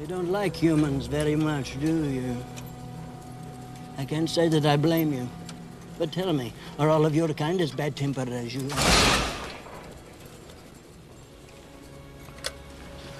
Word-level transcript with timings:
You 0.00 0.06
don't 0.06 0.32
like 0.32 0.56
humans 0.56 1.06
very 1.06 1.36
much, 1.36 1.78
do 1.78 2.08
you? 2.08 2.34
I 3.98 4.06
can't 4.06 4.30
say 4.30 4.48
that 4.48 4.64
I 4.64 4.78
blame 4.78 5.12
you. 5.12 5.28
But 5.98 6.10
tell 6.10 6.32
me, 6.32 6.54
are 6.78 6.88
all 6.88 7.04
of 7.04 7.14
your 7.14 7.28
kind 7.34 7.60
as 7.60 7.70
bad 7.70 7.96
tempered 7.96 8.30
as 8.30 8.54
you 8.54 8.62
are? 8.62 8.78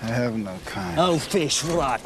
I 0.02 0.06
have 0.06 0.38
no 0.38 0.56
kind. 0.64 0.98
Oh, 0.98 1.18
fish 1.18 1.62
rot. 1.64 2.00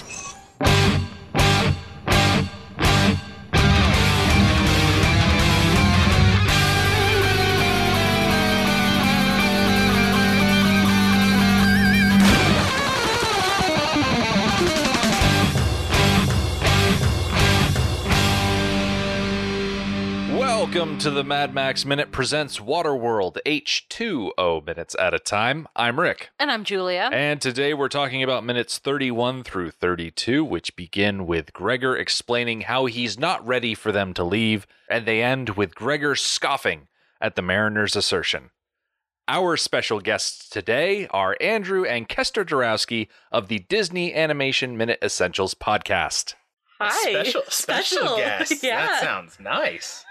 Welcome 20.95 21.11
to 21.11 21.23
the 21.23 21.25
Mad 21.25 21.53
Max 21.53 21.85
Minute 21.85 22.13
presents 22.13 22.61
Waterworld 22.61 23.39
H2O 23.45 24.65
minutes 24.65 24.95
at 24.97 25.13
a 25.13 25.19
time. 25.19 25.67
I'm 25.75 25.99
Rick. 25.99 26.31
And 26.39 26.53
I'm 26.53 26.63
Julia. 26.63 27.11
And 27.13 27.41
today 27.41 27.75
we're 27.75 27.89
talking 27.89 28.23
about 28.23 28.45
minutes 28.45 28.79
31 28.79 29.43
through 29.43 29.73
32, 29.73 30.45
which 30.45 30.77
begin 30.77 31.27
with 31.27 31.53
Gregor 31.53 31.97
explaining 31.97 32.61
how 32.61 32.87
he's 32.87 33.19
not 33.19 33.45
ready 33.45 33.75
for 33.75 33.91
them 33.91 34.15
to 34.15 34.23
leave, 34.23 34.69
and 34.89 35.05
they 35.05 35.21
end 35.21 35.57
with 35.57 35.75
Gregor 35.75 36.15
scoffing 36.15 36.87
at 37.21 37.35
the 37.35 37.43
Mariner's 37.43 37.97
assertion. 37.97 38.51
Our 39.27 39.57
special 39.57 39.99
guests 39.99 40.49
today 40.49 41.09
are 41.09 41.37
Andrew 41.41 41.85
and 41.85 42.09
Kester 42.09 42.45
Jarowski 42.45 43.09
of 43.33 43.49
the 43.49 43.59
Disney 43.59 44.15
Animation 44.15 44.77
Minute 44.77 45.01
Essentials 45.03 45.55
podcast. 45.55 46.35
Hi. 46.81 47.11
Special 47.11 47.43
special 47.49 48.17
guests. 48.17 48.63
yeah. 48.63 48.87
That 48.87 49.03
sounds 49.03 49.41
nice. 49.41 50.05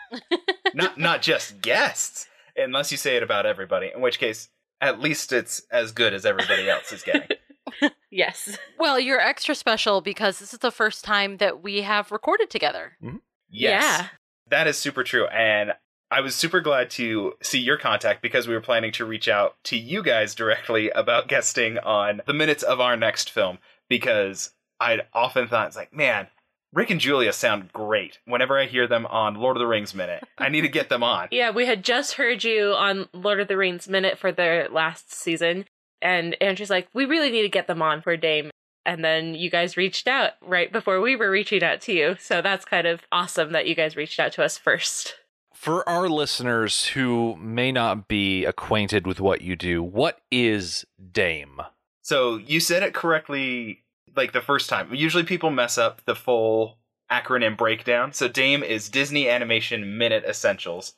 Not 0.74 0.98
not 0.98 1.22
just 1.22 1.62
guests, 1.62 2.28
unless 2.56 2.92
you 2.92 2.98
say 2.98 3.16
it 3.16 3.24
about 3.24 3.46
everybody. 3.46 3.92
In 3.94 4.02
which 4.02 4.20
case, 4.20 4.50
at 4.82 5.00
least 5.00 5.32
it's 5.32 5.62
as 5.72 5.92
good 5.92 6.14
as 6.14 6.26
everybody 6.26 6.70
else 6.70 6.92
is 6.92 7.04
getting. 7.04 7.38
yes. 8.12 8.58
Well, 8.78 9.00
you're 9.00 9.20
extra 9.20 9.56
special 9.56 10.02
because 10.02 10.40
this 10.40 10.54
is 10.54 10.60
the 10.60 10.72
first 10.72 11.04
time 11.04 11.38
that 11.38 11.64
we 11.64 11.82
have 11.82 12.12
recorded 12.12 12.50
together. 12.50 12.94
Mm-hmm. 13.04 13.18
Yes. 13.50 13.84
Yeah. 13.84 14.08
That 14.50 14.68
is 14.68 14.78
super 14.78 15.04
true. 15.04 15.28
And 15.28 15.74
I 16.12 16.22
was 16.22 16.36
super 16.36 16.62
glad 16.62 16.90
to 16.92 17.34
see 17.42 17.60
your 17.60 17.78
contact 17.78 18.22
because 18.22 18.48
we 18.48 18.54
were 18.54 18.62
planning 18.62 18.92
to 18.94 19.06
reach 19.06 19.28
out 19.28 19.56
to 19.66 19.78
you 19.78 20.04
guys 20.04 20.36
directly 20.36 20.92
about 20.92 21.28
guesting 21.28 21.80
on 21.80 22.22
the 22.28 22.34
minutes 22.34 22.62
of 22.62 22.80
our 22.80 22.96
next 22.96 23.32
film 23.32 23.58
because 23.90 24.52
I'd 24.80 25.08
often 25.14 25.48
thought 25.48 25.68
it's 25.68 25.76
like, 25.76 25.94
man, 25.94 26.28
Rick 26.74 26.90
and 26.90 27.00
Julia 27.00 27.32
sound 27.32 27.72
great. 27.72 28.18
Whenever 28.26 28.60
I 28.60 28.66
hear 28.66 28.88
them 28.88 29.06
on 29.06 29.36
Lord 29.36 29.56
of 29.56 29.60
the 29.62 29.68
Rings 29.68 29.94
Minute, 29.94 30.24
I 30.40 30.50
need 30.50 30.62
to 30.62 30.68
get 30.68 30.90
them 30.90 31.04
on. 31.04 31.28
Yeah, 31.32 31.52
we 31.52 31.66
had 31.66 31.84
just 31.84 32.14
heard 32.14 32.44
you 32.44 32.74
on 32.74 33.08
Lord 33.14 33.40
of 33.40 33.48
the 33.48 33.58
Rings 33.58 33.88
Minute 33.88 34.18
for 34.18 34.32
their 34.32 34.68
last 34.70 35.14
season, 35.14 35.66
and 36.02 36.36
Andrew's 36.42 36.70
like, 36.70 36.88
we 36.94 37.06
really 37.06 37.30
need 37.30 37.44
to 37.44 37.50
get 37.50 37.68
them 37.68 37.82
on 37.82 38.02
for 38.02 38.18
Dame. 38.18 38.50
And 38.86 39.04
then 39.06 39.36
you 39.36 39.50
guys 39.50 39.78
reached 39.78 40.08
out 40.08 40.32
right 40.42 40.72
before 40.72 41.00
we 41.00 41.16
were 41.16 41.30
reaching 41.30 41.64
out 41.64 41.80
to 41.82 41.94
you. 41.94 42.16
So 42.20 42.42
that's 42.42 42.66
kind 42.66 42.86
of 42.86 43.02
awesome 43.12 43.52
that 43.54 43.68
you 43.68 43.76
guys 43.76 43.96
reached 43.96 44.20
out 44.20 44.34
to 44.34 44.44
us 44.44 44.58
first. 44.58 45.16
For 45.54 45.88
our 45.88 46.10
listeners 46.10 46.88
who 46.88 47.38
may 47.38 47.72
not 47.72 48.08
be 48.08 48.44
acquainted 48.46 49.08
with 49.08 49.22
what 49.22 49.42
you 49.42 49.56
do, 49.56 49.82
what 49.82 50.20
is 50.32 50.86
Dame? 51.12 51.62
So 52.02 52.36
you 52.36 52.60
said 52.60 52.84
it 52.84 52.94
correctly 52.94 53.83
like 54.16 54.34
the 54.34 54.42
first 54.42 54.70
time. 54.70 54.94
Usually 54.94 55.24
people 55.24 55.50
mess 55.50 55.78
up 55.78 56.02
the 56.06 56.16
full 56.16 56.78
acronym 57.12 57.58
breakdown. 57.58 58.14
So 58.14 58.28
DAME 58.28 58.64
is 58.64 58.90
Disney 58.90 59.30
Animation 59.30 59.98
Minute 59.98 60.24
Essentials. 60.26 60.94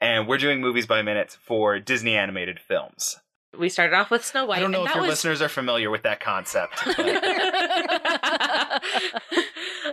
And 0.00 0.28
we're 0.28 0.38
doing 0.38 0.60
movies 0.60 0.86
by 0.86 1.02
minutes 1.02 1.36
for 1.36 1.80
Disney 1.80 2.16
animated 2.16 2.60
films. 2.60 3.18
We 3.58 3.68
started 3.68 3.96
off 3.96 4.10
with 4.10 4.24
Snow 4.24 4.46
White. 4.46 4.58
I 4.58 4.60
don't 4.60 4.70
know 4.70 4.86
if 4.86 4.94
your 4.94 5.02
was... 5.02 5.10
listeners 5.10 5.42
are 5.42 5.48
familiar 5.48 5.90
with 5.90 6.02
that 6.02 6.20
concept. 6.20 6.80
but- 6.84 6.98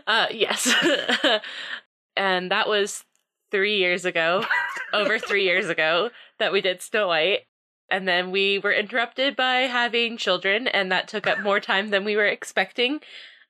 uh, 0.07 0.27
yes. 0.31 0.73
and 2.17 2.51
that 2.51 2.67
was 2.67 3.03
three 3.51 3.77
years 3.77 4.05
ago, 4.05 4.45
over 4.93 5.17
three 5.17 5.43
years 5.43 5.69
ago, 5.69 6.11
that 6.37 6.51
we 6.51 6.61
did 6.61 6.81
Snow 6.81 7.07
White. 7.07 7.41
And 7.89 8.07
then 8.07 8.31
we 8.31 8.57
were 8.59 8.73
interrupted 8.73 9.35
by 9.35 9.61
having 9.61 10.17
children, 10.17 10.67
and 10.67 10.91
that 10.91 11.07
took 11.07 11.27
up 11.27 11.39
more 11.39 11.59
time 11.59 11.89
than 11.89 12.03
we 12.03 12.15
were 12.15 12.25
expecting. 12.25 12.99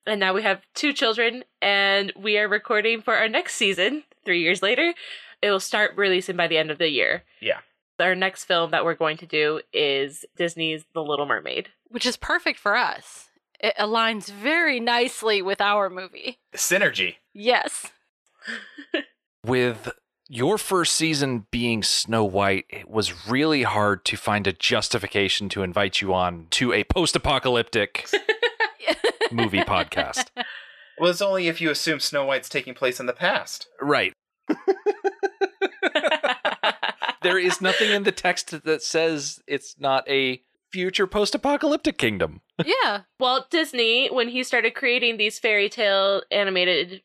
And 0.06 0.20
now 0.20 0.34
we 0.34 0.44
have 0.44 0.62
two 0.74 0.94
children, 0.94 1.44
and 1.62 2.12
we 2.16 2.38
are 2.38 2.48
recording 2.48 3.02
for 3.02 3.16
our 3.16 3.30
next 3.30 3.56
season 3.56 4.04
three 4.26 4.42
years 4.42 4.62
later. 4.62 4.94
It 5.42 5.50
will 5.50 5.60
start 5.60 5.96
releasing 5.96 6.36
by 6.36 6.48
the 6.48 6.58
end 6.58 6.72
of 6.72 6.78
the 6.78 6.90
year. 6.90 7.24
yeah. 7.42 7.60
Our 7.98 8.14
next 8.14 8.44
film 8.44 8.72
that 8.72 8.84
we're 8.84 8.94
going 8.94 9.16
to 9.18 9.26
do 9.26 9.62
is 9.72 10.26
Disney's 10.36 10.84
The 10.94 11.02
Little 11.02 11.26
Mermaid. 11.26 11.70
Which 11.88 12.06
is 12.06 12.18
perfect 12.18 12.60
for 12.60 12.76
us. 12.76 13.30
It 13.62 13.74
aligns 13.80 14.30
very 14.30 14.82
nicely 14.82 15.42
with 15.42 15.62
our 15.62 15.90
movie. 15.90 16.40
Synergy. 16.54 17.16
Yes. 17.34 17.94
With 19.46 19.92
your 20.30 20.58
first 20.58 20.96
season 20.96 21.46
being 21.52 21.84
Snow 21.84 22.24
White, 22.24 22.66
it 22.70 22.90
was 22.90 23.28
really 23.28 23.64
hard 23.64 24.06
to 24.06 24.18
find 24.18 24.48
a 24.48 24.54
justification 24.54 25.50
to 25.50 25.64
invite 25.64 26.02
you 26.02 26.14
on 26.14 26.48
to 26.52 26.74
a 26.74 26.84
post 26.84 27.16
apocalyptic 27.16 28.10
movie 29.32 29.62
podcast. 29.62 30.28
Well, 31.00 31.12
it's 31.12 31.22
only 31.22 31.48
if 31.48 31.62
you 31.62 31.70
assume 31.70 32.00
Snow 32.00 32.26
White's 32.26 32.50
taking 32.50 32.74
place 32.74 33.00
in 33.00 33.06
the 33.06 33.14
past. 33.14 33.68
Right. 33.82 34.14
There 37.26 37.40
is 37.40 37.60
nothing 37.60 37.90
in 37.90 38.04
the 38.04 38.12
text 38.12 38.52
that 38.66 38.84
says 38.84 39.42
it's 39.48 39.80
not 39.80 40.08
a 40.08 40.44
future 40.72 41.08
post 41.08 41.34
apocalyptic 41.34 41.98
kingdom. 41.98 42.42
yeah. 42.64 43.02
Walt 43.20 43.50
Disney, 43.50 44.10
when 44.10 44.30
he 44.30 44.44
started 44.44 44.76
creating 44.76 45.18
these 45.18 45.40
fairy 45.40 45.68
tale 45.68 46.22
animated 46.30 47.02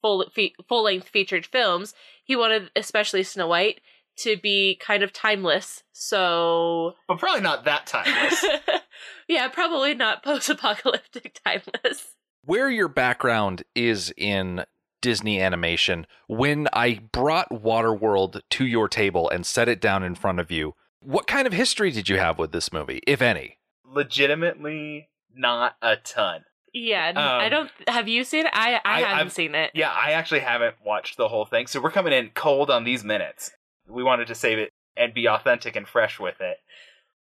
full 0.00 0.24
fe- 0.34 0.54
full 0.68 0.84
length 0.84 1.08
featured 1.08 1.46
films, 1.46 1.94
he 2.24 2.36
wanted 2.36 2.70
especially 2.76 3.22
Snow 3.22 3.48
White 3.48 3.80
to 4.18 4.36
be 4.36 4.76
kind 4.80 5.02
of 5.02 5.12
timeless. 5.12 5.84
So 5.92 6.94
But 7.06 7.18
probably 7.18 7.40
not 7.40 7.64
that 7.64 7.86
timeless. 7.86 8.44
yeah, 9.28 9.48
probably 9.48 9.94
not 9.94 10.22
post 10.22 10.50
apocalyptic 10.50 11.38
timeless. 11.46 12.14
Where 12.44 12.70
your 12.70 12.88
background 12.88 13.62
is 13.74 14.12
in 14.16 14.64
Disney 15.00 15.40
animation, 15.40 16.06
when 16.26 16.68
I 16.72 17.00
brought 17.12 17.50
Waterworld 17.50 18.40
to 18.50 18.66
your 18.66 18.88
table 18.88 19.28
and 19.28 19.46
set 19.46 19.68
it 19.68 19.80
down 19.80 20.02
in 20.02 20.14
front 20.14 20.40
of 20.40 20.50
you, 20.50 20.74
what 21.00 21.26
kind 21.26 21.46
of 21.46 21.52
history 21.52 21.90
did 21.90 22.08
you 22.08 22.18
have 22.18 22.38
with 22.38 22.50
this 22.52 22.72
movie, 22.72 23.00
if 23.06 23.22
any? 23.22 23.58
Legitimately, 23.84 25.08
not 25.32 25.76
a 25.80 25.96
ton. 25.96 26.44
Yeah, 26.74 27.08
Um, 27.10 27.16
I 27.18 27.48
don't. 27.48 27.70
Have 27.88 28.08
you 28.08 28.24
seen 28.24 28.46
it? 28.46 28.52
I 28.54 28.74
I, 28.76 28.80
I- 28.84 29.00
haven't 29.00 29.18
I've- 29.18 29.30
seen 29.30 29.54
it. 29.54 29.70
Yeah, 29.74 29.90
I 29.90 30.12
actually 30.12 30.40
haven't 30.40 30.76
watched 30.84 31.16
the 31.16 31.28
whole 31.28 31.44
thing, 31.46 31.66
so 31.66 31.80
we're 31.80 31.90
coming 31.90 32.12
in 32.12 32.30
cold 32.34 32.70
on 32.70 32.84
these 32.84 33.04
minutes. 33.04 33.50
We 33.86 34.02
wanted 34.02 34.26
to 34.28 34.34
save 34.34 34.58
it 34.58 34.70
and 34.96 35.14
be 35.14 35.26
authentic 35.28 35.76
and 35.76 35.86
fresh 35.88 36.18
with 36.20 36.40
it. 36.40 36.58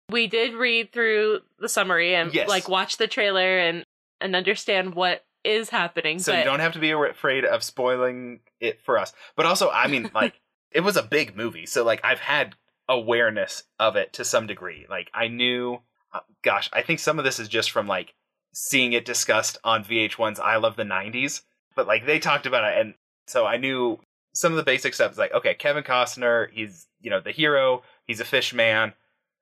We 0.09 0.27
did 0.27 0.53
read 0.53 0.91
through 0.91 1.41
the 1.59 1.69
summary 1.69 2.15
and 2.15 2.33
Yes. 2.33 2.47
like 2.49 2.67
watch 2.69 2.97
the 2.97 3.07
trailer 3.07 3.57
and 3.59 3.83
and 4.21 4.35
understand 4.35 4.95
what 4.95 5.23
is 5.43 5.69
happening. 5.69 6.19
So 6.19 6.31
but 6.33 6.39
you 6.39 6.43
don't 6.45 6.59
have 6.59 6.73
to 6.73 6.79
be 6.79 6.91
afraid 6.91 7.45
of 7.45 7.63
spoiling 7.63 8.39
it 8.59 8.81
for 8.81 8.97
us. 8.97 9.13
But 9.35 9.45
also, 9.45 9.69
I 9.69 9.87
mean, 9.87 10.09
like, 10.15 10.39
it 10.71 10.81
was 10.81 10.97
a 10.97 11.03
big 11.03 11.35
movie, 11.37 11.65
so 11.65 11.83
like 11.85 12.01
I've 12.03 12.19
had 12.19 12.55
awareness 12.89 13.63
of 13.79 13.95
it 13.95 14.13
to 14.13 14.25
some 14.25 14.47
degree. 14.47 14.85
Like 14.89 15.09
I 15.13 15.27
knew, 15.27 15.79
uh, 16.13 16.19
gosh, 16.43 16.69
I 16.73 16.81
think 16.81 16.99
some 16.99 17.19
of 17.19 17.25
this 17.25 17.39
is 17.39 17.47
just 17.47 17.71
from 17.71 17.87
like 17.87 18.13
seeing 18.57 18.93
it 18.93 19.05
discussed 19.05 19.59
on 19.63 19.83
VH1's 19.83 20.39
I 20.39 20.57
Love 20.57 20.75
the 20.75 20.83
'90s. 20.83 21.41
But 21.75 21.87
like 21.87 22.05
they 22.05 22.19
talked 22.19 22.47
about 22.47 22.63
it, 22.63 22.79
and 22.79 22.95
so 23.27 23.45
I 23.45 23.57
knew 23.57 23.99
some 24.33 24.51
of 24.51 24.57
the 24.57 24.63
basic 24.63 24.93
stuff. 24.93 25.11
Is 25.11 25.17
like, 25.17 25.33
okay, 25.33 25.53
Kevin 25.53 25.83
Costner, 25.83 26.49
he's 26.51 26.87
you 26.99 27.09
know 27.09 27.19
the 27.19 27.31
hero. 27.31 27.83
He's 28.05 28.19
a 28.19 28.25
fish 28.25 28.53
man. 28.53 28.93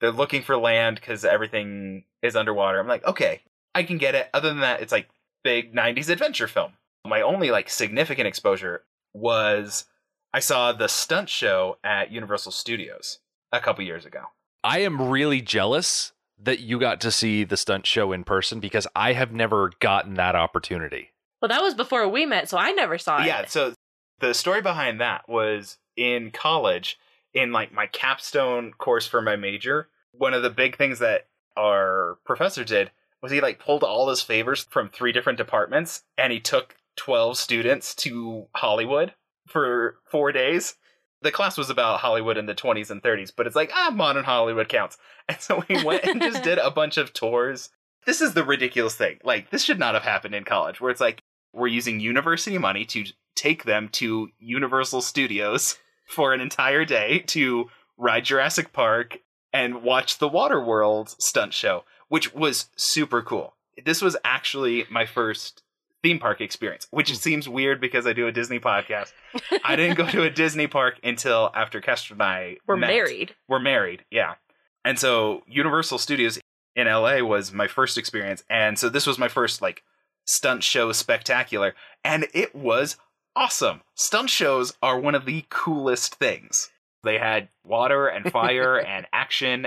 They're 0.02 0.12
looking 0.12 0.42
for 0.42 0.58
land 0.58 0.96
because 0.96 1.24
everything 1.24 2.04
is 2.22 2.36
underwater. 2.36 2.80
I'm 2.80 2.88
like, 2.88 3.06
okay, 3.06 3.42
I 3.74 3.84
can 3.84 3.98
get 3.98 4.16
it. 4.16 4.30
Other 4.34 4.50
than 4.50 4.60
that, 4.60 4.82
it's 4.82 4.92
like 4.92 5.10
big 5.44 5.74
90s 5.74 6.10
adventure 6.10 6.48
film. 6.48 6.74
My 7.06 7.22
only 7.22 7.52
like 7.52 7.70
significant 7.70 8.28
exposure 8.28 8.84
was 9.14 9.86
I 10.34 10.40
saw 10.40 10.74
the 10.74 10.90
stunt 10.90 11.30
show 11.30 11.78
at 11.84 12.12
Universal 12.12 12.52
Studios 12.52 13.20
a 13.54 13.62
couple 13.62 13.86
years 13.86 14.06
ago. 14.06 14.24
I 14.64 14.80
am 14.80 15.10
really 15.10 15.40
jealous 15.40 16.12
that 16.38 16.60
you 16.60 16.80
got 16.80 17.02
to 17.02 17.12
see 17.12 17.44
the 17.44 17.58
stunt 17.58 17.86
show 17.86 18.12
in 18.12 18.24
person 18.24 18.60
because 18.60 18.88
I 18.96 19.14
have 19.14 19.32
never 19.32 19.72
gotten 19.80 20.16
that 20.16 20.36
opportunity. 20.36 21.12
Well, 21.42 21.50
that 21.50 21.62
was 21.62 21.74
before 21.74 22.08
we 22.08 22.26
met, 22.26 22.50
so 22.50 22.58
I 22.58 22.72
never 22.72 22.98
saw 22.98 23.22
it. 23.22 23.28
Yeah, 23.28 23.46
so 23.46 23.74
the 24.20 24.34
story 24.34 24.62
behind 24.62 25.00
that 25.02 25.28
was 25.30 25.78
in 25.96 26.32
college 26.32 26.98
in 27.34 27.52
like 27.52 27.74
my 27.74 27.88
capstone 27.88 28.74
course 28.74 29.08
for 29.08 29.22
my 29.22 29.36
major. 29.36 29.90
One 30.12 30.34
of 30.34 30.44
the 30.44 30.50
big 30.50 30.78
things 30.78 31.00
that 31.00 31.28
our 31.58 32.18
professor 32.26 32.64
did 32.64 32.92
was 33.22 33.32
he 33.32 33.42
like 33.42 33.60
pulled 33.60 33.84
all 33.84 34.10
his 34.10 34.22
favors 34.22 34.66
from 34.70 34.90
three 34.90 35.12
different 35.12 35.38
departments 35.38 36.04
and 36.18 36.32
he 36.32 36.40
took 36.40 36.76
12 36.98 37.38
students 37.38 37.94
to 37.96 38.48
Hollywood 38.56 39.14
for 39.48 39.98
4 40.06 40.32
days. 40.32 40.76
The 41.26 41.32
class 41.32 41.58
was 41.58 41.72
about 41.72 42.02
Hollywood 42.02 42.38
in 42.38 42.46
the 42.46 42.54
20s 42.54 42.92
and 42.92 43.02
30s, 43.02 43.34
but 43.36 43.48
it's 43.48 43.56
like, 43.56 43.72
ah, 43.74 43.92
modern 43.92 44.26
Hollywood 44.26 44.70
counts. 44.70 45.00
And 45.28 45.42
so 45.42 45.64
we 45.68 45.84
went 45.84 46.04
and 46.04 46.22
just 46.22 46.44
did 46.44 46.60
a 46.60 46.70
bunch 46.70 46.98
of 46.98 47.12
tours. 47.12 47.72
This 48.06 48.22
is 48.22 48.36
the 48.36 48.44
ridiculous 48.44 48.94
thing. 48.94 49.18
Like, 49.24 49.50
this 49.50 49.64
should 49.64 49.80
not 49.80 49.96
have 49.96 50.04
happened 50.04 50.36
in 50.36 50.44
college, 50.44 50.80
where 50.80 50.92
it's 50.92 51.02
like, 51.02 51.24
we're 51.52 51.66
using 51.66 52.00
university 52.00 52.60
money 52.60 52.86
to 52.86 53.06
take 53.36 53.64
them 53.64 53.90
to 53.94 54.30
Universal 54.38 55.02
Studios 55.02 55.80
for 56.06 56.32
an 56.32 56.42
entire 56.42 56.86
day 56.86 57.24
to 57.26 57.72
ride 57.98 58.26
Jurassic 58.26 58.72
Park 58.72 59.18
and 59.52 59.82
watch 59.82 60.20
the 60.20 60.30
Waterworld 60.30 61.20
stunt 61.20 61.56
show, 61.56 61.86
which 62.08 62.36
was 62.36 62.70
super 62.76 63.24
cool. 63.24 63.56
This 63.84 64.04
was 64.04 64.16
actually 64.24 64.86
my 64.92 65.08
first 65.08 65.64
theme 66.06 66.20
park 66.20 66.40
experience, 66.40 66.86
which 66.92 67.10
hmm. 67.10 67.16
seems 67.16 67.50
weird 67.50 67.82
because 67.82 68.06
I 68.06 68.14
do 68.14 68.28
a 68.28 68.32
Disney 68.32 68.60
podcast. 68.60 69.12
I 69.64 69.76
didn't 69.76 69.98
go 69.98 70.06
to 70.06 70.22
a 70.22 70.30
Disney 70.30 70.68
park 70.68 71.00
until 71.04 71.50
after 71.56 71.82
Kester 71.82 72.14
and 72.14 72.22
I 72.22 72.58
We're 72.68 72.78
met. 72.78 72.88
married. 72.88 73.34
We're 73.48 73.60
married, 73.60 74.06
yeah. 74.12 74.36
And 74.84 75.00
so 75.00 75.42
Universal 75.48 75.98
Studios 75.98 76.38
in 76.76 76.86
LA 76.86 77.22
was 77.22 77.52
my 77.52 77.66
first 77.66 77.98
experience, 77.98 78.44
and 78.52 78.78
so 78.78 78.88
this 78.88 79.08
was 79.08 79.18
my 79.18 79.28
first 79.28 79.64
like 79.64 79.82
stunt 80.26 80.64
show 80.64 80.92
spectacular, 80.92 81.74
and 82.04 82.28
it 82.36 82.54
was 82.54 82.98
awesome. 83.36 83.82
Stunt 83.96 84.30
shows 84.30 84.78
are 84.84 85.00
one 85.00 85.16
of 85.16 85.26
the 85.26 85.44
coolest 85.50 86.14
things. 86.16 86.70
They 87.04 87.18
had 87.18 87.50
water 87.64 88.08
and 88.08 88.32
fire 88.32 88.80
and 88.80 89.08
action, 89.12 89.66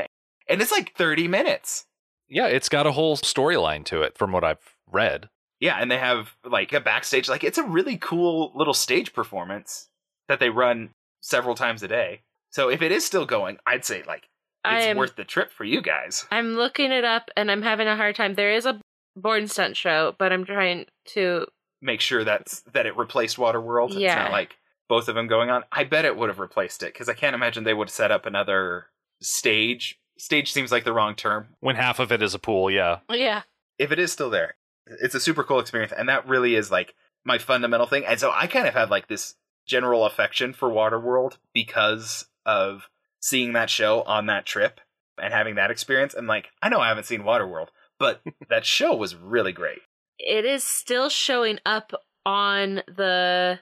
and 0.49 0.63
it's 0.63 0.71
like 0.71 0.95
30 0.95 1.27
minutes. 1.27 1.87
Yeah, 2.29 2.47
it's 2.47 2.69
got 2.69 2.87
a 2.87 2.93
whole 2.93 3.17
storyline 3.17 3.85
to 3.87 4.03
it 4.03 4.17
from 4.17 4.31
what 4.31 4.45
I've 4.45 4.77
read. 4.87 5.31
Yeah, 5.61 5.77
and 5.81 5.91
they 5.91 5.99
have 5.99 6.35
like 6.45 6.73
a 6.73 6.81
backstage. 6.81 7.29
Like 7.29 7.45
it's 7.45 7.59
a 7.59 7.65
really 7.65 7.97
cool 7.97 8.53
little 8.55 8.75
stage 8.75 9.13
performance 9.13 9.89
that 10.29 10.41
they 10.41 10.51
run 10.51 10.91
several 11.21 11.55
times 11.55 11.83
a 11.83 11.89
day. 11.89 12.21
So 12.51 12.69
if 12.71 12.81
it 12.83 12.93
is 12.93 13.05
still 13.05 13.27
going, 13.27 13.59
I'd 13.67 13.85
say 13.85 14.03
like 14.07 14.29
it's 14.65 14.87
am 14.87 14.97
worth 14.97 15.17
the 15.17 15.25
trip 15.25 15.51
for 15.51 15.65
you 15.65 15.81
guys. 15.83 16.27
I'm 16.31 16.55
looking 16.55 16.93
it 16.93 17.05
up 17.05 17.31
and 17.37 17.51
I'm 17.51 17.63
having 17.63 17.89
a 17.89 17.97
hard 17.97 18.15
time. 18.17 18.35
There 18.35 18.53
is 18.53 18.67
a 18.67 18.81
Bourne 19.17 19.49
stunt 19.49 19.77
show, 19.77 20.15
but 20.19 20.33
I'm 20.33 20.45
trying 20.45 20.87
to 21.07 21.47
Make 21.81 22.01
sure 22.01 22.25
that's 22.25 22.61
that 22.73 22.87
it 22.87 22.97
replaced 22.97 23.37
Waterworld. 23.37 23.91
It's 23.91 23.99
Yeah. 24.01 24.23
not 24.23 24.33
like 24.33 24.57
both 24.89 25.09
of 25.09 25.15
them 25.15 25.27
going 25.29 25.51
on. 25.51 25.65
I 25.73 25.85
bet 25.85 26.05
it 26.05 26.17
would 26.17 26.29
have 26.29 26.39
replaced 26.39 26.83
it 26.83 26.93
because 26.93 27.09
I 27.09 27.15
can't 27.15 27.35
imagine 27.35 27.65
they 27.65 27.75
would 27.75 27.89
have 27.89 27.95
set 27.95 28.11
up 28.11 28.27
another 28.27 28.87
stage. 29.21 29.99
Stage 30.19 30.53
seems 30.53 30.73
like 30.73 30.85
the 30.85 30.93
wrong 30.93 31.15
term. 31.15 31.49
When 31.61 31.77
half 31.77 31.99
of 32.01 32.11
it 32.13 32.23
is 32.23 32.35
a 32.35 32.39
pool, 32.39 32.71
yeah. 32.71 32.99
Yeah. 33.11 33.43
if 33.79 33.93
it 33.93 33.99
is 34.01 34.11
still 34.13 34.31
there, 34.31 34.57
it's 35.03 35.15
a 35.15 35.21
super 35.21 35.45
cool 35.45 35.61
experience, 35.61 35.93
and 35.97 36.09
that 36.09 36.27
really 36.29 36.55
is 36.55 36.71
like 36.71 36.95
my 37.25 37.39
fundamental 37.39 37.87
thing. 37.87 38.05
And 38.07 38.19
so 38.19 38.31
I 38.35 38.47
kind 38.47 38.67
of 38.67 38.75
have 38.75 38.91
like 38.91 39.09
this 39.09 39.35
general 39.67 40.05
affection 40.07 40.53
for 40.53 40.71
Waterworld 40.71 41.37
because 41.53 42.27
of 42.47 42.89
seeing 43.21 43.53
that 43.53 43.69
show 43.71 44.03
on 44.03 44.27
that 44.27 44.47
trip 44.47 44.81
and 45.21 45.35
having 45.35 45.57
that 45.57 45.71
experience. 45.71 46.15
And 46.15 46.27
like, 46.27 46.49
I 46.63 46.69
know 46.69 46.81
I 46.81 46.89
haven't 46.89 47.05
seen 47.05 47.23
Waterworld, 47.23 47.69
but 47.99 48.23
that 48.49 48.65
show 48.65 48.95
was 48.95 49.15
really 49.15 49.53
great. 49.53 49.81
it 50.19 50.45
is 50.45 50.65
still 50.65 51.09
showing 51.09 51.59
up 51.67 51.93
on 52.25 52.77
the 52.87 53.59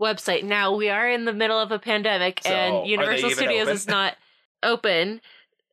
website. 0.00 0.44
Now 0.44 0.74
we 0.74 0.88
are 0.88 1.08
in 1.10 1.24
the 1.26 1.32
middle 1.34 1.58
of 1.58 1.72
a 1.72 1.78
pandemic 1.78 2.40
So, 2.42 2.50
and 2.50 2.88
Universal 2.88 3.30
Studios 3.30 3.62
open? 3.62 3.74
is 3.74 3.86
not 3.88 4.16
open 4.62 5.20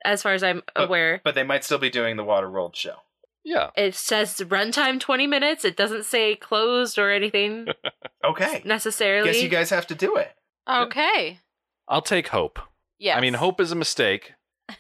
as 0.04 0.22
far 0.22 0.34
as 0.34 0.44
I'm 0.44 0.64
aware. 0.76 1.22
But 1.24 1.36
they 1.36 1.44
might 1.44 1.64
still 1.64 1.78
be 1.78 1.90
doing 1.90 2.18
the 2.18 2.24
Waterworld 2.26 2.76
show. 2.76 2.96
Yeah. 3.48 3.70
It 3.78 3.96
says 3.96 4.36
runtime 4.40 5.00
20 5.00 5.26
minutes. 5.26 5.64
It 5.64 5.78
doesn't 5.78 6.04
say 6.04 6.36
closed 6.36 6.98
or 7.00 7.10
anything 7.12 7.68
Okay. 8.26 8.62
necessarily. 8.66 9.32
Guess 9.32 9.42
you 9.42 9.48
guys 9.48 9.70
have 9.70 9.88
to 9.88 9.96
do 9.96 10.18
it. 10.18 10.34
Okay. 10.70 11.40
I'll 11.88 12.02
take 12.02 12.28
hope. 12.28 12.60
Yes. 13.00 13.18
I 13.18 13.22
mean, 13.22 13.36
hope 13.36 13.62
is 13.62 13.72
a 13.72 13.76
mistake. 13.76 14.34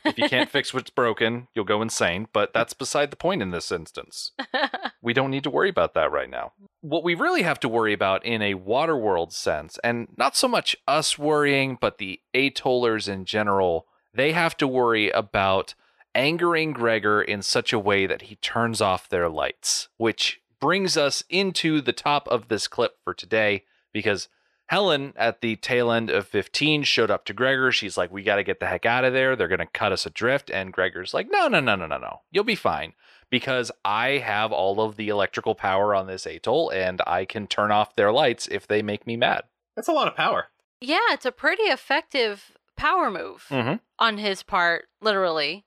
If 0.03 0.17
you 0.17 0.27
can't 0.27 0.49
fix 0.57 0.73
what's 0.73 0.89
broken, 0.89 1.47
you'll 1.55 1.63
go 1.63 1.81
insane, 1.81 2.27
but 2.33 2.51
that's 2.53 2.73
beside 2.73 3.09
the 3.09 3.15
point 3.15 3.41
in 3.41 3.51
this 3.51 3.71
instance. 3.71 4.33
We 5.01 5.13
don't 5.13 5.31
need 5.31 5.43
to 5.43 5.49
worry 5.49 5.69
about 5.69 5.93
that 5.93 6.11
right 6.11 6.29
now. 6.29 6.51
What 6.81 7.03
we 7.05 7.15
really 7.15 7.43
have 7.43 7.61
to 7.61 7.69
worry 7.69 7.93
about 7.93 8.25
in 8.25 8.41
a 8.41 8.55
Waterworld 8.55 9.31
sense, 9.31 9.79
and 9.81 10.07
not 10.17 10.35
so 10.35 10.49
much 10.49 10.75
us 10.85 11.17
worrying, 11.17 11.77
but 11.79 11.97
the 11.97 12.19
atollers 12.35 13.07
in 13.07 13.23
general, 13.23 13.85
they 14.13 14.33
have 14.33 14.57
to 14.57 14.67
worry 14.67 15.09
about 15.11 15.75
angering 16.17 16.73
Gregor 16.73 17.21
in 17.21 17.41
such 17.41 17.71
a 17.71 17.79
way 17.79 18.05
that 18.07 18.23
he 18.23 18.35
turns 18.37 18.81
off 18.81 19.07
their 19.07 19.29
lights, 19.29 19.87
which 19.97 20.41
brings 20.59 20.97
us 20.97 21.23
into 21.29 21.79
the 21.79 21.93
top 21.93 22.27
of 22.27 22.47
this 22.47 22.67
clip 22.67 22.97
for 23.03 23.13
today 23.13 23.63
because 23.93 24.27
Helen 24.67 25.13
at 25.15 25.39
the 25.41 25.55
tail 25.55 25.91
end 25.91 26.09
of 26.09 26.27
15 26.27 26.83
showed 26.83 27.09
up 27.11 27.23
to 27.25 27.33
Gregor. 27.33 27.71
She's 27.71 27.95
like, 27.97 28.11
We 28.11 28.23
got 28.23 28.35
to 28.37 28.43
get 28.43 28.59
the 28.59 28.65
heck 28.65 28.85
out 28.85 29.05
of 29.05 29.13
there. 29.13 29.35
They're 29.35 29.47
going 29.47 29.59
to 29.59 29.65
cut 29.67 29.91
us 29.93 30.05
adrift. 30.05 30.49
And 30.49 30.73
Gregor's 30.73 31.13
like, 31.13 31.27
No, 31.31 31.47
no, 31.47 31.59
no, 31.61 31.75
no, 31.75 31.85
no, 31.85 31.97
no. 31.97 32.21
You'll 32.31 32.43
be 32.43 32.55
fine 32.55 32.93
because 33.29 33.71
I 33.85 34.17
have 34.17 34.51
all 34.51 34.81
of 34.81 34.95
the 34.97 35.07
electrical 35.09 35.55
power 35.55 35.93
on 35.95 36.07
this 36.07 36.25
atoll 36.25 36.69
and 36.71 37.01
I 37.07 37.23
can 37.25 37.47
turn 37.47 37.71
off 37.71 37.95
their 37.95 38.11
lights 38.11 38.47
if 38.51 38.67
they 38.67 38.81
make 38.81 39.05
me 39.07 39.15
mad. 39.15 39.43
That's 39.75 39.87
a 39.87 39.93
lot 39.93 40.07
of 40.07 40.15
power. 40.15 40.47
yeah, 40.81 40.99
it's 41.11 41.25
a 41.25 41.31
pretty 41.31 41.63
effective 41.63 42.51
power 42.75 43.09
move 43.11 43.45
Mm-hmm. 43.49 43.75
on 43.99 44.17
his 44.17 44.43
part, 44.43 44.85
literally. 45.01 45.65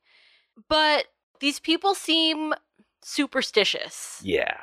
But 0.69 1.07
these 1.41 1.59
people 1.61 1.95
seem 1.95 2.55
superstitious. 3.03 4.21
Yeah. 4.23 4.57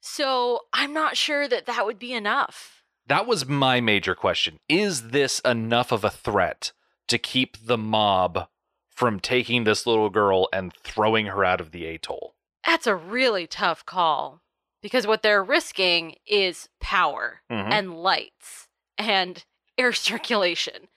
So 0.00 0.60
I'm 0.72 0.92
not 0.92 1.16
sure 1.16 1.48
that 1.48 1.66
that 1.66 1.86
would 1.86 1.98
be 1.98 2.12
enough. 2.12 2.82
That 3.06 3.26
was 3.26 3.46
my 3.46 3.80
major 3.80 4.14
question. 4.14 4.58
Is 4.68 5.08
this 5.10 5.40
enough 5.40 5.92
of 5.92 6.04
a 6.04 6.10
threat 6.10 6.72
to 7.08 7.18
keep 7.18 7.56
the 7.66 7.76
mob 7.78 8.48
from 8.90 9.20
taking 9.20 9.64
this 9.64 9.86
little 9.86 10.10
girl 10.10 10.48
and 10.52 10.72
throwing 10.82 11.26
her 11.26 11.44
out 11.44 11.60
of 11.60 11.70
the 11.72 11.86
atoll? 11.86 12.34
That's 12.64 12.86
a 12.86 12.94
really 12.96 13.46
tough 13.46 13.84
call 13.84 14.40
because 14.82 15.06
what 15.06 15.22
they're 15.22 15.44
risking 15.44 16.14
is 16.26 16.68
power 16.80 17.42
Mhm. 17.50 17.70
and 17.70 17.94
lights 17.94 18.68
and 18.96 19.44
air 19.78 19.92
circulation, 19.92 20.88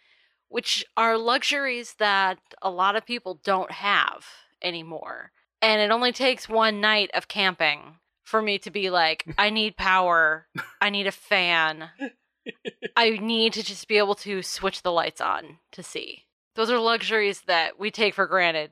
which 0.49 0.85
are 0.95 1.17
luxuries 1.17 1.95
that 1.99 2.39
a 2.61 2.69
lot 2.69 2.95
of 2.95 3.05
people 3.05 3.39
don't 3.43 3.71
have 3.71 4.25
anymore. 4.61 5.31
And 5.61 5.81
it 5.81 5.91
only 5.91 6.11
takes 6.11 6.47
one 6.47 6.81
night 6.81 7.09
of 7.13 7.27
camping 7.27 7.95
for 8.23 8.41
me 8.41 8.59
to 8.59 8.71
be 8.71 8.89
like, 8.89 9.25
I 9.37 9.49
need 9.49 9.77
power, 9.77 10.47
I 10.81 10.89
need 10.89 11.07
a 11.07 11.11
fan, 11.11 11.89
I 12.95 13.11
need 13.11 13.53
to 13.53 13.63
just 13.63 13.87
be 13.87 13.97
able 13.97 14.15
to 14.15 14.41
switch 14.41 14.81
the 14.81 14.91
lights 14.91 15.21
on 15.21 15.59
to 15.71 15.83
see. 15.83 16.25
Those 16.55 16.71
are 16.71 16.79
luxuries 16.79 17.41
that 17.47 17.79
we 17.79 17.91
take 17.91 18.15
for 18.15 18.25
granted, 18.25 18.71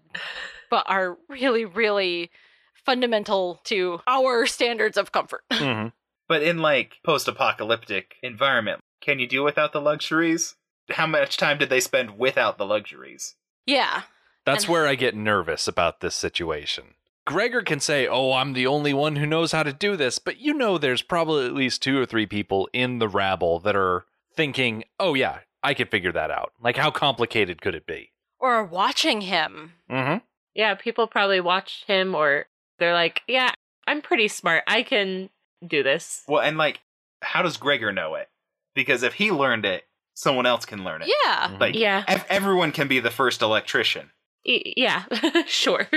but 0.72 0.86
are 0.88 1.18
really, 1.30 1.66
really 1.66 2.32
fundamental 2.74 3.62
to 3.66 4.00
our 4.08 4.46
standards 4.46 4.98
of 4.98 5.12
comfort. 5.12 5.44
Mhm. 5.52 5.94
But 6.28 6.42
in 6.42 6.60
like 6.60 6.98
post-apocalyptic 7.04 8.16
environment, 8.24 8.80
can 9.02 9.20
you 9.20 9.28
do 9.28 9.44
without 9.44 9.72
the 9.74 9.82
luxuries? 9.82 10.56
How 10.92 11.08
much 11.08 11.38
time 11.38 11.58
did 11.58 11.70
they 11.70 11.80
spend 11.80 12.18
without 12.18 12.58
the 12.58 12.66
luxuries? 12.66 13.36
yeah. 13.66 14.04
That's 14.46 14.66
And- 14.66 14.74
where 14.74 14.86
I 14.86 14.94
get 14.94 15.16
nervous 15.16 15.68
about 15.68 16.02
this 16.02 16.14
situation. 16.16 16.94
Gregor 17.26 17.64
can 17.64 17.80
say, 17.80 18.08
Oh, 18.08 18.32
I'm 18.34 18.54
the 18.54 18.68
only 18.68 18.94
one 18.94 19.16
who 19.16 19.26
knows 19.26 19.52
how 19.54 19.64
to 19.64 19.74
do 19.74 19.96
this, 19.96 20.20
but 20.20 20.38
you 20.38 20.54
know 20.54 20.78
there's 20.78 21.02
probably 21.02 21.48
at 21.48 21.54
least 21.56 21.82
two 21.82 22.00
or 22.00 22.06
three 22.06 22.28
people 22.28 22.70
in 22.72 23.00
the 23.00 23.08
rabble 23.08 23.60
that 23.62 23.76
are 23.76 24.06
thinking, 24.36 24.84
Oh, 25.00 25.16
yeah, 25.16 25.40
I 25.64 25.74
could 25.74 25.90
figure 25.90 26.12
that 26.12 26.30
out. 26.30 26.52
Like, 26.62 26.78
how 26.78 26.92
complicated 26.92 27.60
could 27.60 27.74
it 27.74 27.88
be? 27.88 28.12
Or 28.40 28.64
watching 28.64 29.22
him. 29.22 29.74
Mm-hmm. 29.90 30.18
yeah, 30.54 30.76
people 30.76 31.08
probably 31.08 31.42
watched 31.42 31.86
him 31.86 32.14
or 32.14 32.46
they're 32.78 32.94
like, 32.94 33.24
yeah, 33.28 33.50
I'm 33.88 34.04
pretty 34.04 34.28
smart. 34.28 34.64
I 34.68 34.84
can 34.84 35.32
do 35.68 35.82
this. 35.82 36.22
Well, 36.28 36.44
and 36.44 36.56
like, 36.60 36.82
how 37.24 37.42
does 37.42 37.58
Gregor 37.58 37.92
know 37.92 38.14
it? 38.14 38.30
Because 38.76 39.02
if 39.02 39.16
he 39.16 39.32
learned 39.32 39.66
it, 39.66 39.86
someone 40.16 40.46
else 40.48 40.66
can 40.66 40.84
learn 40.84 41.04
it. 41.04 41.08
Yeah. 41.24 41.48
Mm-hmm. 41.50 41.58
Like, 41.62 41.76
Yeah. 41.76 42.04
ev- 42.08 42.26
everyone 42.30 42.72
can 42.72 42.88
be 42.88 43.00
the 43.00 43.12
first 43.12 43.42
electrician. 43.44 44.10
Y- 44.46 44.74
yeah, 44.76 45.04
sure. 45.46 45.88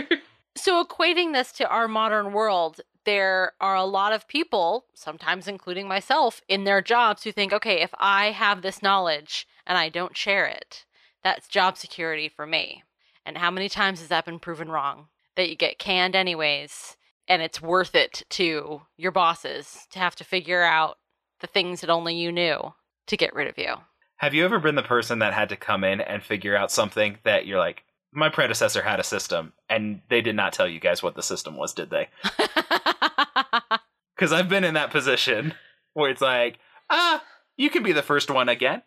So, 0.57 0.85
equating 0.85 1.33
this 1.33 1.53
to 1.53 1.69
our 1.69 1.89
modern 1.89 2.33
world, 2.33 2.81
there 3.05 3.53
are 3.61 3.77
a 3.77 3.85
lot 3.85 4.13
of 4.13 4.29
people, 4.29 4.85
sometimes 4.95 5.49
including 5.49 5.89
myself, 5.89 6.43
in 6.49 6.65
their 6.65 6.83
jobs 6.83 7.25
who 7.25 7.33
think, 7.33 7.53
okay, 7.53 7.81
if 7.81 7.91
I 7.99 8.33
have 8.33 8.61
this 8.63 8.83
knowledge 8.83 9.47
and 9.67 9.79
I 9.79 9.89
don't 9.89 10.17
share 10.17 10.47
it, 10.47 10.85
that's 11.23 11.49
job 11.49 11.77
security 11.79 12.29
for 12.29 12.47
me. 12.47 12.83
And 13.25 13.39
how 13.39 13.51
many 13.51 13.69
times 13.69 14.01
has 14.01 14.09
that 14.09 14.25
been 14.25 14.39
proven 14.39 14.69
wrong? 14.71 15.09
That 15.37 15.49
you 15.49 15.55
get 15.57 15.79
canned 15.79 16.17
anyways, 16.17 16.97
and 17.29 17.41
it's 17.43 17.61
worth 17.63 17.95
it 17.95 18.25
to 18.31 18.83
your 18.97 19.13
bosses 19.13 19.87
to 19.91 19.99
have 19.99 20.17
to 20.17 20.25
figure 20.25 20.63
out 20.63 20.99
the 21.41 21.47
things 21.47 21.81
that 21.83 21.91
only 21.91 22.15
you 22.17 22.33
knew 22.33 22.75
to 23.07 23.17
get 23.17 23.35
rid 23.35 23.47
of 23.47 23.57
you. 23.59 23.75
Have 24.19 24.35
you 24.35 24.45
ever 24.45 24.59
been 24.59 24.75
the 24.75 24.83
person 24.83 25.21
that 25.21 25.33
had 25.33 25.49
to 25.49 25.57
come 25.57 25.85
in 25.85 26.01
and 26.01 26.23
figure 26.23 26.57
out 26.57 26.71
something 26.71 27.19
that 27.25 27.47
you're 27.47 27.59
like, 27.59 27.85
My 28.13 28.29
predecessor 28.29 28.83
had 28.83 29.01
a 29.01 29.05
system, 29.05 29.53
and 29.69 30.03
they 30.09 30.21
did 30.21 30.37
not 30.37 30.53
tell 30.53 30.69
you 30.69 30.81
guys 30.81 31.03
what 31.03 31.15
the 31.15 31.23
system 31.23 31.57
was, 31.57 31.73
did 31.73 31.91
they? 31.91 32.09
Because 34.19 34.33
I've 34.33 34.49
been 34.49 34.65
in 34.65 34.75
that 34.75 34.91
position 34.91 35.55
where 35.95 36.11
it's 36.11 36.21
like, 36.21 36.59
ah, 36.91 37.23
you 37.57 37.71
can 37.71 37.85
be 37.85 37.93
the 37.93 38.03
first 38.03 38.29
one 38.29 38.49
again. 38.49 38.83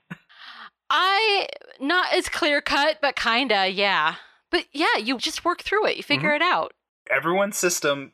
I 0.90 1.48
not 1.80 2.12
as 2.12 2.28
clear 2.28 2.60
cut, 2.60 2.98
but 3.02 3.16
kinda, 3.16 3.70
yeah. 3.70 4.16
But 4.50 4.66
yeah, 4.74 4.98
you 4.98 5.18
just 5.18 5.46
work 5.46 5.62
through 5.62 5.88
it. 5.88 5.96
You 5.96 6.04
figure 6.04 6.34
it 6.34 6.42
out. 6.42 6.74
Everyone's 7.10 7.58
system 7.58 8.12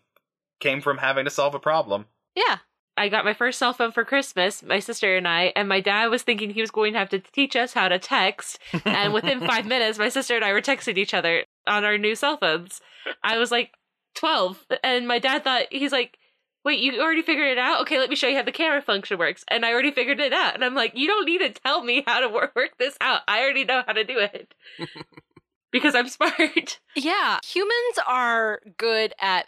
came 0.60 0.80
from 0.80 1.00
having 1.00 1.26
to 1.26 1.32
solve 1.32 1.56
a 1.56 1.60
problem. 1.60 2.06
Yeah. 2.36 2.58
I 2.98 3.10
got 3.10 3.25
my 3.25 3.34
first 3.34 3.60
cell 3.60 3.74
phone 3.74 3.92
for 3.92 4.04
Christmas, 4.04 4.63
my 4.63 4.80
sister 4.80 5.16
and 5.16 5.27
I, 5.27 5.54
and 5.56 5.70
my 5.70 5.80
dad 5.80 6.08
was 6.08 6.24
thinking 6.24 6.50
he 6.50 6.62
was 6.62 6.72
going 6.72 6.94
to 6.94 7.00
have 7.00 7.10
to 7.10 7.20
teach 7.20 7.56
us 7.56 7.74
how 7.74 7.88
to 7.88 8.00
text. 8.00 8.60
And 8.86 9.13
within 9.13 9.39
five 9.46 9.66
minutes, 9.74 10.00
my 10.00 10.10
sister 10.10 10.36
and 10.36 10.44
I 10.44 10.51
were 10.54 10.62
texting 10.62 10.98
each 10.98 11.13
other 11.13 11.46
on 11.68 11.86
our 11.86 11.98
new 11.98 12.16
cell 12.16 12.38
phones. 12.38 12.82
I 13.24 13.38
was 13.38 13.51
like 13.51 13.72
12, 14.16 14.66
and 14.84 15.08
my 15.08 15.20
dad 15.20 15.44
thought, 15.44 15.63
he's 15.72 15.92
like, 15.92 16.18
Wait, 16.66 16.80
you 16.80 17.00
already 17.00 17.22
figured 17.22 17.48
it 17.48 17.58
out? 17.58 17.80
Okay, 17.82 17.98
let 17.98 18.10
me 18.10 18.16
show 18.18 18.27
you 18.27 18.36
how 18.36 18.44
the 18.44 18.51
camera 18.51 18.82
function 18.82 19.18
works. 19.18 19.46
And 19.48 19.63
I 19.66 19.72
already 19.72 19.92
figured 19.92 20.20
it 20.20 20.34
out. 20.34 20.54
And 20.54 20.66
I'm 20.66 20.75
like, 20.75 20.92
You 20.96 21.08
don't 21.08 21.25
need 21.25 21.38
to 21.38 21.50
tell 21.50 21.82
me 21.82 22.04
how 22.06 22.20
to 22.20 22.27
work, 22.34 22.54
work 22.58 22.77
this 22.77 22.98
out. 23.00 23.22
I 23.27 23.42
already 23.42 23.63
know 23.63 23.84
how 23.88 23.94
to 23.94 24.04
do 24.04 24.18
it. 24.20 24.54
because 25.72 25.96
I'm 25.96 26.10
smart. 26.10 26.80
Yeah. 26.96 27.39
Humans 27.46 28.00
are 28.06 28.60
good 28.77 29.13
at 29.22 29.46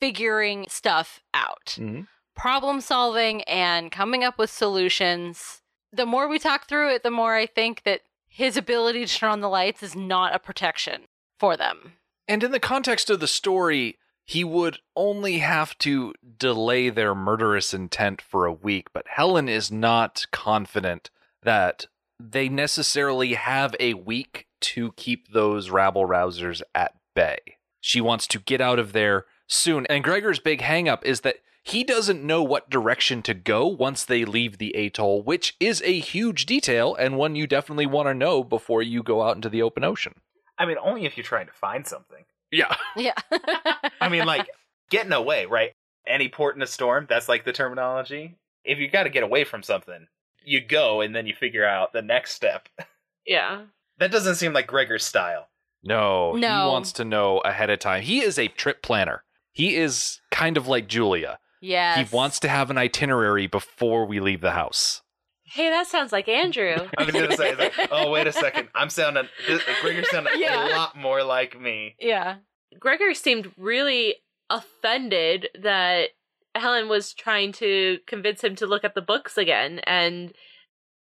figuring 0.00 0.64
stuff 0.68 1.20
out. 1.34 1.76
Mhm. 1.78 2.06
Problem 2.34 2.80
solving 2.80 3.42
and 3.42 3.90
coming 3.90 4.24
up 4.24 4.38
with 4.38 4.50
solutions. 4.50 5.62
The 5.92 6.06
more 6.06 6.28
we 6.28 6.38
talk 6.38 6.68
through 6.68 6.94
it, 6.94 7.02
the 7.02 7.10
more 7.10 7.34
I 7.34 7.46
think 7.46 7.82
that 7.84 8.00
his 8.28 8.56
ability 8.56 9.04
to 9.04 9.14
turn 9.14 9.30
on 9.30 9.40
the 9.40 9.48
lights 9.48 9.82
is 9.82 9.94
not 9.94 10.34
a 10.34 10.38
protection 10.38 11.02
for 11.38 11.56
them. 11.56 11.94
And 12.26 12.42
in 12.42 12.50
the 12.50 12.60
context 12.60 13.10
of 13.10 13.20
the 13.20 13.26
story, 13.26 13.98
he 14.24 14.44
would 14.44 14.78
only 14.96 15.38
have 15.38 15.76
to 15.78 16.14
delay 16.38 16.88
their 16.88 17.14
murderous 17.14 17.74
intent 17.74 18.22
for 18.22 18.46
a 18.46 18.52
week, 18.52 18.88
but 18.92 19.06
Helen 19.08 19.48
is 19.48 19.70
not 19.70 20.26
confident 20.30 21.10
that 21.42 21.86
they 22.18 22.48
necessarily 22.48 23.34
have 23.34 23.74
a 23.80 23.94
week 23.94 24.46
to 24.60 24.92
keep 24.92 25.32
those 25.32 25.70
rabble 25.70 26.06
rousers 26.06 26.62
at 26.74 26.94
bay. 27.14 27.38
She 27.80 28.00
wants 28.00 28.26
to 28.28 28.38
get 28.38 28.60
out 28.60 28.78
of 28.78 28.92
there 28.92 29.26
soon. 29.48 29.86
And 29.86 30.04
Gregor's 30.04 30.38
big 30.38 30.60
hangup 30.60 31.04
is 31.04 31.22
that 31.22 31.36
he 31.62 31.84
doesn't 31.84 32.24
know 32.24 32.42
what 32.42 32.70
direction 32.70 33.22
to 33.22 33.34
go 33.34 33.66
once 33.66 34.04
they 34.04 34.24
leave 34.24 34.58
the 34.58 34.74
atoll, 34.74 35.22
which 35.22 35.56
is 35.60 35.80
a 35.82 35.98
huge 36.00 36.44
detail 36.44 36.94
and 36.94 37.16
one 37.16 37.36
you 37.36 37.46
definitely 37.46 37.86
want 37.86 38.08
to 38.08 38.14
know 38.14 38.42
before 38.42 38.82
you 38.82 39.02
go 39.02 39.22
out 39.22 39.36
into 39.36 39.48
the 39.48 39.62
open 39.62 39.84
ocean. 39.84 40.14
I 40.58 40.66
mean, 40.66 40.76
only 40.82 41.06
if 41.06 41.16
you're 41.16 41.24
trying 41.24 41.46
to 41.46 41.52
find 41.52 41.86
something. 41.86 42.24
Yeah. 42.50 42.74
Yeah. 42.96 43.14
I 44.00 44.08
mean, 44.08 44.26
like, 44.26 44.48
getting 44.90 45.12
away, 45.12 45.46
right? 45.46 45.72
Any 46.06 46.28
port 46.28 46.56
in 46.56 46.62
a 46.62 46.66
storm, 46.66 47.06
that's 47.08 47.28
like 47.28 47.44
the 47.44 47.52
terminology. 47.52 48.36
If 48.64 48.78
you 48.78 48.90
got 48.90 49.04
to 49.04 49.08
get 49.10 49.22
away 49.22 49.44
from 49.44 49.62
something, 49.62 50.08
you 50.44 50.60
go 50.60 51.00
and 51.00 51.14
then 51.16 51.26
you 51.26 51.34
figure 51.34 51.64
out 51.64 51.92
the 51.92 52.02
next 52.02 52.34
step. 52.34 52.68
Yeah. 53.24 53.66
That 53.98 54.10
doesn't 54.10 54.34
seem 54.34 54.52
like 54.52 54.66
Gregor's 54.66 55.04
style. 55.04 55.46
No, 55.84 56.34
he 56.34 56.42
wants 56.42 56.90
to 56.94 57.04
know 57.04 57.38
ahead 57.38 57.70
of 57.70 57.78
time. 57.78 58.02
He 58.02 58.20
is 58.20 58.36
a 58.36 58.48
trip 58.48 58.82
planner. 58.82 59.22
He 59.52 59.76
is 59.76 60.20
kind 60.32 60.56
of 60.56 60.66
like 60.66 60.88
Julia. 60.88 61.38
Yes. 61.62 62.10
He 62.10 62.14
wants 62.14 62.38
to 62.40 62.48
have 62.48 62.70
an 62.70 62.76
itinerary 62.76 63.46
before 63.46 64.04
we 64.04 64.20
leave 64.20 64.42
the 64.42 64.50
house. 64.50 65.00
Hey, 65.44 65.70
that 65.70 65.86
sounds 65.86 66.12
like 66.12 66.28
Andrew. 66.28 66.76
I 66.98 67.04
was 67.04 67.14
gonna 67.14 67.34
say, 67.36 67.50
it's 67.52 67.78
like, 67.78 67.88
oh 67.90 68.10
wait 68.10 68.26
a 68.26 68.32
second, 68.32 68.68
I'm 68.74 68.90
sounding. 68.90 69.28
This, 69.46 69.62
Gregor's 69.80 70.10
sounding 70.10 70.34
Yeah. 70.36 70.68
a 70.68 70.76
lot 70.76 70.96
more 70.96 71.22
like 71.22 71.58
me. 71.60 71.94
Yeah. 71.98 72.36
Gregor 72.78 73.14
seemed 73.14 73.52
really 73.58 74.16
offended 74.48 75.48
that 75.60 76.10
Helen 76.54 76.88
was 76.88 77.12
trying 77.14 77.52
to 77.52 77.98
convince 78.06 78.42
him 78.42 78.54
to 78.56 78.66
look 78.66 78.84
at 78.84 78.94
the 78.94 79.00
books 79.02 79.38
again 79.38 79.78
and 79.80 80.32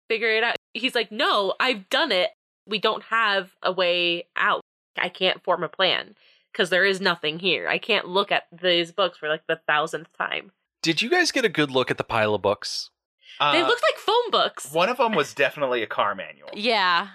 figure 0.08 0.34
it 0.34 0.44
out. 0.44 0.56
He's 0.74 0.94
like, 0.94 1.10
No, 1.12 1.54
I've 1.60 1.88
done 1.90 2.12
it. 2.12 2.30
We 2.66 2.78
don't 2.78 3.02
have 3.04 3.50
a 3.62 3.72
way 3.72 4.28
out. 4.36 4.60
I 4.98 5.08
can't 5.08 5.42
form 5.44 5.62
a 5.62 5.68
plan 5.68 6.14
because 6.52 6.70
there 6.70 6.84
is 6.84 7.00
nothing 7.00 7.38
here. 7.38 7.68
I 7.68 7.78
can't 7.78 8.08
look 8.08 8.30
at 8.32 8.44
these 8.52 8.92
books 8.92 9.18
for 9.18 9.28
like 9.28 9.46
the 9.46 9.60
thousandth 9.66 10.16
time. 10.16 10.52
Did 10.82 11.02
you 11.02 11.10
guys 11.10 11.32
get 11.32 11.44
a 11.44 11.48
good 11.48 11.70
look 11.70 11.90
at 11.90 11.98
the 11.98 12.04
pile 12.04 12.34
of 12.34 12.42
books? 12.42 12.90
Uh, 13.40 13.52
they 13.52 13.62
looked 13.62 13.82
like 13.82 13.98
phone 13.98 14.30
books. 14.30 14.72
One 14.72 14.88
of 14.88 14.96
them 14.96 15.12
was 15.12 15.34
definitely 15.34 15.82
a 15.82 15.86
car 15.86 16.14
manual. 16.14 16.48
Yeah. 16.54 17.08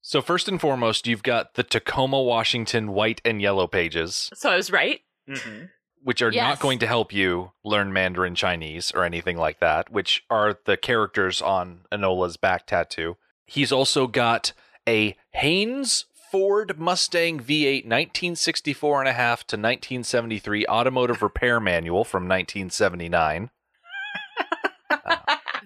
So, 0.00 0.22
first 0.22 0.48
and 0.48 0.58
foremost, 0.60 1.06
you've 1.06 1.22
got 1.22 1.54
the 1.54 1.62
Tacoma, 1.62 2.22
Washington 2.22 2.92
white 2.92 3.20
and 3.26 3.42
yellow 3.42 3.66
pages, 3.66 4.30
so 4.34 4.50
I 4.50 4.56
was 4.56 4.70
right. 4.70 5.00
hmm 5.28 5.64
which 6.04 6.22
are 6.22 6.30
Yes. 6.32 6.42
not 6.48 6.60
going 6.60 6.78
to 6.78 6.86
help 6.86 7.12
you 7.12 7.50
learn 7.64 7.92
Mandarin 7.92 8.36
Chinese 8.36 8.92
or 8.92 9.02
anything 9.04 9.36
like 9.36 9.58
that, 9.58 9.90
which 9.90 10.22
are 10.30 10.56
the 10.64 10.76
characters 10.76 11.42
on 11.42 11.80
Enola's 11.92 12.36
back 12.36 12.66
tattoo. 12.68 13.16
He's 13.46 13.72
also 13.72 14.06
got 14.06 14.52
a 14.88 15.16
Haynes 15.32 16.06
Ford 16.30 16.78
Mustang 16.78 17.40
V8 17.40 17.84
1964 17.84 19.00
and 19.00 19.08
a 19.08 19.12
half 19.12 19.40
to 19.46 19.56
1973 19.56 20.66
automotive 20.66 21.22
repair 21.22 21.58
manual 21.60 22.04
from 22.04 22.24
1979. 22.28 23.50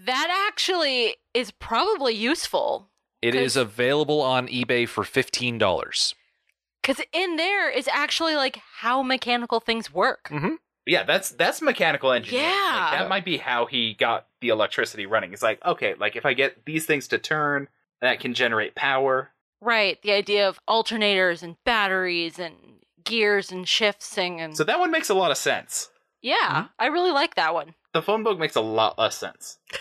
That 0.04 0.49
actually 0.50 1.14
is 1.33 1.52
probably 1.52 2.12
useful 2.14 2.88
It 3.21 3.37
is 3.37 3.57
available 3.57 4.21
on 4.21 4.49
eBay 4.49 4.88
for 4.88 5.04
$15. 5.04 6.14
because 6.83 7.00
in 7.12 7.37
there 7.37 7.71
is 7.71 7.87
actually 7.87 8.35
like 8.35 8.59
how 8.81 9.02
mechanical 9.04 9.61
things 9.61 9.92
work. 9.95 10.28
Mhm. 10.31 10.57
Yeah, 10.87 11.04
that's 11.04 11.31
that's 11.31 11.62
mechanical 11.62 12.11
engineering. 12.11 12.49
Like, 12.49 12.54
Yeah. 12.57 12.99
that 12.99 13.09
might 13.09 13.25
be 13.25 13.37
how 13.37 13.66
he 13.66 13.95
got 13.95 14.26
the 14.40 14.49
electricity 14.49 15.07
running. 15.07 15.33
It's 15.33 15.42
like, 15.42 15.64
okay, 15.64 15.95
like 15.95 16.16
if 16.16 16.26
I 16.26 16.35
get 16.35 16.64
these 16.64 16.85
things 16.85 17.07
to 17.09 17.19
turn, 17.19 17.69
that 18.00 18.19
can 18.19 18.35
generate 18.35 18.75
power. 18.75 19.32
Right. 19.62 20.02
The 20.02 20.12
idea 20.12 20.49
of 20.49 20.59
alternators 20.69 21.42
and 21.42 21.57
batteries 21.64 22.38
and 22.38 22.54
gears 23.04 23.52
and 23.52 23.66
shifting 23.66 24.40
and 24.40 24.57
So 24.57 24.64
that 24.64 24.81
one 24.81 24.90
makes 24.90 25.09
a 25.09 25.14
lot 25.14 25.31
of 25.31 25.37
sense. 25.38 25.88
yeah, 26.21 26.35
mm-hmm. 26.50 26.66
I 26.78 26.87
really 26.87 27.12
like 27.12 27.37
that 27.37 27.54
one. 27.54 27.75
The 27.92 28.02
phone 28.02 28.25
book 28.25 28.38
makes 28.38 28.57
a 28.57 28.61
lot 28.61 28.99
less 28.99 29.16
sense. 29.16 29.59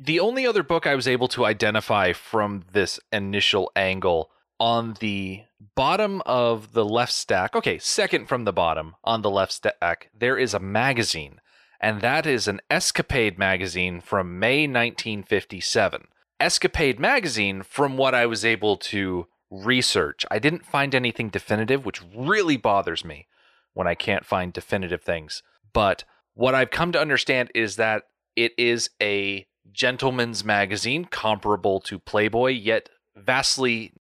The 0.00 0.20
only 0.20 0.46
other 0.46 0.62
book 0.62 0.86
I 0.86 0.94
was 0.94 1.08
able 1.08 1.26
to 1.28 1.44
identify 1.44 2.12
from 2.12 2.62
this 2.72 3.00
initial 3.12 3.72
angle 3.74 4.30
on 4.60 4.94
the 5.00 5.42
bottom 5.74 6.22
of 6.24 6.72
the 6.72 6.84
left 6.84 7.12
stack, 7.12 7.56
okay, 7.56 7.78
second 7.78 8.26
from 8.28 8.44
the 8.44 8.52
bottom 8.52 8.94
on 9.02 9.22
the 9.22 9.30
left 9.30 9.52
stack, 9.52 10.10
there 10.16 10.38
is 10.38 10.54
a 10.54 10.60
magazine, 10.60 11.40
and 11.80 12.00
that 12.00 12.26
is 12.26 12.46
an 12.46 12.60
Escapade 12.70 13.38
magazine 13.40 14.00
from 14.00 14.38
May 14.38 14.68
1957. 14.68 16.06
Escapade 16.40 17.00
magazine, 17.00 17.62
from 17.62 17.96
what 17.96 18.14
I 18.14 18.26
was 18.26 18.44
able 18.44 18.76
to 18.76 19.26
research, 19.50 20.24
I 20.30 20.38
didn't 20.38 20.66
find 20.66 20.94
anything 20.94 21.28
definitive, 21.30 21.84
which 21.84 22.02
really 22.14 22.56
bothers 22.56 23.04
me 23.04 23.26
when 23.74 23.86
I 23.86 23.94
can't 23.94 24.24
find 24.24 24.52
definitive 24.52 25.02
things. 25.02 25.42
But 25.72 26.04
what 26.34 26.54
I've 26.54 26.70
come 26.70 26.92
to 26.92 27.00
understand 27.00 27.50
is 27.54 27.76
that 27.76 28.04
it 28.36 28.52
is 28.56 28.90
a 29.02 29.46
gentleman's 29.72 30.44
magazine 30.44 31.04
comparable 31.04 31.80
to 31.80 31.98
Playboy, 31.98 32.52
yet 32.52 32.88
vastly 33.16 33.92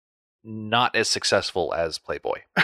not 0.43 0.95
as 0.95 1.09
successful 1.09 1.73
as 1.73 1.97
Playboy. 1.97 2.41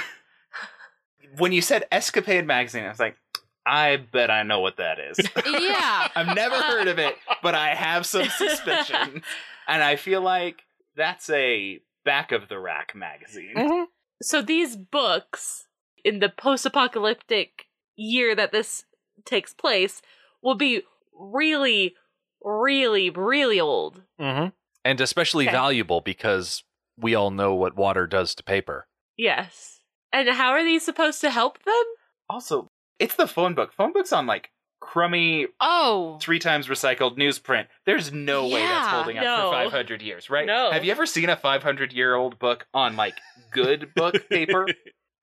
When 1.37 1.51
you 1.51 1.63
said 1.63 1.85
Escapade 1.91 2.45
magazine, 2.45 2.83
I 2.83 2.89
was 2.89 2.99
like, 2.99 3.17
I 3.65 3.97
bet 3.97 4.29
I 4.29 4.43
know 4.43 4.59
what 4.59 4.77
that 4.77 4.99
is. 4.99 5.17
Yeah. 5.45 6.07
I've 6.15 6.35
never 6.35 6.55
heard 6.61 6.87
of 6.87 6.99
it, 6.99 7.15
but 7.41 7.55
I 7.55 7.73
have 7.73 8.05
some 8.05 8.27
suspicion. 8.37 9.23
And 9.67 9.83
I 9.83 9.95
feel 9.95 10.21
like 10.21 10.63
that's 10.95 11.29
a 11.29 11.79
back 12.05 12.31
of 12.31 12.49
the 12.49 12.59
rack 12.59 12.93
magazine. 12.95 13.87
So 14.21 14.41
these 14.41 14.75
books 14.75 15.67
in 16.03 16.19
the 16.19 16.29
post-apocalyptic 16.29 17.65
year 17.95 18.35
that 18.35 18.51
this 18.51 18.85
takes 19.25 19.53
place 19.53 20.01
will 20.41 20.55
be 20.55 20.83
really, 21.17 21.95
really, 22.43 23.09
really 23.09 23.59
old. 23.59 24.01
Mm-hmm. 24.19 24.49
And 24.85 25.01
especially 25.01 25.45
Okay. 25.45 25.53
valuable 25.53 26.01
because 26.01 26.63
we 26.97 27.15
all 27.15 27.31
know 27.31 27.55
what 27.55 27.75
water 27.75 28.05
does 28.05 28.35
to 28.35 28.43
paper. 28.43 28.87
Yes. 29.17 29.79
And 30.11 30.29
how 30.29 30.51
are 30.51 30.63
these 30.63 30.83
supposed 30.83 31.21
to 31.21 31.29
help 31.29 31.63
them? 31.63 31.83
Also, 32.29 32.67
it's 32.99 33.15
the 33.15 33.27
phone 33.27 33.55
book. 33.55 33.73
Phone 33.73 33.93
book's 33.93 34.13
on 34.13 34.27
like 34.27 34.51
crummy 34.83 35.47
oh 35.61 36.17
three 36.21 36.39
times 36.39 36.67
recycled 36.67 37.17
newsprint. 37.17 37.67
There's 37.85 38.11
no 38.11 38.43
way 38.47 38.59
that's 38.61 38.87
Yeah, 38.87 38.89
holding 38.91 39.17
up 39.17 39.23
no. 39.23 39.37
for 39.49 39.51
500 39.71 40.01
years, 40.01 40.29
right? 40.29 40.45
No. 40.45 40.71
Have 40.71 40.83
you 40.83 40.91
ever 40.91 41.05
seen 41.05 41.29
a 41.29 41.35
500 41.37 41.93
year 41.93 42.15
old 42.15 42.37
book 42.39 42.67
on 42.73 42.95
like 42.95 43.15
good 43.51 43.93
book 43.95 44.15
paper? 44.29 44.67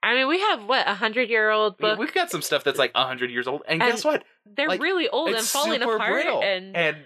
I 0.02 0.14
mean, 0.14 0.28
we 0.28 0.40
have 0.40 0.64
what 0.64 0.88
a 0.88 0.94
hundred-year-old 0.94 1.76
I 1.78 1.82
mean, 1.84 1.92
book. 1.92 1.98
We've 1.98 2.14
got 2.14 2.30
some 2.30 2.40
stuff 2.40 2.64
that's 2.64 2.78
like 2.78 2.94
100 2.94 3.30
years 3.30 3.46
old, 3.46 3.60
and, 3.68 3.82
And 3.82 3.90
guess 3.92 4.02
what? 4.02 4.24
They're 4.46 4.66
like, 4.66 4.80
really 4.80 5.10
old 5.10 5.28
and 5.28 5.44
falling 5.44 5.80
super 5.82 5.96
apart. 5.96 6.12
brittle 6.12 6.42
And, 6.42 6.96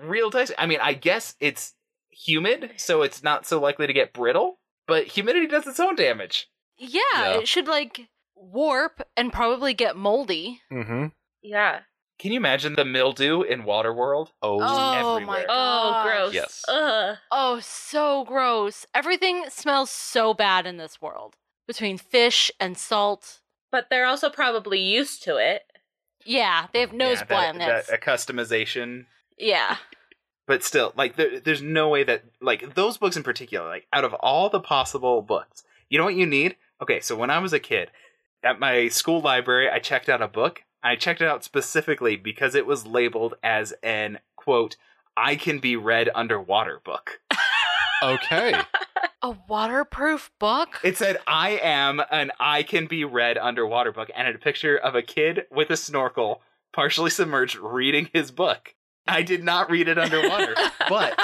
real 0.00 0.30
dicey. 0.30 0.54
I 0.56 0.66
mean, 0.66 0.78
I 0.80 0.92
guess 0.92 1.34
it's 1.40 1.74
humid, 2.10 2.70
so 2.76 3.02
it's 3.02 3.24
not 3.24 3.44
so 3.44 3.60
likely 3.60 3.88
to 3.88 3.92
get 3.92 4.12
brittle. 4.12 4.58
but 4.86 5.06
humidity 5.08 5.48
does 5.48 5.66
its 5.66 5.80
own 5.80 5.96
damage. 5.96 6.46
Yeah, 6.78 7.00
Yeah. 7.14 7.38
it 7.38 7.48
should 7.48 7.66
like 7.66 8.02
warp 8.36 9.02
and 9.16 9.32
probably 9.32 9.74
get 9.74 9.96
moldy. 9.96 10.60
Mm-hmm. 10.72 11.06
Yeah. 11.42 11.80
Can 12.18 12.30
you 12.32 12.36
imagine 12.38 12.74
the 12.74 12.84
mildew 12.84 13.42
in 13.42 13.64
Waterworld? 13.64 14.28
Oh, 14.40 14.58
Oh 14.60 15.20
my 15.20 15.38
everywhere. 15.40 15.46
Oh, 15.48 16.02
gross. 16.04 16.32
Yes. 16.34 16.64
Ugh. 16.68 17.16
Oh, 17.30 17.58
so 17.60 18.24
gross. 18.24 18.86
Everything 18.94 19.44
smells 19.48 19.90
so 19.90 20.32
bad 20.32 20.66
in 20.66 20.76
this 20.76 21.02
world. 21.02 21.34
Between 21.66 21.98
fish 21.98 22.50
and 22.60 22.78
salt. 22.78 23.40
But 23.72 23.86
they're 23.90 24.06
also 24.06 24.30
probably 24.30 24.80
used 24.80 25.22
to 25.24 25.36
it. 25.36 25.62
Yeah, 26.24 26.68
they 26.72 26.80
have 26.80 26.92
nose 26.92 27.18
Yeah, 27.18 27.24
that- 27.24 27.28
blindness. 27.28 27.86
that 27.88 28.00
accustomization. 28.00 29.06
yeah. 29.38 29.76
But 30.46 30.62
still, 30.62 30.92
like, 30.94 31.16
there, 31.16 31.40
there's 31.40 31.62
no 31.62 31.88
way 31.88 32.04
that, 32.04 32.22
like, 32.42 32.74
those 32.74 32.98
books 32.98 33.16
in 33.16 33.22
particular, 33.22 33.66
like, 33.66 33.86
out 33.94 34.04
of 34.04 34.12
all 34.12 34.50
the 34.50 34.60
possible 34.60 35.22
books, 35.22 35.64
you 35.88 35.96
know 35.96 36.04
what 36.04 36.16
you 36.16 36.26
need? 36.26 36.56
Okay, 36.82 37.00
so 37.00 37.16
when 37.16 37.30
I 37.30 37.38
was 37.38 37.54
a 37.54 37.58
kid, 37.58 37.90
at 38.42 38.60
my 38.60 38.88
school 38.88 39.22
library, 39.22 39.70
I 39.70 39.78
checked 39.78 40.10
out 40.10 40.20
a 40.20 40.28
book. 40.28 40.62
I 40.84 40.96
checked 40.96 41.22
it 41.22 41.26
out 41.26 41.42
specifically 41.42 42.14
because 42.16 42.54
it 42.54 42.66
was 42.66 42.86
labeled 42.86 43.34
as 43.42 43.72
an, 43.82 44.18
quote, 44.36 44.76
I 45.16 45.34
can 45.36 45.58
be 45.58 45.76
read 45.76 46.10
underwater 46.14 46.80
book. 46.84 47.20
okay. 48.02 48.60
A 49.22 49.34
waterproof 49.48 50.30
book? 50.38 50.80
It 50.84 50.98
said, 50.98 51.16
I 51.26 51.52
am 51.62 52.02
an 52.10 52.32
I 52.38 52.62
can 52.62 52.86
be 52.86 53.04
read 53.04 53.38
underwater 53.38 53.92
book, 53.92 54.10
and 54.14 54.28
it 54.28 54.32
had 54.32 54.34
a 54.34 54.44
picture 54.44 54.76
of 54.76 54.94
a 54.94 55.00
kid 55.02 55.46
with 55.50 55.70
a 55.70 55.76
snorkel, 55.76 56.42
partially 56.74 57.10
submerged, 57.10 57.56
reading 57.56 58.10
his 58.12 58.30
book. 58.30 58.74
I 59.08 59.22
did 59.22 59.42
not 59.42 59.70
read 59.70 59.88
it 59.88 59.98
underwater, 59.98 60.54
but 60.88 61.18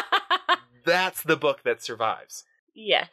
that's 0.87 1.23
the 1.23 1.37
book 1.37 1.63
that 1.65 1.83
survives. 1.83 2.45
yes. 2.75 3.09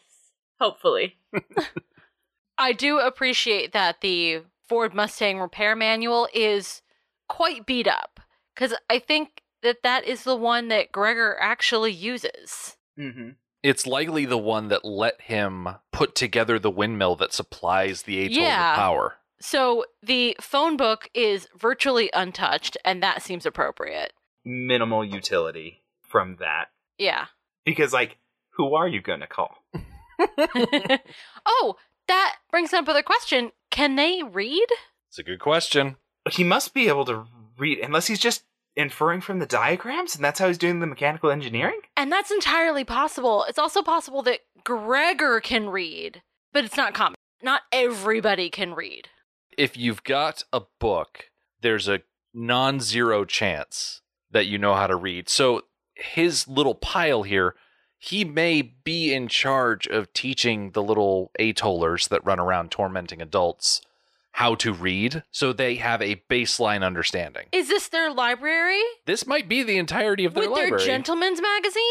Hopefully. 0.60 1.18
I 2.58 2.74
do 2.74 2.98
appreciate 2.98 3.74
that 3.74 4.02
the 4.02 4.42
Ford 4.68 4.94
Mustang 4.94 5.40
repair 5.40 5.76
manual 5.76 6.28
is 6.34 6.82
quite 7.28 7.66
beat 7.66 7.88
up 7.88 8.20
because 8.56 8.74
I 8.90 9.00
think 9.00 9.42
that 9.64 9.84
that 9.84 10.06
is 10.06 10.24
the 10.24 10.36
one 10.36 10.68
that 10.70 10.92
Gregor 10.92 11.38
actually 11.40 11.92
uses. 11.92 12.78
Mm-hmm. 12.98 13.30
It's 13.64 13.88
likely 13.88 14.26
the 14.26 14.38
one 14.38 14.68
that 14.70 14.86
let 14.86 15.22
him 15.22 15.68
put 15.92 16.16
together 16.16 16.60
the 16.60 16.70
windmill 16.70 17.16
that 17.18 17.34
supplies 17.34 18.04
the 18.04 18.26
atoll 18.26 18.44
Yeah. 18.44 18.72
with 18.72 18.78
power. 18.78 19.16
So 19.40 19.86
the 20.02 20.36
phone 20.42 20.78
book 20.78 21.10
is 21.14 21.48
virtually 21.58 22.10
untouched, 22.14 22.78
and 22.86 23.04
that 23.04 23.22
seems 23.22 23.46
appropriate. 23.46 24.14
Minimal 24.46 25.06
utility 25.06 25.84
from 26.02 26.38
that. 26.40 26.70
Yeah. 26.98 27.26
Because, 27.66 27.94
like, 27.94 28.18
who 28.52 28.74
are 28.74 28.88
you 28.88 29.02
going 29.02 29.20
to 29.20 29.28
call? 29.28 29.56
oh, 31.46 31.76
that 32.08 32.36
brings 32.50 32.74
up 32.74 32.86
another 32.86 33.04
question. 33.04 33.52
Can 33.78 33.96
they 33.96 34.24
read? 34.24 34.66
It's 35.08 35.20
a 35.20 35.24
good 35.24 35.38
question. 35.38 35.98
He 36.32 36.44
must 36.44 36.74
be 36.74 36.88
able 36.88 37.06
to 37.06 37.26
read, 37.60 37.78
unless 37.78 38.08
he's 38.08 38.18
just 38.18 38.44
inferring 38.76 39.22
from 39.22 39.38
the 39.38 39.46
diagrams, 39.46 40.16
and 40.16 40.26
that's 40.26 40.40
how 40.40 40.48
he's 40.48 40.58
doing 40.58 40.80
the 40.80 40.88
mechanical 40.88 41.30
engineering? 41.30 41.82
And 41.96 42.12
that's 42.12 42.32
entirely 42.32 42.84
possible. 42.84 43.46
It's 43.48 43.60
also 43.60 43.84
possible 43.84 44.24
that 44.24 44.40
Gregor 44.64 45.40
can 45.42 45.70
read, 45.70 46.24
but 46.54 46.66
it's 46.66 46.76
not 46.76 46.96
common. 46.96 47.18
Not 47.44 47.62
everybody 47.72 48.50
can 48.50 48.74
read. 48.74 49.10
If 49.60 49.78
you've 49.78 50.04
got 50.04 50.44
a 50.52 50.62
book, 50.80 51.26
there's 51.62 51.88
a 51.88 52.02
non 52.34 52.80
zero 52.80 53.26
chance 53.26 54.02
that 54.32 54.48
you 54.48 54.58
know 54.58 54.74
how 54.74 54.88
to 54.88 54.96
read. 54.96 55.30
So 55.30 55.66
his 55.94 56.48
little 56.48 56.74
pile 56.74 57.22
here, 57.22 57.54
he 58.00 58.24
may 58.24 58.62
be 58.62 59.14
in 59.14 59.28
charge 59.28 59.88
of 59.88 60.12
teaching 60.14 60.72
the 60.72 60.84
little 60.84 61.32
atollers 61.40 62.10
that 62.10 62.26
run 62.26 62.40
around 62.40 62.72
tormenting 62.72 63.22
adults 63.22 63.82
how 64.34 64.54
to 64.54 64.72
read 64.72 65.24
so 65.32 65.52
they 65.52 65.76
have 65.76 66.00
a 66.02 66.22
baseline 66.30 66.84
understanding. 66.86 67.48
Is 67.52 67.70
this 67.70 67.88
their 67.90 68.12
library? 68.14 68.82
This 69.06 69.26
might 69.26 69.50
be 69.50 69.64
the 69.64 69.78
entirety 69.78 70.26
of 70.26 70.36
their 70.36 70.48
library. 70.48 70.72
With 70.72 70.80
their 70.82 70.88
gentleman's 70.88 71.42
magazine? 71.42 71.82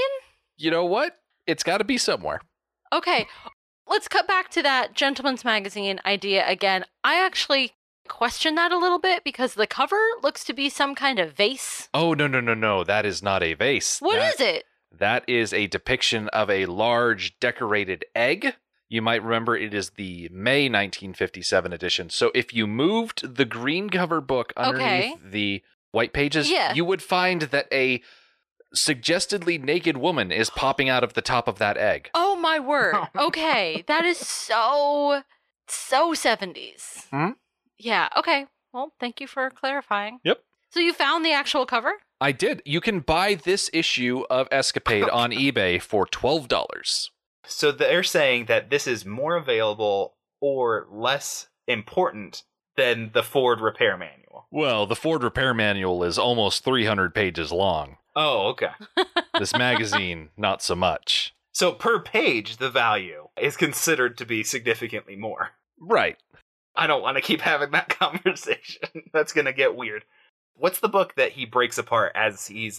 you 0.57 0.71
know 0.71 0.85
what? 0.85 1.17
It's 1.47 1.63
got 1.63 1.79
to 1.79 1.85
be 1.85 1.99
somewhere. 1.99 2.41
Okay, 2.93 3.27
let's 3.89 4.07
cut 4.09 4.29
back 4.29 4.49
to 4.51 4.63
that 4.63 4.95
gentleman's 4.95 5.45
magazine 5.45 6.01
idea 6.07 6.49
again. 6.49 6.85
I 7.03 7.17
actually 7.25 7.73
question 8.09 8.55
that 8.55 8.71
a 8.71 8.79
little 8.79 9.01
bit 9.01 9.25
because 9.25 9.55
the 9.55 9.67
cover 9.67 9.99
looks 10.23 10.45
to 10.45 10.53
be 10.53 10.69
some 10.69 10.95
kind 10.95 11.19
of 11.19 11.33
vase. 11.37 11.89
Oh 11.93 12.15
no 12.15 12.29
no 12.29 12.41
no 12.41 12.55
no! 12.55 12.85
That 12.85 13.05
is 13.05 13.23
not 13.25 13.43
a 13.43 13.55
vase. 13.55 13.99
What 13.99 14.17
That- 14.17 14.35
is 14.35 14.41
it? 14.41 14.65
That 14.99 15.25
is 15.29 15.53
a 15.53 15.67
depiction 15.67 16.29
of 16.29 16.49
a 16.51 16.67
large 16.67 17.39
decorated 17.41 18.05
egg. 18.15 18.55
You 18.89 19.03
might 19.03 19.23
remember 19.23 19.57
it 19.57 19.75
is 19.75 19.91
the 19.91 20.29
May 20.33 20.65
1957 20.69 21.73
edition. 21.73 22.09
So 22.11 22.31
if 22.35 22.55
you 22.55 22.67
moved 22.67 23.37
the 23.37 23.45
green 23.45 23.91
cover 23.91 24.21
book 24.21 24.53
underneath 24.57 25.15
Okay. 25.15 25.17
the 25.25 25.63
white 25.91 26.13
pages, 26.13 26.51
Yeah. 26.51 26.73
you 26.73 26.85
would 26.85 27.03
find 27.03 27.43
that 27.43 27.67
a 27.73 28.01
suggestedly 28.75 29.59
naked 29.59 29.97
woman 29.97 30.31
is 30.31 30.51
popping 30.51 30.89
out 30.89 31.03
of 31.05 31.15
the 31.15 31.23
top 31.23 31.49
of 31.49 31.59
that 31.59 31.77
egg. 31.77 32.11
Oh 32.15 32.37
my 32.37 32.59
word. 32.59 32.95
Okay, 33.17 33.85
that 33.87 34.05
is 34.05 34.19
so 34.19 35.23
so 35.69 36.13
70s. 36.13 37.07
Hmm? 37.11 37.31
Yeah, 37.79 38.09
okay. 38.17 38.47
Well, 38.73 38.93
thank 39.01 39.21
you 39.21 39.27
for 39.27 39.51
clarifying. 39.51 40.21
Yep. 40.25 40.41
So 40.71 40.81
you 40.81 40.93
found 40.93 41.25
the 41.25 41.33
actual 41.33 41.67
cover? 41.67 41.93
I 42.21 42.33
did. 42.33 42.63
You 42.65 42.81
can 42.81 43.01
buy 43.01 43.35
this 43.35 43.71
issue 43.73 44.25
of 44.31 44.49
Escapade 44.51 45.09
on 45.09 45.31
eBay 45.33 45.81
for 45.81 46.07
$12. 46.07 47.11
So 47.47 47.73
they're 47.73 48.03
saying 48.03 48.47
that 48.47 48.71
this 48.71 48.87
is 48.87 49.05
more 49.05 49.37
available 49.37 50.15
or 50.41 50.87
less 50.91 51.49
important 51.67 52.43
than 52.77 53.11
the 53.13 53.23
Ford 53.23 53.61
repair 53.61 53.97
manual. 53.97 54.47
Well, 54.51 54.87
the 54.87 54.97
Ford 54.97 55.23
repair 55.23 55.55
manual 55.55 56.03
is 56.05 56.19
almost 56.19 56.65
300 56.65 57.15
pages 57.15 57.53
long. 57.53 57.97
Oh, 58.15 58.49
okay. 58.49 58.71
This 59.39 59.55
magazine, 59.55 60.31
not 60.39 60.63
so 60.63 60.75
much. 60.75 61.35
So 61.53 61.71
per 61.71 62.01
page, 62.01 62.57
the 62.57 62.71
value 62.71 63.29
is 63.39 63.55
considered 63.55 64.17
to 64.17 64.25
be 64.25 64.43
significantly 64.43 65.15
more. 65.15 65.51
Right. 65.79 66.17
I 66.75 66.87
don't 66.87 67.03
want 67.03 67.19
to 67.19 67.23
keep 67.23 67.43
having 67.43 67.73
that 67.73 67.89
conversation. 67.99 69.11
That's 69.13 69.35
going 69.35 69.45
to 69.45 69.53
get 69.53 69.77
weird. 69.77 70.05
What's 70.57 70.81
the 70.81 70.89
book 70.89 71.15
that 71.17 71.33
he 71.33 71.45
breaks 71.45 71.79
apart 71.79 72.13
as 72.15 72.47
he's 72.47 72.79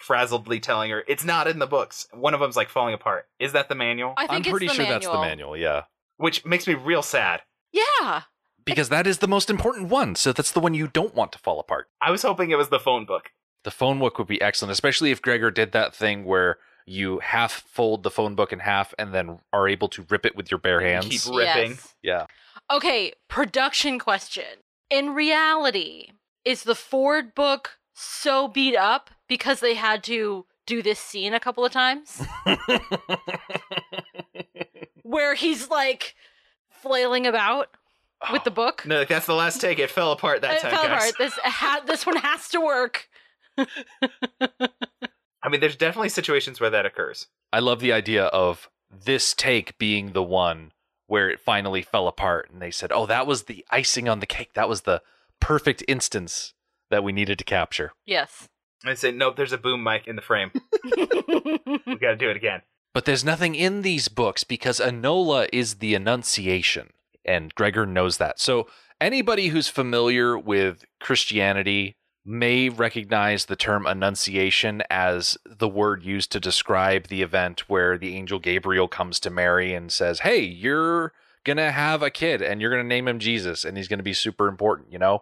frazzledly 0.00 0.60
telling 0.60 0.90
her 0.90 1.02
it's 1.08 1.24
not 1.24 1.46
in 1.46 1.58
the 1.58 1.66
books? 1.66 2.06
One 2.12 2.34
of 2.34 2.40
them's 2.40 2.56
like 2.56 2.68
falling 2.68 2.94
apart. 2.94 3.26
Is 3.38 3.52
that 3.52 3.68
the 3.68 3.74
manual? 3.74 4.14
I 4.16 4.26
think 4.26 4.46
I'm 4.46 4.50
pretty 4.50 4.68
sure 4.68 4.84
manual. 4.84 4.92
that's 4.92 5.06
the 5.06 5.20
manual, 5.20 5.56
yeah. 5.56 5.82
Which 6.16 6.44
makes 6.44 6.66
me 6.66 6.74
real 6.74 7.02
sad. 7.02 7.42
Yeah. 7.72 8.22
Because 8.64 8.88
that 8.88 9.06
is 9.06 9.18
the 9.18 9.28
most 9.28 9.50
important 9.50 9.88
one. 9.88 10.14
So 10.14 10.32
that's 10.32 10.52
the 10.52 10.60
one 10.60 10.74
you 10.74 10.88
don't 10.88 11.14
want 11.14 11.32
to 11.32 11.38
fall 11.38 11.60
apart. 11.60 11.88
I 12.00 12.10
was 12.10 12.22
hoping 12.22 12.50
it 12.50 12.56
was 12.56 12.68
the 12.68 12.78
phone 12.78 13.04
book. 13.04 13.30
The 13.64 13.70
phone 13.70 13.98
book 13.98 14.18
would 14.18 14.28
be 14.28 14.40
excellent, 14.40 14.72
especially 14.72 15.10
if 15.10 15.22
Gregor 15.22 15.50
did 15.50 15.72
that 15.72 15.94
thing 15.94 16.24
where 16.24 16.58
you 16.86 17.18
half 17.20 17.64
fold 17.66 18.02
the 18.02 18.10
phone 18.10 18.34
book 18.34 18.52
in 18.52 18.58
half 18.58 18.94
and 18.98 19.14
then 19.14 19.38
are 19.52 19.68
able 19.68 19.88
to 19.88 20.06
rip 20.10 20.26
it 20.26 20.36
with 20.36 20.50
your 20.50 20.58
bare 20.58 20.80
hands. 20.80 21.06
Keep 21.06 21.34
ripping. 21.34 21.70
Yes. 21.70 21.94
Yeah. 22.02 22.26
Okay, 22.70 23.12
production 23.28 23.98
question. 23.98 24.44
In 24.90 25.14
reality, 25.14 26.08
is 26.44 26.64
the 26.64 26.74
Ford 26.74 27.34
book 27.34 27.78
so 27.92 28.48
beat 28.48 28.76
up 28.76 29.10
because 29.28 29.60
they 29.60 29.74
had 29.74 30.02
to 30.04 30.46
do 30.66 30.82
this 30.82 30.98
scene 30.98 31.34
a 31.34 31.40
couple 31.40 31.64
of 31.64 31.72
times 31.72 32.22
where 35.02 35.34
he's 35.34 35.68
like 35.68 36.14
flailing 36.70 37.26
about 37.26 37.68
with 38.32 38.44
the 38.44 38.50
book? 38.50 38.84
No, 38.86 39.00
like, 39.00 39.08
that's 39.08 39.26
the 39.26 39.34
last 39.34 39.60
take. 39.60 39.78
It 39.78 39.90
fell 39.90 40.12
apart 40.12 40.42
that 40.42 40.56
it 40.56 40.60
time, 40.60 40.70
fell 40.72 40.84
guys. 40.84 41.10
apart. 41.10 41.14
This 41.18 41.34
ha- 41.42 41.82
this 41.86 42.06
one 42.06 42.16
has 42.16 42.48
to 42.50 42.60
work. 42.60 43.08
I 43.58 43.66
mean, 45.50 45.60
there's 45.60 45.76
definitely 45.76 46.08
situations 46.08 46.60
where 46.60 46.70
that 46.70 46.86
occurs. 46.86 47.28
I 47.52 47.60
love 47.60 47.80
the 47.80 47.92
idea 47.92 48.24
of 48.26 48.68
this 48.90 49.34
take 49.34 49.78
being 49.78 50.12
the 50.12 50.22
one 50.22 50.72
where 51.06 51.28
it 51.28 51.38
finally 51.38 51.82
fell 51.82 52.08
apart 52.08 52.50
and 52.50 52.62
they 52.62 52.70
said, 52.70 52.90
"Oh, 52.92 53.06
that 53.06 53.26
was 53.26 53.44
the 53.44 53.64
icing 53.70 54.08
on 54.08 54.20
the 54.20 54.26
cake. 54.26 54.54
That 54.54 54.68
was 54.68 54.82
the 54.82 55.02
perfect 55.40 55.84
instance 55.88 56.54
that 56.90 57.04
we 57.04 57.12
needed 57.12 57.38
to 57.38 57.44
capture." 57.44 57.92
Yes. 58.06 58.48
I 58.86 58.94
say, 58.94 59.12
nope, 59.12 59.36
there's 59.36 59.52
a 59.52 59.58
boom 59.58 59.82
mic 59.82 60.06
in 60.06 60.16
the 60.16 60.22
frame. 60.22 60.50
we 60.84 61.96
got 61.96 62.10
to 62.10 62.16
do 62.16 62.28
it 62.28 62.36
again. 62.36 62.62
But 62.92 63.06
there's 63.06 63.24
nothing 63.24 63.54
in 63.54 63.82
these 63.82 64.08
books 64.08 64.44
because 64.44 64.78
Enola 64.78 65.48
is 65.52 65.76
the 65.76 65.94
Annunciation, 65.94 66.90
and 67.24 67.54
Gregor 67.54 67.86
knows 67.86 68.18
that. 68.18 68.38
So 68.38 68.68
anybody 69.00 69.48
who's 69.48 69.68
familiar 69.68 70.38
with 70.38 70.84
Christianity 71.00 71.96
may 72.24 72.68
recognize 72.68 73.46
the 73.46 73.56
term 73.56 73.86
Annunciation 73.86 74.82
as 74.90 75.36
the 75.44 75.68
word 75.68 76.04
used 76.04 76.30
to 76.32 76.40
describe 76.40 77.08
the 77.08 77.22
event 77.22 77.68
where 77.68 77.98
the 77.98 78.14
angel 78.14 78.38
Gabriel 78.38 78.88
comes 78.88 79.18
to 79.20 79.30
Mary 79.30 79.74
and 79.74 79.90
says, 79.90 80.20
Hey, 80.20 80.40
you're 80.40 81.12
going 81.44 81.56
to 81.58 81.70
have 81.70 82.02
a 82.02 82.10
kid 82.10 82.42
and 82.42 82.60
you're 82.60 82.70
going 82.70 82.82
to 82.82 82.88
name 82.88 83.06
him 83.08 83.18
Jesus 83.18 83.64
and 83.64 83.76
he's 83.76 83.88
going 83.88 83.98
to 83.98 84.02
be 84.04 84.12
super 84.14 84.48
important, 84.48 84.92
you 84.92 84.98
know? 84.98 85.20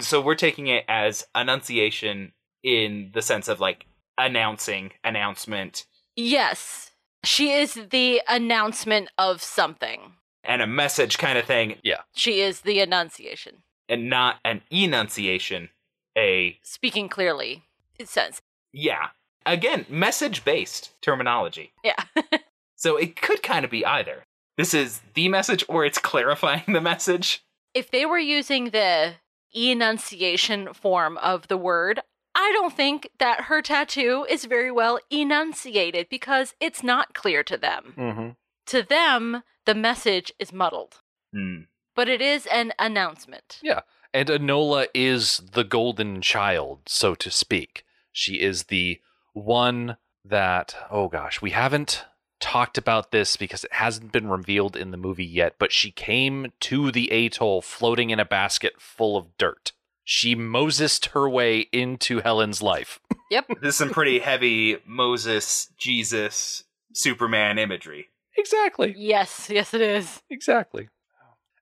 So 0.00 0.20
we're 0.20 0.34
taking 0.34 0.66
it 0.68 0.84
as 0.88 1.26
annunciation 1.34 2.32
in 2.62 3.10
the 3.14 3.22
sense 3.22 3.48
of 3.48 3.60
like 3.60 3.86
announcing, 4.18 4.92
announcement. 5.04 5.86
yes. 6.16 6.90
She 7.22 7.52
is 7.52 7.74
the 7.90 8.22
announcement 8.28 9.10
of 9.18 9.42
something. 9.42 10.12
And 10.42 10.62
a 10.62 10.66
message 10.66 11.18
kind 11.18 11.36
of 11.36 11.44
thing, 11.44 11.76
Yeah. 11.82 12.00
She 12.14 12.40
is 12.40 12.62
the 12.62 12.80
annunciation. 12.80 13.56
and 13.90 14.08
not 14.08 14.36
an 14.44 14.62
enunciation. 14.70 15.68
A 16.16 16.58
Speaking 16.62 17.08
clearly, 17.10 17.64
it 17.98 18.08
says. 18.08 18.40
yeah. 18.72 19.08
Again, 19.46 19.86
message 19.88 20.44
based 20.44 20.92
terminology. 21.02 21.72
Yeah. 21.84 22.02
So 22.76 22.96
it 22.96 23.14
could 23.20 23.42
kind 23.42 23.66
of 23.66 23.70
be 23.70 23.84
either. 23.84 24.24
This 24.60 24.74
is 24.74 25.00
the 25.14 25.28
message 25.30 25.64
or 25.70 25.86
it's 25.86 25.96
clarifying 25.96 26.64
the 26.74 26.82
message. 26.82 27.42
if 27.72 27.90
they 27.90 28.04
were 28.04 28.18
using 28.18 28.64
the 28.66 29.14
enunciation 29.54 30.74
form 30.74 31.16
of 31.16 31.48
the 31.48 31.56
word, 31.56 32.00
I 32.34 32.50
don't 32.52 32.76
think 32.76 33.08
that 33.18 33.44
her 33.44 33.62
tattoo 33.62 34.26
is 34.28 34.44
very 34.44 34.70
well 34.70 34.98
enunciated 35.08 36.08
because 36.10 36.54
it's 36.60 36.82
not 36.82 37.14
clear 37.14 37.42
to 37.44 37.56
them. 37.56 37.94
Mm-hmm. 37.96 38.28
To 38.66 38.82
them, 38.82 39.42
the 39.64 39.74
message 39.74 40.30
is 40.38 40.52
muddled, 40.52 41.00
Hmm. 41.32 41.60
but 41.96 42.10
it 42.10 42.20
is 42.20 42.44
an 42.46 42.74
announcement. 42.78 43.60
Yeah. 43.62 43.80
And 44.12 44.28
Enola 44.28 44.88
is 44.92 45.38
the 45.52 45.64
golden 45.64 46.20
child, 46.20 46.80
so 46.86 47.14
to 47.14 47.30
speak. 47.30 47.84
She 48.12 48.34
is 48.42 48.64
the 48.64 49.00
one 49.32 49.96
that, 50.22 50.76
oh 50.90 51.08
gosh, 51.08 51.40
we 51.40 51.52
haven't 51.52 52.04
talked 52.40 52.78
about 52.78 53.10
this 53.10 53.36
because 53.36 53.64
it 53.64 53.72
hasn't 53.74 54.12
been 54.12 54.28
revealed 54.28 54.76
in 54.76 54.90
the 54.90 54.96
movie 54.96 55.24
yet, 55.24 55.54
but 55.58 55.72
she 55.72 55.90
came 55.90 56.52
to 56.60 56.90
the 56.90 57.10
atoll 57.12 57.62
floating 57.62 58.10
in 58.10 58.18
a 58.18 58.24
basket 58.24 58.74
full 58.78 59.16
of 59.16 59.36
dirt. 59.38 59.72
She 60.04 60.34
Mosesed 60.34 61.10
her 61.10 61.28
way 61.28 61.68
into 61.72 62.20
Helen's 62.20 62.62
life. 62.62 62.98
Yep. 63.30 63.46
This 63.62 63.74
is 63.74 63.76
some 63.76 63.90
pretty 63.90 64.18
heavy 64.18 64.78
Moses, 64.84 65.68
Jesus, 65.78 66.64
Superman 66.92 67.60
imagery. 67.60 68.08
Exactly. 68.36 68.92
Yes, 68.98 69.48
yes, 69.48 69.72
it 69.72 69.80
is. 69.80 70.20
Exactly. 70.28 70.88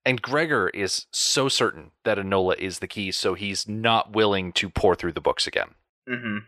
And 0.07 0.23
Gregor 0.23 0.71
is 0.71 1.05
so 1.13 1.51
certain 1.51 1.91
that 2.05 2.17
Enola 2.17 2.57
is 2.59 2.79
the 2.79 2.87
key, 2.87 3.13
so 3.13 3.35
he's 3.35 3.69
not 3.69 4.15
willing 4.15 4.53
to 4.53 4.71
pour 4.71 4.95
through 4.95 5.13
the 5.13 5.21
books 5.21 5.47
again. 5.47 5.75
hmm 6.09 6.39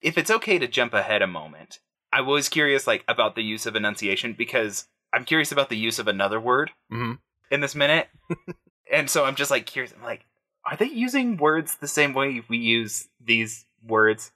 If 0.00 0.16
it's 0.16 0.30
okay 0.30 0.58
to 0.58 0.66
jump 0.66 0.94
ahead 0.94 1.20
a 1.20 1.26
moment, 1.26 1.80
I 2.12 2.20
was 2.22 2.48
curious, 2.48 2.86
like, 2.86 3.04
about 3.08 3.34
the 3.36 3.42
use 3.42 3.66
of 3.66 3.76
enunciation 3.76 4.32
because 4.32 4.86
I'm 5.12 5.24
curious 5.24 5.52
about 5.52 5.68
the 5.68 5.76
use 5.76 5.98
of 5.98 6.08
another 6.08 6.40
word 6.40 6.70
Mm-hmm. 6.92 7.14
in 7.50 7.60
this 7.60 7.74
minute, 7.74 8.08
and 8.92 9.08
so 9.10 9.24
I'm 9.24 9.34
just 9.36 9.50
like 9.50 9.66
curious. 9.66 9.92
I'm 9.96 10.02
like, 10.02 10.24
are 10.64 10.76
they 10.76 10.86
using 10.86 11.36
words 11.36 11.76
the 11.76 11.88
same 11.88 12.12
way 12.14 12.42
we 12.48 12.58
use 12.58 13.08
these 13.24 13.66
words? 13.86 14.32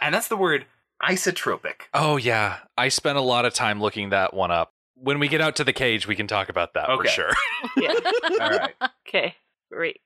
And 0.00 0.14
that's 0.14 0.28
the 0.28 0.36
word 0.36 0.66
isotropic. 1.02 1.82
Oh 1.92 2.16
yeah, 2.16 2.58
I 2.78 2.88
spent 2.88 3.18
a 3.18 3.22
lot 3.22 3.44
of 3.44 3.54
time 3.54 3.80
looking 3.80 4.10
that 4.10 4.32
one 4.34 4.50
up. 4.50 4.72
When 4.96 5.18
we 5.18 5.28
get 5.28 5.40
out 5.40 5.56
to 5.56 5.64
the 5.64 5.72
cage, 5.72 6.06
we 6.06 6.14
can 6.16 6.26
talk 6.26 6.48
about 6.48 6.74
that 6.74 6.86
for 6.86 7.04
sure. 7.06 7.30
Yeah. 7.76 7.92
All 8.40 8.50
right. 8.50 8.74
Okay. 9.08 9.34
Great. 9.70 10.00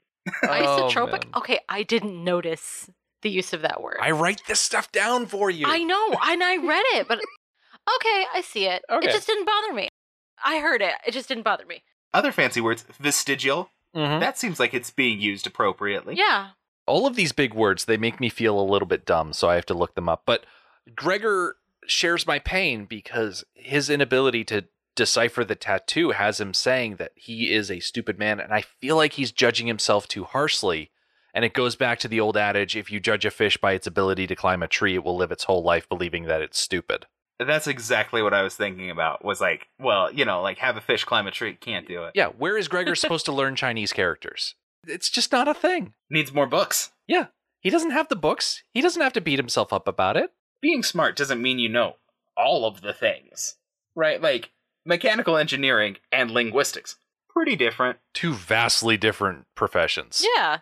Isotropic? 0.44 1.24
Oh, 1.32 1.38
okay, 1.38 1.60
I 1.68 1.82
didn't 1.82 2.22
notice 2.22 2.90
the 3.22 3.30
use 3.30 3.52
of 3.52 3.62
that 3.62 3.82
word. 3.82 3.96
I 4.00 4.10
write 4.12 4.42
this 4.46 4.60
stuff 4.60 4.90
down 4.92 5.26
for 5.26 5.50
you. 5.50 5.66
I 5.66 5.82
know, 5.82 6.08
and 6.22 6.42
I 6.42 6.56
read 6.56 6.84
it, 6.94 7.08
but 7.08 7.18
okay, 7.18 8.24
I 8.34 8.42
see 8.44 8.66
it. 8.66 8.82
Okay. 8.90 9.08
It 9.08 9.12
just 9.12 9.26
didn't 9.26 9.46
bother 9.46 9.72
me. 9.72 9.88
I 10.44 10.58
heard 10.60 10.82
it. 10.82 10.94
It 11.06 11.12
just 11.12 11.28
didn't 11.28 11.42
bother 11.44 11.66
me. 11.66 11.82
Other 12.14 12.32
fancy 12.32 12.60
words, 12.60 12.84
vestigial. 12.98 13.70
Mhm. 13.94 14.20
That 14.20 14.38
seems 14.38 14.60
like 14.60 14.74
it's 14.74 14.90
being 14.90 15.20
used 15.20 15.46
appropriately. 15.46 16.14
Yeah. 16.16 16.50
All 16.86 17.06
of 17.06 17.16
these 17.16 17.32
big 17.32 17.52
words, 17.54 17.84
they 17.84 17.96
make 17.96 18.20
me 18.20 18.28
feel 18.28 18.58
a 18.58 18.62
little 18.62 18.86
bit 18.88 19.04
dumb, 19.04 19.32
so 19.32 19.48
I 19.50 19.56
have 19.56 19.66
to 19.66 19.74
look 19.74 19.94
them 19.94 20.08
up. 20.08 20.22
But 20.24 20.44
Gregor 20.94 21.56
shares 21.86 22.26
my 22.26 22.38
pain 22.38 22.84
because 22.84 23.44
his 23.54 23.90
inability 23.90 24.44
to 24.44 24.64
decipher 24.94 25.44
the 25.44 25.54
tattoo 25.54 26.10
has 26.10 26.40
him 26.40 26.52
saying 26.54 26.96
that 26.96 27.12
he 27.14 27.52
is 27.52 27.70
a 27.70 27.80
stupid 27.80 28.18
man, 28.18 28.40
and 28.40 28.52
I 28.52 28.62
feel 28.62 28.96
like 28.96 29.14
he's 29.14 29.32
judging 29.32 29.66
himself 29.66 30.08
too 30.08 30.24
harshly. 30.24 30.90
And 31.34 31.44
it 31.44 31.52
goes 31.52 31.76
back 31.76 31.98
to 32.00 32.08
the 32.08 32.20
old 32.20 32.36
adage 32.36 32.76
if 32.76 32.90
you 32.90 33.00
judge 33.00 33.24
a 33.24 33.30
fish 33.30 33.56
by 33.56 33.72
its 33.72 33.86
ability 33.86 34.26
to 34.26 34.36
climb 34.36 34.62
a 34.62 34.68
tree, 34.68 34.94
it 34.94 35.04
will 35.04 35.16
live 35.16 35.30
its 35.30 35.44
whole 35.44 35.62
life 35.62 35.88
believing 35.88 36.24
that 36.24 36.42
it's 36.42 36.58
stupid. 36.58 37.06
That's 37.38 37.68
exactly 37.68 38.22
what 38.22 38.34
I 38.34 38.42
was 38.42 38.56
thinking 38.56 38.90
about. 38.90 39.24
Was 39.24 39.40
like, 39.40 39.68
well, 39.78 40.12
you 40.12 40.24
know, 40.24 40.42
like 40.42 40.58
have 40.58 40.76
a 40.76 40.80
fish 40.80 41.04
climb 41.04 41.26
a 41.26 41.30
tree, 41.30 41.54
can't 41.54 41.86
do 41.86 42.04
it. 42.04 42.12
Yeah, 42.14 42.28
where 42.28 42.56
is 42.56 42.68
Gregor 42.68 42.94
supposed 42.96 43.26
to 43.26 43.32
learn 43.32 43.54
Chinese 43.54 43.92
characters? 43.92 44.54
It's 44.86 45.10
just 45.10 45.30
not 45.30 45.48
a 45.48 45.54
thing. 45.54 45.94
Needs 46.10 46.32
more 46.32 46.46
books. 46.46 46.90
Yeah, 47.06 47.26
he 47.60 47.70
doesn't 47.70 47.90
have 47.90 48.08
the 48.08 48.16
books. 48.16 48.62
He 48.72 48.80
doesn't 48.80 49.02
have 49.02 49.12
to 49.12 49.20
beat 49.20 49.38
himself 49.38 49.72
up 49.72 49.86
about 49.86 50.16
it. 50.16 50.32
Being 50.60 50.82
smart 50.82 51.16
doesn't 51.16 51.42
mean 51.42 51.58
you 51.58 51.68
know 51.68 51.94
all 52.36 52.66
of 52.66 52.80
the 52.80 52.92
things, 52.92 53.56
right? 53.94 54.20
Like 54.20 54.50
mechanical 54.84 55.36
engineering 55.36 55.96
and 56.10 56.30
linguistics, 56.30 56.96
pretty 57.28 57.54
different. 57.54 57.98
Two 58.14 58.32
vastly 58.32 58.96
different 58.96 59.44
professions. 59.54 60.24
Yeah. 60.36 60.58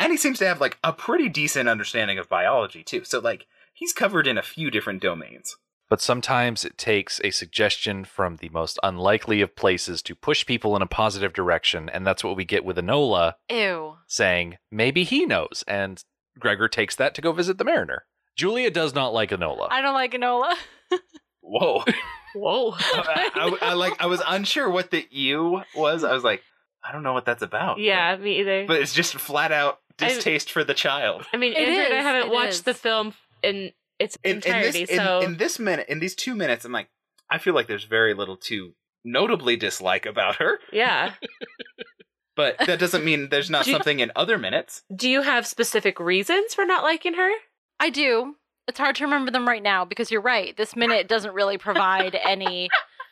And 0.00 0.10
he 0.12 0.16
seems 0.16 0.38
to 0.38 0.46
have 0.46 0.60
like 0.60 0.78
a 0.82 0.92
pretty 0.92 1.28
decent 1.28 1.68
understanding 1.68 2.18
of 2.18 2.28
biology 2.28 2.82
too. 2.82 3.04
So 3.04 3.18
like 3.20 3.46
he's 3.74 3.92
covered 3.92 4.26
in 4.26 4.36
a 4.38 4.42
few 4.42 4.70
different 4.70 5.00
domains. 5.02 5.56
But 5.88 6.00
sometimes 6.00 6.64
it 6.64 6.78
takes 6.78 7.20
a 7.24 7.30
suggestion 7.30 8.04
from 8.04 8.36
the 8.36 8.48
most 8.50 8.78
unlikely 8.82 9.40
of 9.40 9.56
places 9.56 10.02
to 10.02 10.14
push 10.14 10.46
people 10.46 10.76
in 10.76 10.82
a 10.82 10.86
positive 10.86 11.32
direction, 11.32 11.88
and 11.88 12.06
that's 12.06 12.22
what 12.22 12.36
we 12.36 12.44
get 12.44 12.64
with 12.64 12.76
Enola 12.76 13.34
Ew. 13.50 13.96
saying, 14.06 14.58
maybe 14.70 15.02
he 15.02 15.26
knows, 15.26 15.64
and 15.66 16.00
Gregor 16.38 16.68
takes 16.68 16.94
that 16.94 17.12
to 17.16 17.20
go 17.20 17.32
visit 17.32 17.58
the 17.58 17.64
Mariner. 17.64 18.04
Julia 18.36 18.70
does 18.70 18.94
not 18.94 19.12
like 19.12 19.30
Enola. 19.30 19.66
I 19.68 19.80
don't 19.82 19.94
like 19.94 20.12
Enola. 20.12 20.54
Whoa. 21.40 21.82
Whoa. 22.36 22.70
I, 22.78 23.30
I- 23.60 23.70
I, 23.70 23.72
like 23.74 24.00
I 24.00 24.06
was 24.06 24.22
unsure 24.26 24.70
what 24.70 24.90
the 24.92 25.04
ew 25.10 25.62
was. 25.74 26.04
I 26.04 26.12
was 26.12 26.22
like, 26.22 26.42
I 26.84 26.92
don't 26.92 27.02
know 27.02 27.12
what 27.14 27.24
that's 27.24 27.42
about. 27.42 27.78
yeah, 27.78 28.16
me 28.16 28.38
either. 28.40 28.64
But 28.66 28.80
it's 28.80 28.94
just 28.94 29.14
flat 29.16 29.50
out 29.52 29.80
I- 30.02 30.38
for 30.52 30.64
the 30.64 30.74
child. 30.74 31.26
I 31.32 31.36
mean, 31.36 31.52
It 31.52 31.58
Andrew 31.68 31.84
and 31.84 31.94
I 31.94 32.02
haven't 32.02 32.28
it 32.30 32.34
watched 32.34 32.52
is. 32.52 32.62
the 32.62 32.74
film 32.74 33.14
in 33.42 33.72
its 33.98 34.16
In, 34.24 34.30
in 34.32 34.36
entirety, 34.36 34.80
this 34.86 34.90
in, 34.90 34.96
so 34.98 35.20
in 35.20 35.36
this 35.36 35.58
minute 35.58 35.86
in 35.88 36.00
these 36.00 36.14
two 36.14 36.34
minutes, 36.34 36.64
I'm 36.64 36.72
like, 36.72 36.88
I 37.30 37.38
feel 37.38 37.54
like 37.54 37.66
there's 37.68 37.84
very 37.84 38.14
little 38.14 38.36
to 38.48 38.74
notably 39.04 39.56
dislike 39.56 40.06
about 40.06 40.36
her. 40.36 40.58
yeah. 40.72 41.14
But 42.36 42.56
that 42.58 42.78
doesn't 42.78 43.04
mean 43.04 43.28
there's 43.28 43.50
not 43.50 43.64
Do 43.64 43.70
you- 43.70 43.76
something 43.76 44.00
in 44.00 44.12
other 44.16 44.38
minutes. 44.38 44.82
Do 44.94 45.10
you 45.10 45.20
have 45.22 45.46
specific 45.46 46.00
reasons 46.00 46.54
for 46.54 46.64
not 46.64 46.82
liking 46.82 47.14
her? 47.14 47.30
I 47.78 47.90
do. 47.90 48.36
It's 48.66 48.78
hard 48.78 48.96
to 48.96 49.04
remember 49.04 49.30
them 49.30 49.46
right 49.46 49.62
now 49.62 49.84
because 49.84 50.10
you're 50.10 50.20
right. 50.22 50.56
This 50.56 50.74
minute 50.76 51.06
doesn't 51.08 51.34
really 51.34 51.58
provide 51.58 52.14
any 52.14 52.70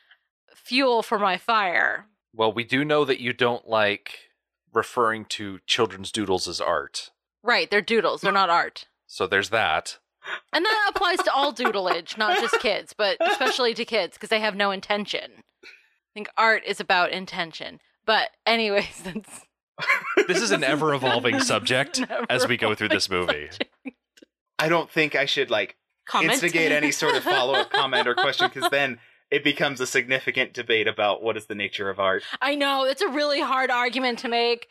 fuel 0.54 1.02
for 1.02 1.18
my 1.18 1.36
fire. 1.36 2.06
well, 2.32 2.52
we 2.52 2.64
do 2.64 2.84
know 2.84 3.04
that 3.04 3.20
you 3.20 3.32
don't 3.32 3.68
like 3.68 4.27
referring 4.72 5.24
to 5.26 5.58
children's 5.66 6.12
doodles 6.12 6.46
as 6.48 6.60
art. 6.60 7.10
Right, 7.42 7.70
they're 7.70 7.80
doodles, 7.82 8.20
they're 8.20 8.32
not 8.32 8.50
art. 8.50 8.86
So 9.06 9.26
there's 9.26 9.50
that. 9.50 9.98
And 10.52 10.64
that 10.64 10.90
applies 10.94 11.18
to 11.18 11.32
all 11.32 11.52
doodleage, 11.52 12.18
not 12.18 12.38
just 12.38 12.60
kids, 12.60 12.92
but 12.96 13.16
especially 13.20 13.72
to 13.74 13.84
kids 13.84 14.16
because 14.16 14.28
they 14.28 14.40
have 14.40 14.54
no 14.56 14.70
intention. 14.70 15.42
I 15.64 16.12
think 16.14 16.28
art 16.36 16.62
is 16.66 16.80
about 16.80 17.10
intention. 17.12 17.80
But 18.04 18.30
anyways, 18.46 19.02
that's 19.04 19.40
This 20.26 20.42
is 20.42 20.50
an 20.50 20.64
ever 20.64 20.92
evolving 20.92 21.40
subject 21.40 22.02
as 22.28 22.46
we 22.46 22.56
go 22.56 22.74
through 22.74 22.88
this 22.88 23.08
movie. 23.08 23.48
subject. 23.50 23.70
I 24.58 24.68
don't 24.68 24.90
think 24.90 25.14
I 25.14 25.24
should 25.24 25.50
like 25.50 25.76
Comment. 26.06 26.32
instigate 26.32 26.72
any 26.72 26.90
sort 26.90 27.14
of 27.14 27.22
follow 27.22 27.54
up 27.54 27.70
comment 27.72 28.08
or 28.08 28.14
question 28.14 28.50
because 28.52 28.68
then 28.70 28.98
it 29.30 29.44
becomes 29.44 29.80
a 29.80 29.86
significant 29.86 30.52
debate 30.54 30.86
about 30.88 31.22
what 31.22 31.36
is 31.36 31.46
the 31.46 31.54
nature 31.54 31.90
of 31.90 31.98
art. 32.00 32.22
I 32.40 32.54
know, 32.54 32.84
it's 32.84 33.02
a 33.02 33.08
really 33.08 33.40
hard 33.40 33.70
argument 33.70 34.18
to 34.20 34.28
make. 34.28 34.68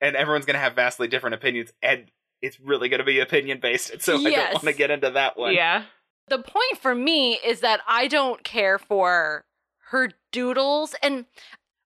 And 0.00 0.14
everyone's 0.16 0.44
going 0.44 0.54
to 0.54 0.60
have 0.60 0.74
vastly 0.74 1.08
different 1.08 1.34
opinions. 1.34 1.72
And 1.82 2.10
it's 2.42 2.60
really 2.60 2.88
going 2.90 2.98
to 2.98 3.04
be 3.04 3.18
opinion 3.20 3.60
based. 3.60 4.02
So 4.02 4.16
I 4.16 4.28
Yes. 4.28 4.52
don't 4.52 4.64
want 4.64 4.74
to 4.74 4.78
get 4.78 4.90
into 4.90 5.10
that 5.10 5.38
one. 5.38 5.54
Yeah. 5.54 5.84
the 6.28 6.38
point 6.38 6.78
for 6.80 6.94
me 6.94 7.34
is 7.44 7.60
that 7.60 7.80
I 7.88 8.08
don't 8.08 8.42
care 8.44 8.78
for 8.78 9.44
her 9.90 10.10
doodles. 10.32 10.94
And 11.02 11.24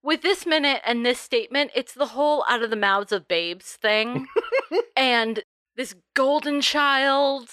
with 0.02 0.22
this 0.22 0.46
minute 0.46 0.80
and 0.84 1.04
this 1.06 1.20
statement, 1.20 1.70
it's 1.74 1.92
the 1.92 2.06
whole 2.06 2.44
out 2.48 2.62
of 2.62 2.70
the 2.70 2.76
mouths 2.76 3.12
of 3.12 3.28
babes 3.28 3.72
thing. 3.80 4.26
and 4.96 5.44
this 5.76 5.94
golden 6.14 6.60
child 6.62 7.50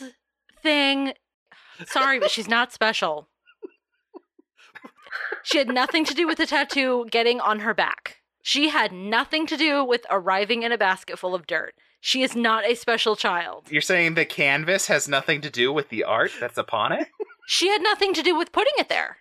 thing. 0.63 1.13
Sorry, 1.85 2.19
but 2.19 2.31
she's 2.31 2.47
not 2.47 2.71
special. 2.73 3.27
She 5.43 5.57
had 5.57 5.69
nothing 5.69 6.05
to 6.05 6.13
do 6.13 6.27
with 6.27 6.37
the 6.37 6.45
tattoo 6.45 7.05
getting 7.09 7.39
on 7.39 7.59
her 7.59 7.73
back. 7.73 8.17
She 8.41 8.69
had 8.69 8.91
nothing 8.91 9.45
to 9.47 9.57
do 9.57 9.83
with 9.83 10.05
arriving 10.09 10.63
in 10.63 10.71
a 10.71 10.77
basket 10.77 11.19
full 11.19 11.35
of 11.35 11.47
dirt. 11.47 11.73
She 11.99 12.23
is 12.23 12.35
not 12.35 12.65
a 12.65 12.75
special 12.75 13.15
child. 13.15 13.67
You're 13.69 13.81
saying 13.81 14.13
the 14.13 14.25
canvas 14.25 14.87
has 14.87 15.07
nothing 15.07 15.41
to 15.41 15.49
do 15.49 15.73
with 15.73 15.89
the 15.89 16.03
art 16.03 16.31
that's 16.39 16.57
upon 16.57 16.91
it? 16.91 17.07
she 17.47 17.69
had 17.69 17.81
nothing 17.81 18.13
to 18.13 18.23
do 18.23 18.37
with 18.37 18.51
putting 18.51 18.73
it 18.77 18.87
there. 18.87 19.17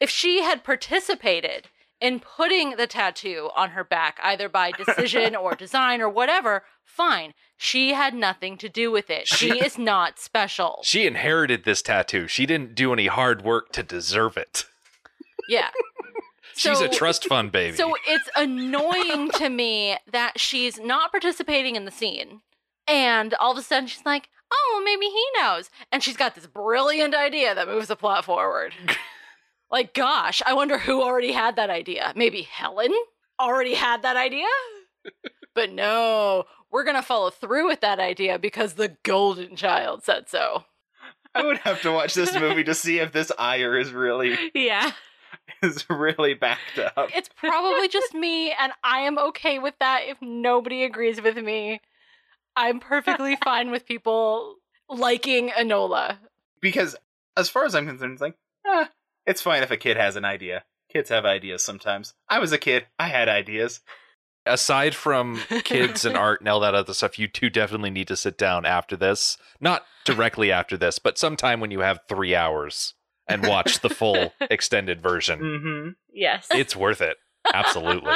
If 0.00 0.10
she 0.10 0.42
had 0.42 0.64
participated 0.64 1.68
in 2.00 2.20
putting 2.20 2.76
the 2.76 2.86
tattoo 2.86 3.50
on 3.56 3.70
her 3.70 3.84
back, 3.84 4.18
either 4.22 4.48
by 4.48 4.70
decision 4.76 5.36
or 5.36 5.54
design 5.54 6.00
or 6.00 6.08
whatever, 6.08 6.64
fine. 6.84 7.32
She 7.56 7.92
had 7.92 8.14
nothing 8.14 8.58
to 8.58 8.68
do 8.68 8.90
with 8.90 9.08
it. 9.08 9.28
She 9.28 9.58
is 9.58 9.78
not 9.78 10.18
special. 10.18 10.80
She 10.82 11.06
inherited 11.06 11.64
this 11.64 11.82
tattoo. 11.82 12.26
She 12.26 12.46
didn't 12.46 12.74
do 12.74 12.92
any 12.92 13.06
hard 13.06 13.42
work 13.42 13.72
to 13.72 13.82
deserve 13.82 14.36
it. 14.36 14.66
Yeah. 15.48 15.68
She's 16.56 16.78
So- 16.78 16.84
a 16.84 16.88
trust 16.88 17.24
fund 17.26 17.50
baby. 17.52 17.76
So 17.76 17.96
it's 18.06 18.28
annoying 18.36 19.30
to 19.32 19.48
me 19.48 19.96
that 20.12 20.38
she's 20.38 20.78
not 20.78 21.10
participating 21.10 21.74
in 21.76 21.84
the 21.84 21.90
scene. 21.90 22.42
And 22.86 23.34
all 23.34 23.52
of 23.52 23.58
a 23.58 23.62
sudden 23.62 23.88
she's 23.88 24.04
like, 24.06 24.28
oh, 24.52 24.70
well, 24.74 24.84
maybe 24.84 25.06
he 25.06 25.24
knows. 25.38 25.68
And 25.90 26.02
she's 26.02 26.16
got 26.16 26.34
this 26.36 26.46
brilliant 26.46 27.14
idea 27.14 27.54
that 27.54 27.66
moves 27.66 27.88
the 27.88 27.96
plot 27.96 28.24
forward. 28.24 28.72
like, 29.70 29.94
gosh, 29.94 30.42
I 30.46 30.52
wonder 30.52 30.78
who 30.78 31.02
already 31.02 31.32
had 31.32 31.56
that 31.56 31.70
idea. 31.70 32.12
Maybe 32.14 32.42
Helen 32.42 32.92
already 33.40 33.74
had 33.74 34.02
that 34.02 34.16
idea? 34.16 34.46
but 35.54 35.72
no, 35.72 36.44
we're 36.70 36.84
going 36.84 36.94
to 36.96 37.02
follow 37.02 37.30
through 37.30 37.66
with 37.66 37.80
that 37.80 37.98
idea 37.98 38.38
because 38.38 38.74
the 38.74 38.96
golden 39.02 39.56
child 39.56 40.04
said 40.04 40.28
so. 40.28 40.64
I 41.34 41.44
would 41.44 41.58
have 41.58 41.82
to 41.82 41.90
watch 41.90 42.14
this 42.14 42.38
movie 42.38 42.62
to 42.64 42.74
see 42.74 43.00
if 43.00 43.10
this 43.10 43.32
ire 43.36 43.76
is 43.76 43.92
really 43.92 44.36
Yeah. 44.54 44.92
Is 45.64 45.88
really 45.90 46.34
backed 46.34 46.78
up. 46.78 47.10
It's 47.14 47.30
probably 47.36 47.88
just 47.88 48.14
me, 48.14 48.52
and 48.52 48.72
I 48.82 49.00
am 49.00 49.18
okay 49.18 49.58
with 49.58 49.74
that 49.80 50.02
if 50.06 50.18
nobody 50.20 50.84
agrees 50.84 51.20
with 51.20 51.36
me. 51.36 51.80
I'm 52.56 52.80
perfectly 52.80 53.36
fine 53.44 53.70
with 53.70 53.86
people 53.86 54.56
liking 54.88 55.48
Enola. 55.50 56.18
Because 56.60 56.96
as 57.36 57.48
far 57.48 57.64
as 57.64 57.74
I'm 57.74 57.86
concerned, 57.86 58.12
it's 58.12 58.22
like, 58.22 58.36
eh, 58.66 58.86
it's 59.26 59.42
fine 59.42 59.62
if 59.62 59.70
a 59.70 59.76
kid 59.76 59.96
has 59.96 60.16
an 60.16 60.24
idea. 60.24 60.64
Kids 60.92 61.10
have 61.10 61.24
ideas 61.24 61.64
sometimes. 61.64 62.14
I 62.28 62.38
was 62.38 62.52
a 62.52 62.58
kid. 62.58 62.86
I 62.98 63.08
had 63.08 63.28
ideas. 63.28 63.80
Aside 64.46 64.94
from 64.94 65.40
kids 65.64 66.04
and 66.04 66.16
art 66.16 66.40
and 66.40 66.48
all 66.48 66.60
that 66.60 66.74
other 66.74 66.94
stuff, 66.94 67.18
you 67.18 67.26
two 67.26 67.50
definitely 67.50 67.90
need 67.90 68.08
to 68.08 68.16
sit 68.16 68.38
down 68.38 68.64
after 68.64 68.96
this. 68.96 69.36
Not 69.60 69.84
directly 70.04 70.52
after 70.52 70.76
this, 70.76 70.98
but 70.98 71.18
sometime 71.18 71.60
when 71.60 71.70
you 71.70 71.80
have 71.80 72.00
three 72.08 72.34
hours 72.34 72.94
and 73.28 73.46
watch 73.46 73.80
the 73.80 73.90
full 73.90 74.32
extended 74.50 75.02
version. 75.02 75.40
Mm-hmm. 75.40 75.88
Yes. 76.12 76.46
It's 76.50 76.76
worth 76.76 77.00
it. 77.00 77.16
Absolutely. 77.52 78.14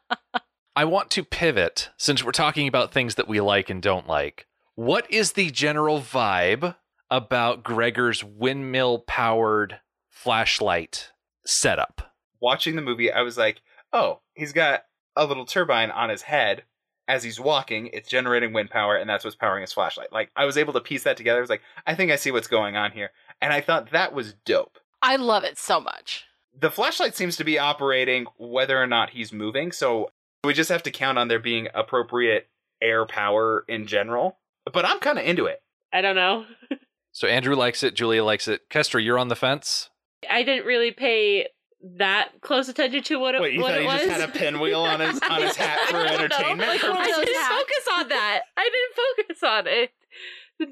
I 0.76 0.84
want 0.84 1.10
to 1.12 1.24
pivot 1.24 1.90
since 1.96 2.22
we're 2.22 2.32
talking 2.32 2.68
about 2.68 2.92
things 2.92 3.14
that 3.14 3.28
we 3.28 3.40
like 3.40 3.70
and 3.70 3.82
don't 3.82 4.06
like. 4.06 4.46
What 4.74 5.10
is 5.10 5.32
the 5.32 5.50
general 5.50 6.00
vibe 6.00 6.76
about 7.10 7.62
Gregor's 7.62 8.22
windmill 8.22 8.98
powered 9.06 9.80
flashlight 10.10 11.12
setup? 11.46 12.14
Watching 12.40 12.76
the 12.76 12.82
movie, 12.82 13.10
I 13.10 13.22
was 13.22 13.38
like, 13.38 13.62
oh, 13.92 14.20
he's 14.34 14.52
got 14.52 14.84
a 15.16 15.24
little 15.24 15.46
turbine 15.46 15.90
on 15.90 16.10
his 16.10 16.22
head. 16.22 16.64
As 17.08 17.22
he's 17.22 17.38
walking, 17.38 17.88
it's 17.92 18.08
generating 18.08 18.52
wind 18.52 18.68
power, 18.68 18.96
and 18.96 19.08
that's 19.08 19.24
what's 19.24 19.36
powering 19.36 19.60
his 19.60 19.72
flashlight. 19.72 20.12
Like, 20.12 20.30
I 20.34 20.44
was 20.44 20.58
able 20.58 20.72
to 20.72 20.80
piece 20.80 21.04
that 21.04 21.16
together. 21.16 21.38
I 21.38 21.40
was 21.40 21.48
like, 21.48 21.62
I 21.86 21.94
think 21.94 22.10
I 22.10 22.16
see 22.16 22.32
what's 22.32 22.48
going 22.48 22.76
on 22.76 22.90
here. 22.90 23.12
And 23.40 23.52
I 23.52 23.60
thought 23.60 23.90
that 23.90 24.12
was 24.12 24.34
dope. 24.44 24.78
I 25.02 25.16
love 25.16 25.44
it 25.44 25.58
so 25.58 25.80
much. 25.80 26.24
The 26.58 26.70
flashlight 26.70 27.14
seems 27.14 27.36
to 27.36 27.44
be 27.44 27.58
operating 27.58 28.26
whether 28.38 28.80
or 28.82 28.86
not 28.86 29.10
he's 29.10 29.32
moving, 29.32 29.72
so 29.72 30.10
we 30.44 30.54
just 30.54 30.70
have 30.70 30.82
to 30.84 30.90
count 30.90 31.18
on 31.18 31.28
there 31.28 31.38
being 31.38 31.68
appropriate 31.74 32.48
air 32.80 33.04
power 33.06 33.64
in 33.68 33.86
general. 33.86 34.38
But 34.72 34.86
I'm 34.86 34.98
kind 35.00 35.18
of 35.18 35.24
into 35.26 35.46
it. 35.46 35.62
I 35.92 36.00
don't 36.00 36.16
know. 36.16 36.44
So 37.12 37.26
Andrew 37.26 37.54
likes 37.56 37.82
it, 37.82 37.94
Julia 37.94 38.22
likes 38.22 38.46
it. 38.46 38.68
Kester, 38.68 38.98
you're 38.98 39.18
on 39.18 39.28
the 39.28 39.36
fence? 39.36 39.88
I 40.28 40.42
didn't 40.42 40.66
really 40.66 40.90
pay 40.90 41.48
that 41.96 42.42
close 42.42 42.68
attention 42.68 43.02
to 43.04 43.16
what 43.18 43.34
it, 43.34 43.40
Wait, 43.40 43.54
you 43.54 43.62
what 43.62 43.70
thought 43.70 43.78
it 43.78 43.80
he 43.80 43.86
was. 43.86 44.00
just 44.02 44.20
had 44.20 44.28
a 44.28 44.32
pinwheel 44.32 44.82
on 44.82 45.00
his 45.00 45.18
on 45.22 45.40
his 45.40 45.56
hat 45.56 45.78
for 45.88 45.96
I 45.96 46.08
entertainment? 46.08 46.68
Like 46.68 46.84
I 46.84 47.06
those 47.06 47.24
didn't 47.24 47.34
hats. 47.40 47.54
focus 47.54 47.88
on 47.98 48.08
that. 48.10 48.40
I 48.58 48.68
didn't 48.70 49.26
focus 49.30 49.42
on 49.42 49.66
it. 49.66 49.90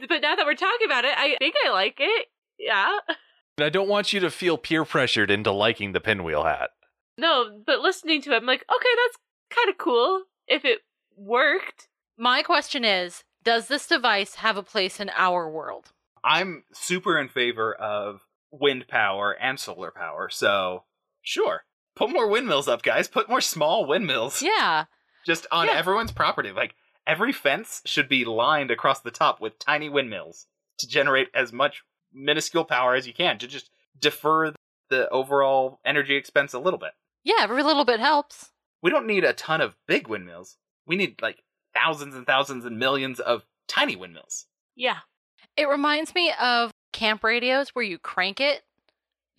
But 0.06 0.20
now 0.20 0.36
that 0.36 0.44
we're 0.44 0.54
talking 0.54 0.86
about 0.86 1.06
it, 1.06 1.12
I 1.16 1.34
think 1.38 1.54
I 1.66 1.70
like 1.70 1.96
it. 1.98 2.26
Yeah. 2.58 2.98
I 3.60 3.68
don't 3.68 3.88
want 3.88 4.12
you 4.12 4.20
to 4.20 4.30
feel 4.30 4.58
peer 4.58 4.84
pressured 4.84 5.30
into 5.30 5.50
liking 5.52 5.92
the 5.92 6.00
pinwheel 6.00 6.44
hat. 6.44 6.70
No, 7.16 7.60
but 7.64 7.80
listening 7.80 8.20
to 8.22 8.32
it, 8.32 8.36
I'm 8.36 8.46
like, 8.46 8.64
okay, 8.74 8.88
that's 9.04 9.16
kind 9.50 9.68
of 9.70 9.78
cool 9.78 10.24
if 10.48 10.64
it 10.64 10.80
worked. 11.16 11.88
My 12.18 12.42
question 12.42 12.84
is 12.84 13.24
Does 13.44 13.68
this 13.68 13.86
device 13.86 14.36
have 14.36 14.56
a 14.56 14.62
place 14.62 14.98
in 15.00 15.10
our 15.16 15.48
world? 15.48 15.92
I'm 16.24 16.64
super 16.72 17.18
in 17.18 17.28
favor 17.28 17.74
of 17.74 18.22
wind 18.50 18.86
power 18.88 19.32
and 19.40 19.60
solar 19.60 19.90
power. 19.90 20.28
So, 20.30 20.84
sure. 21.22 21.64
Put 21.94 22.10
more 22.10 22.28
windmills 22.28 22.66
up, 22.66 22.82
guys. 22.82 23.06
Put 23.08 23.28
more 23.28 23.40
small 23.40 23.84
windmills 23.86 24.42
Yeah. 24.42 24.86
just 25.26 25.46
on 25.52 25.66
Yeah. 25.66 25.74
everyone's 25.74 26.12
property. 26.12 26.50
Like 26.50 26.74
every 27.06 27.32
fence 27.32 27.82
should 27.84 28.08
be 28.08 28.24
lined 28.24 28.70
across 28.70 29.00
the 29.00 29.10
top 29.10 29.40
with 29.40 29.58
tiny 29.58 29.88
windmills 29.88 30.46
to 30.78 30.88
generate 30.88 31.28
as 31.34 31.52
much 31.52 31.82
minuscule 32.14 32.64
power 32.64 32.94
as 32.94 33.06
you 33.06 33.12
can 33.12 33.38
to 33.38 33.46
just 33.46 33.70
defer 33.98 34.52
the 34.90 35.08
overall 35.10 35.80
energy 35.84 36.16
expense 36.16 36.54
a 36.54 36.58
little 36.58 36.78
bit. 36.78 36.92
Yeah, 37.24 37.36
every 37.40 37.62
little 37.62 37.84
bit 37.84 38.00
helps. 38.00 38.50
We 38.82 38.90
don't 38.90 39.06
need 39.06 39.24
a 39.24 39.32
ton 39.32 39.60
of 39.60 39.76
big 39.86 40.08
windmills. 40.08 40.56
We 40.86 40.96
need 40.96 41.20
like 41.22 41.42
thousands 41.74 42.14
and 42.14 42.26
thousands 42.26 42.64
and 42.64 42.78
millions 42.78 43.18
of 43.18 43.44
tiny 43.66 43.96
windmills. 43.96 44.46
Yeah. 44.76 44.98
It 45.56 45.68
reminds 45.68 46.14
me 46.14 46.32
of 46.40 46.70
camp 46.92 47.24
radios 47.24 47.70
where 47.70 47.84
you 47.84 47.98
crank 47.98 48.40
it 48.40 48.62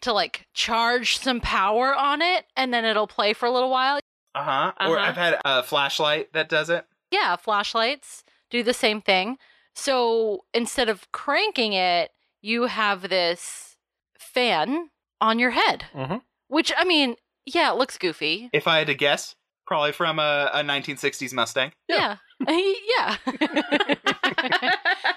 to 0.01 0.11
like 0.13 0.47
charge 0.53 1.17
some 1.19 1.39
power 1.41 1.93
on 1.95 2.21
it 2.21 2.45
and 2.57 2.73
then 2.73 2.85
it'll 2.85 3.07
play 3.07 3.33
for 3.33 3.45
a 3.45 3.51
little 3.51 3.69
while. 3.69 3.99
Uh-huh. 4.33 4.71
Or 4.79 4.97
Uh-huh. 4.97 5.05
I've 5.07 5.15
had 5.17 5.39
a 5.45 5.63
flashlight 5.63 6.33
that 6.33 6.49
does 6.49 6.69
it. 6.69 6.85
Yeah, 7.11 7.35
flashlights 7.35 8.23
do 8.49 8.63
the 8.63 8.73
same 8.73 8.99
thing. 9.01 9.37
So 9.75 10.45
instead 10.53 10.89
of 10.89 11.11
cranking 11.11 11.73
it, 11.73 12.11
you 12.45 12.63
have 12.65 13.09
this 13.09 13.77
fan 14.19 14.89
on 15.19 15.39
your 15.39 15.51
head, 15.51 15.85
Mhm. 15.95 16.21
which 16.47 16.71
I 16.77 16.83
mean, 16.83 17.15
yeah, 17.45 17.71
it 17.71 17.77
looks 17.77 17.97
goofy. 17.97 18.49
If 18.53 18.67
I 18.67 18.77
had 18.79 18.87
to 18.87 18.93
guess, 18.93 19.35
probably 19.65 19.91
from 19.93 20.19
a, 20.19 20.49
a 20.53 20.61
1960s 20.63 21.33
Mustang. 21.33 21.71
Yeah. 21.87 22.17
Yeah. 22.47 23.15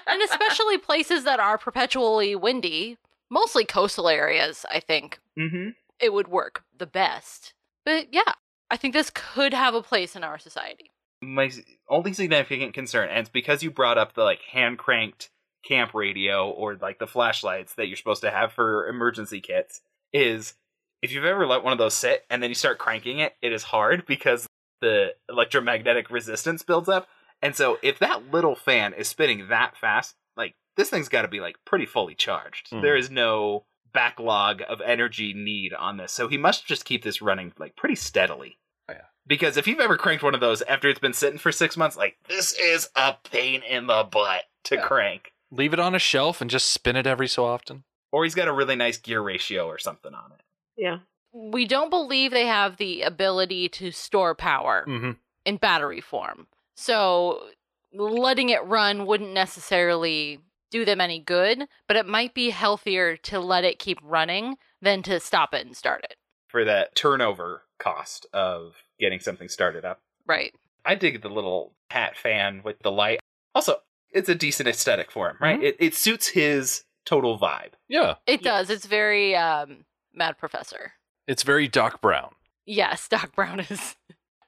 and 0.07 0.21
especially 0.23 0.77
places 0.77 1.23
that 1.25 1.39
are 1.39 1.57
perpetually 1.57 2.35
windy, 2.35 2.97
mostly 3.29 3.65
coastal 3.65 4.09
areas, 4.09 4.65
I 4.71 4.79
think 4.79 5.19
Mm-hmm. 5.37 5.69
it 5.99 6.11
would 6.13 6.27
work 6.27 6.63
the 6.77 6.87
best. 6.87 7.53
But 7.85 8.13
yeah, 8.13 8.33
I 8.71 8.77
think 8.77 8.93
this 8.93 9.11
could 9.13 9.53
have 9.53 9.73
a 9.75 9.81
place 9.83 10.15
in 10.15 10.23
our 10.23 10.37
society. 10.39 10.91
My 11.21 11.51
only 11.89 12.13
significant 12.13 12.73
concern, 12.73 13.09
and 13.09 13.19
it's 13.19 13.29
because 13.29 13.61
you 13.63 13.71
brought 13.71 13.97
up 13.97 14.13
the 14.13 14.23
like 14.23 14.41
hand 14.51 14.77
cranked 14.77 15.29
camp 15.63 15.93
radio 15.93 16.49
or 16.49 16.75
like 16.75 16.99
the 16.99 17.07
flashlights 17.07 17.75
that 17.75 17.87
you're 17.87 17.97
supposed 17.97 18.21
to 18.21 18.31
have 18.31 18.51
for 18.53 18.87
emergency 18.87 19.41
kits, 19.41 19.81
is 20.13 20.53
if 21.01 21.11
you've 21.11 21.25
ever 21.25 21.45
let 21.47 21.63
one 21.63 21.73
of 21.73 21.79
those 21.79 21.93
sit 21.93 22.25
and 22.29 22.41
then 22.43 22.49
you 22.49 22.55
start 22.55 22.77
cranking 22.77 23.19
it, 23.19 23.35
it 23.41 23.51
is 23.53 23.63
hard 23.63 24.05
because 24.05 24.47
the 24.81 25.09
electromagnetic 25.29 26.09
resistance 26.09 26.63
builds 26.63 26.89
up. 26.89 27.07
And 27.41 27.55
so 27.55 27.77
if 27.81 27.99
that 27.99 28.31
little 28.31 28.55
fan 28.55 28.93
is 28.93 29.07
spinning 29.07 29.47
that 29.49 29.77
fast, 29.77 30.15
like 30.35 30.55
this 30.77 30.89
thing's 30.89 31.09
got 31.09 31.21
to 31.23 31.27
be 31.27 31.39
like 31.39 31.55
pretty 31.65 31.85
fully 31.85 32.15
charged. 32.15 32.69
Mhm. 32.71 32.81
There 32.81 32.95
is 32.97 33.09
no 33.09 33.65
backlog 33.93 34.61
of 34.67 34.81
energy 34.81 35.33
need 35.33 35.73
on 35.73 35.97
this. 35.97 36.11
So 36.11 36.27
he 36.27 36.37
must 36.37 36.65
just 36.65 36.85
keep 36.85 37.03
this 37.03 37.21
running 37.21 37.53
like 37.57 37.75
pretty 37.75 37.95
steadily. 37.95 38.57
Oh, 38.89 38.93
yeah. 38.93 39.05
Because 39.25 39.57
if 39.57 39.67
you've 39.67 39.79
ever 39.79 39.97
cranked 39.97 40.23
one 40.23 40.35
of 40.35 40.41
those 40.41 40.61
after 40.63 40.89
it's 40.89 40.99
been 40.99 41.13
sitting 41.13 41.39
for 41.39 41.51
six 41.51 41.75
months, 41.77 41.97
like 41.97 42.17
this 42.27 42.53
is 42.59 42.89
a 42.95 43.15
pain 43.31 43.61
in 43.63 43.87
the 43.87 44.03
butt 44.03 44.43
to 44.65 44.75
Yeah. 44.75 44.81
crank. 44.85 45.33
Leave 45.51 45.73
it 45.73 45.79
on 45.79 45.95
a 45.95 45.99
shelf 45.99 46.41
and 46.41 46.49
just 46.49 46.69
spin 46.69 46.95
it 46.95 47.07
every 47.07 47.27
so 47.27 47.45
often. 47.45 47.83
Or 48.11 48.23
he's 48.23 48.35
got 48.35 48.47
a 48.47 48.53
really 48.53 48.75
nice 48.75 48.97
gear 48.97 49.21
ratio 49.21 49.67
or 49.67 49.77
something 49.77 50.13
on 50.13 50.31
it. 50.31 50.41
yeah. 50.77 50.99
We 51.31 51.65
don't 51.67 51.91
believe 51.91 52.31
they 52.31 52.47
have 52.47 52.77
the 52.77 53.03
ability 53.03 53.69
to 53.69 53.91
store 53.91 54.33
power 54.33 54.83
Mm-hmm. 54.87 55.11
in 55.45 55.57
battery 55.57 56.01
form. 56.01 56.47
So 56.75 57.43
letting 57.93 58.49
it 58.49 58.63
run 58.65 59.05
wouldn't 59.05 59.33
necessarily 59.33 60.39
do 60.71 60.85
them 60.85 60.99
any 61.01 61.19
good, 61.19 61.67
but 61.87 61.97
it 61.97 62.07
might 62.07 62.33
be 62.33 62.49
healthier 62.49 63.15
to 63.17 63.39
let 63.39 63.63
it 63.63 63.77
keep 63.77 63.99
running 64.03 64.55
than 64.81 65.03
to 65.03 65.19
stop 65.19 65.53
it 65.53 65.65
and 65.67 65.77
start 65.77 66.03
it. 66.03 66.15
For 66.47 66.65
that 66.65 66.95
turnover 66.95 67.61
cost 67.77 68.25
of 68.33 68.73
getting 68.99 69.19
something 69.19 69.49
started 69.49 69.85
up. 69.85 70.01
Right. 70.25 70.53
I 70.83 70.95
dig 70.95 71.21
the 71.21 71.29
little 71.29 71.73
hat 71.91 72.17
fan 72.17 72.61
with 72.63 72.79
the 72.79 72.91
light. 72.91 73.19
Also, 73.53 73.81
it's 74.11 74.29
a 74.29 74.35
decent 74.35 74.67
aesthetic 74.69 75.11
for 75.11 75.29
him, 75.29 75.37
right? 75.39 75.59
Mhm. 75.59 75.63
It, 75.63 75.75
it 75.79 75.95
suits 75.95 76.27
his 76.29 76.83
total 77.05 77.37
vibe. 77.39 77.71
Yeah. 77.87 78.15
It 78.27 78.41
Yes. 78.41 78.67
does. 78.67 78.69
It's 78.69 78.85
very 78.85 79.35
um 79.35 79.85
Mad 80.13 80.37
Professor. 80.37 80.93
It's 81.27 81.43
very 81.43 81.67
Doc 81.67 82.01
Brown. 82.01 82.33
Yes, 82.65 83.07
Doc 83.09 83.35
Brown 83.35 83.59
is 83.61 83.95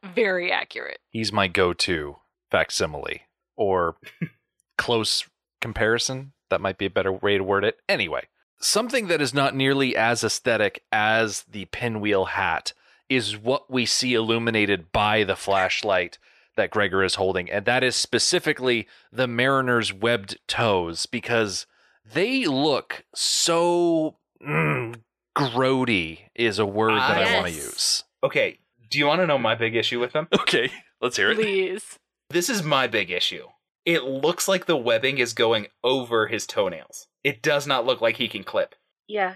very 0.03 0.51
accurate. 0.51 0.99
He's 1.09 1.31
my 1.31 1.47
go 1.47 1.73
to 1.73 2.17
facsimile 2.49 3.23
or 3.55 3.95
close 4.77 5.25
comparison. 5.59 6.33
That 6.49 6.61
might 6.61 6.77
be 6.77 6.85
a 6.85 6.89
better 6.91 7.11
way 7.11 7.37
to 7.37 7.43
word 7.43 7.63
it. 7.63 7.79
Anyway, 7.87 8.27
something 8.59 9.07
that 9.07 9.21
is 9.21 9.33
not 9.33 9.55
nearly 9.55 9.95
as 9.95 10.23
aesthetic 10.23 10.83
as 10.91 11.43
the 11.43 11.65
pinwheel 11.65 12.25
hat 12.25 12.73
is 13.09 13.37
what 13.37 13.69
we 13.71 13.85
see 13.85 14.13
illuminated 14.13 14.91
by 14.91 15.23
the 15.23 15.35
flashlight 15.35 16.17
that 16.61 16.69
Gregor 16.71 17.03
is 17.03 17.15
holding, 17.15 17.49
and 17.49 17.65
that 17.65 17.83
is 17.83 17.95
specifically 17.95 18.87
the 19.11 19.27
mariner's 19.27 19.91
webbed 19.91 20.37
toes 20.47 21.07
because 21.07 21.65
they 22.13 22.45
look 22.45 23.03
so 23.15 24.17
mm, 24.45 24.95
grody 25.35 26.19
is 26.35 26.59
a 26.59 26.65
word 26.65 26.91
that 26.97 27.17
I 27.27 27.33
want 27.35 27.47
to 27.47 27.53
use. 27.53 28.03
Okay, 28.23 28.59
do 28.89 28.99
you 28.99 29.07
want 29.07 29.21
to 29.21 29.27
know 29.27 29.37
my 29.39 29.55
big 29.55 29.75
issue 29.75 29.99
with 29.99 30.13
them? 30.13 30.27
Okay, 30.41 30.71
let's 31.01 31.17
hear 31.17 31.31
it. 31.31 31.35
Please. 31.35 31.97
This 32.29 32.49
is 32.49 32.61
my 32.63 32.87
big 32.87 33.09
issue. 33.09 33.45
It 33.85 34.03
looks 34.03 34.47
like 34.47 34.65
the 34.67 34.77
webbing 34.77 35.17
is 35.17 35.33
going 35.33 35.67
over 35.83 36.27
his 36.27 36.45
toenails. 36.45 37.07
It 37.23 37.41
does 37.41 37.65
not 37.65 37.85
look 37.85 37.99
like 38.01 38.17
he 38.17 38.27
can 38.27 38.43
clip. 38.43 38.75
Yeah. 39.07 39.35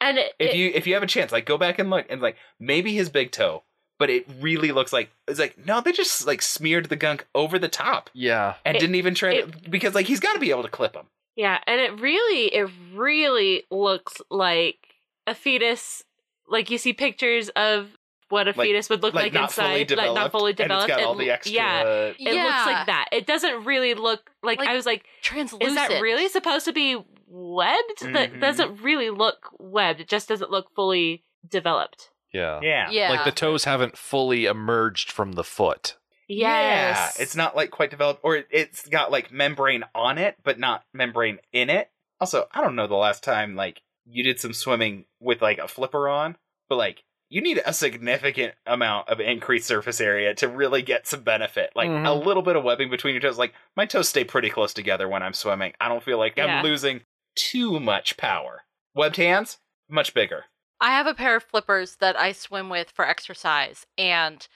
And 0.00 0.18
it, 0.18 0.32
If 0.40 0.50
it- 0.50 0.56
you 0.56 0.72
if 0.74 0.86
you 0.88 0.94
have 0.94 1.02
a 1.04 1.06
chance, 1.08 1.30
like 1.30 1.46
go 1.46 1.56
back 1.56 1.78
and 1.78 1.88
look 1.90 2.06
and 2.10 2.20
like 2.20 2.36
maybe 2.58 2.92
his 2.94 3.08
big 3.08 3.30
toe, 3.30 3.62
but 3.98 4.10
it 4.10 4.26
really 4.40 4.72
looks 4.72 4.92
like 4.92 5.10
it's 5.28 5.38
like 5.38 5.56
no, 5.64 5.80
they 5.80 5.92
just 5.92 6.26
like 6.26 6.42
smeared 6.42 6.86
the 6.88 6.96
gunk 6.96 7.26
over 7.34 7.58
the 7.58 7.68
top 7.68 8.10
Yeah. 8.12 8.54
and 8.64 8.76
It- 8.76 8.80
didn't 8.80 8.96
even 8.96 9.14
try 9.14 9.36
to, 9.40 9.48
it- 9.48 9.70
because 9.70 9.94
like 9.94 10.06
he's 10.06 10.20
got 10.20 10.32
to 10.34 10.38
be 10.40 10.50
able 10.50 10.62
to 10.62 10.68
clip 10.68 10.92
them. 10.94 11.06
Yeah, 11.36 11.58
and 11.66 11.80
it 11.80 12.00
really, 12.00 12.46
it 12.54 12.70
really 12.94 13.64
looks 13.70 14.20
like 14.30 14.78
a 15.26 15.34
fetus. 15.34 16.04
Like 16.48 16.70
you 16.70 16.78
see 16.78 16.92
pictures 16.92 17.48
of 17.50 17.88
what 18.28 18.46
a 18.46 18.50
Like- 18.56 18.66
fetus 18.68 18.88
would 18.90 19.02
look 19.02 19.14
Like, 19.14 19.24
like, 19.26 19.32
not 19.32 19.44
inside, 19.50 19.64
fully 19.70 19.84
developed, 19.84 20.14
like 20.14 20.22
not 20.24 20.32
fully 20.32 20.50
and 20.50 20.56
developed. 20.56 20.90
it's 20.90 20.96
got 20.98 21.06
all 21.06 21.14
It 21.20 21.24
the 21.24 21.30
extra. 21.30 21.54
Yeah, 21.54 21.82
it 21.82 22.20
looks 22.20 22.66
like 22.66 22.86
that. 22.86 23.08
It 23.12 23.26
doesn't 23.26 23.64
really 23.64 23.94
look 23.94 24.30
like, 24.42 24.58
Like 24.58 24.68
I 24.68 24.74
was 24.74 24.86
like, 24.86 25.04
Translucent. 25.22 25.68
is 25.68 25.74
that 25.74 26.00
really 26.00 26.28
supposed 26.28 26.64
to 26.66 26.72
be 26.72 26.96
webbed? 27.26 28.00
That 28.12 28.34
Mhm. 28.34 28.40
doesn't 28.40 28.82
really 28.82 29.10
look 29.10 29.50
webbed. 29.58 30.00
It 30.00 30.08
just 30.08 30.28
doesn't 30.28 30.50
look 30.50 30.72
fully 30.74 31.24
developed. 31.48 32.10
Yeah. 32.34 32.60
Yeah. 32.62 32.90
Yeah. 32.90 33.10
Like 33.10 33.24
the 33.24 33.32
toes 33.32 33.64
haven't 33.64 33.96
fully 33.96 34.44
emerged 34.46 35.10
from 35.10 35.32
the 35.32 35.44
foot. 35.44 35.96
Yes. 36.28 37.14
Yeah, 37.16 37.22
it's 37.22 37.36
not 37.36 37.54
like 37.56 37.70
quite 37.70 37.90
developed, 37.90 38.20
or 38.22 38.36
it- 38.36 38.48
it's 38.50 38.86
got 38.88 39.10
like 39.10 39.30
membrane 39.32 39.84
on 39.94 40.18
it, 40.18 40.36
but 40.42 40.58
not 40.58 40.84
membrane 40.92 41.38
in 41.52 41.70
it. 41.70 41.90
Also, 42.20 42.48
I 42.52 42.60
don't 42.60 42.76
know 42.76 42.86
the 42.86 42.94
last 42.96 43.22
time 43.22 43.54
like 43.56 43.82
you 44.06 44.22
did 44.24 44.40
some 44.40 44.52
swimming 44.52 45.04
with 45.20 45.40
like 45.42 45.58
a 45.58 45.68
flipper 45.68 46.08
on, 46.08 46.36
but 46.68 46.76
like 46.76 47.04
you 47.28 47.40
need 47.40 47.60
a 47.64 47.72
significant 47.72 48.54
amount 48.66 49.08
of 49.08 49.18
increased 49.20 49.66
surface 49.66 50.00
area 50.00 50.34
to 50.34 50.46
really 50.48 50.82
get 50.82 51.06
some 51.06 51.22
benefit. 51.22 51.70
Like 51.74 51.88
Mhm. 51.90 52.06
a 52.06 52.12
little 52.12 52.42
bit 52.42 52.56
of 52.56 52.64
webbing 52.64 52.90
between 52.90 53.14
your 53.14 53.20
toes. 53.22 53.38
Like 53.38 53.54
my 53.76 53.86
toes 53.86 54.08
stay 54.08 54.24
pretty 54.24 54.50
close 54.50 54.72
together 54.74 55.08
when 55.08 55.22
I'm 55.22 55.32
swimming. 55.34 55.72
I 55.80 55.88
don't 55.88 56.02
feel 56.02 56.18
like 56.18 56.36
Yeah. 56.36 56.58
I'm 56.58 56.64
losing 56.64 57.02
too 57.36 57.80
much 57.80 58.16
power. 58.16 58.64
Webbed 58.94 59.16
hands, 59.16 59.58
much 59.88 60.14
bigger. 60.14 60.44
I 60.80 60.90
have 60.90 61.06
a 61.06 61.14
pair 61.14 61.36
of 61.36 61.44
flippers 61.44 61.96
that 61.96 62.18
I 62.18 62.32
swim 62.32 62.68
with 62.68 62.90
for 62.90 63.06
exercise, 63.06 63.86
and 63.96 64.46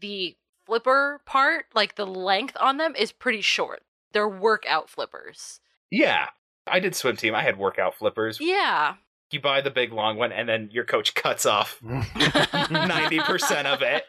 the 0.00 0.36
flipper 0.66 1.20
part, 1.24 1.66
like 1.74 1.96
the 1.96 2.06
length 2.06 2.56
on 2.60 2.76
them, 2.76 2.94
is 2.96 3.12
pretty 3.12 3.40
short. 3.40 3.82
They're 4.12 4.28
workout 4.28 4.88
flippers. 4.88 5.60
Yeah. 5.90 6.28
I 6.66 6.80
did 6.80 6.94
swim 6.94 7.16
team. 7.16 7.34
I 7.34 7.42
had 7.42 7.58
workout 7.58 7.94
flippers. 7.94 8.38
Yeah. 8.40 8.94
You 9.30 9.40
buy 9.40 9.60
the 9.60 9.70
big 9.70 9.92
long 9.92 10.16
one, 10.16 10.32
and 10.32 10.48
then 10.48 10.70
your 10.72 10.84
coach 10.84 11.14
cuts 11.14 11.44
off 11.44 11.80
ninety 12.70 13.18
percent 13.18 13.66
of 13.66 13.82
it, 13.82 14.04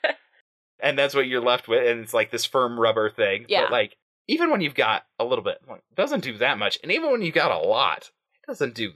and 0.80 0.98
that's 0.98 1.14
what 1.14 1.26
you're 1.26 1.42
left 1.42 1.68
with, 1.68 1.86
and 1.86 2.00
it's 2.00 2.14
like 2.14 2.30
this 2.30 2.46
firm 2.46 2.80
rubber 2.80 3.10
thing. 3.10 3.44
Yeah. 3.48 3.64
But 3.64 3.72
like, 3.72 3.96
even 4.26 4.50
when 4.50 4.62
you've 4.62 4.74
got 4.74 5.04
a 5.18 5.24
little 5.24 5.44
bit, 5.44 5.58
it 5.68 5.82
doesn't 5.94 6.24
do 6.24 6.38
that 6.38 6.56
much, 6.56 6.78
and 6.82 6.90
even 6.90 7.10
when 7.10 7.20
you've 7.20 7.34
got 7.34 7.50
a 7.50 7.58
lot, 7.58 8.10
it 8.42 8.46
doesn't 8.46 8.74
do 8.74 8.92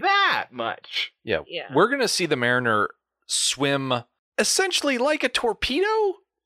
that 0.00 0.48
much. 0.50 1.12
Yeah. 1.24 1.40
Yeah. 1.46 1.68
We're 1.74 1.88
going 1.88 2.00
to 2.00 2.08
see 2.08 2.26
the 2.26 2.36
Mariner 2.36 2.88
swim 3.26 3.92
essentially 4.38 4.98
like 4.98 5.22
a 5.22 5.28
torpedo 5.28 5.86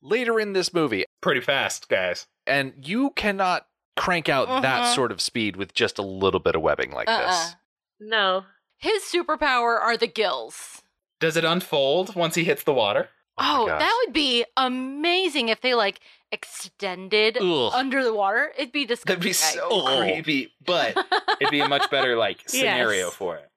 later 0.02 0.38
in 0.38 0.52
this 0.52 0.72
movie. 0.74 1.04
Pretty 1.20 1.40
fast, 1.40 1.88
guys. 1.88 2.26
And 2.46 2.72
you 2.82 3.10
cannot 3.10 3.66
crank 3.96 4.28
out 4.28 4.62
that 4.62 4.82
Uh-huh. 4.82 4.94
sort 4.94 5.12
of 5.12 5.20
speed 5.20 5.56
with 5.56 5.74
just 5.74 5.98
a 5.98 6.02
little 6.02 6.40
bit 6.40 6.54
of 6.54 6.62
webbing 6.62 6.92
like 6.92 7.08
Uh-uh. 7.08 7.26
this. 7.26 7.54
no. 8.00 8.44
His 8.80 9.02
superpower 9.02 9.80
are 9.80 9.96
the 9.96 10.06
gills. 10.06 10.82
Does 11.18 11.36
it 11.36 11.44
unfold 11.44 12.14
once 12.14 12.36
he 12.36 12.44
hits 12.44 12.62
the 12.62 12.72
water? 12.72 13.08
Oh 13.38 13.66
my 13.66 13.74
Oh, 13.74 13.78
that 13.78 14.02
would 14.04 14.12
be 14.12 14.44
amazing 14.56 15.48
if 15.48 15.60
they 15.60 15.74
like 15.74 16.00
extended 16.32 17.38
Ugh. 17.40 17.72
under 17.74 18.02
the 18.04 18.12
water. 18.14 18.52
It'd 18.58 18.72
be 18.72 18.84
disgusting. 18.84 19.20
That'd 19.20 19.22
be 19.30 19.32
so 19.32 19.68
Oh. 19.70 19.98
creepy, 20.00 20.52
but 20.64 20.96
it'd 21.40 21.50
be 21.50 21.60
a 21.60 21.68
much 21.68 21.90
better 21.90 22.16
like 22.16 22.42
scenario 22.48 23.06
Yes. 23.06 23.14
for 23.14 23.36
it. 23.36 23.48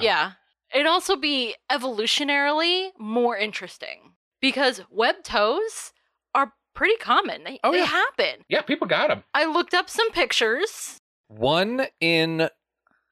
yeah. 0.00 0.32
It'd 0.72 0.86
also 0.86 1.16
be 1.16 1.56
evolutionarily 1.70 2.90
more 2.98 3.36
interesting 3.36 4.12
because 4.40 4.82
web 4.88 5.16
toes 5.24 5.92
are 6.32 6.52
pretty 6.74 6.96
common. 6.96 7.42
They, 7.42 7.58
Oh, 7.64 7.72
they 7.72 7.78
yeah. 7.78 7.84
happen. 7.86 8.44
Yeah, 8.48 8.60
people 8.62 8.86
got 8.86 9.08
them. 9.08 9.24
I 9.34 9.46
looked 9.46 9.74
up 9.74 9.90
some 9.90 10.10
pictures. 10.12 10.98
One 11.26 11.86
in 12.00 12.48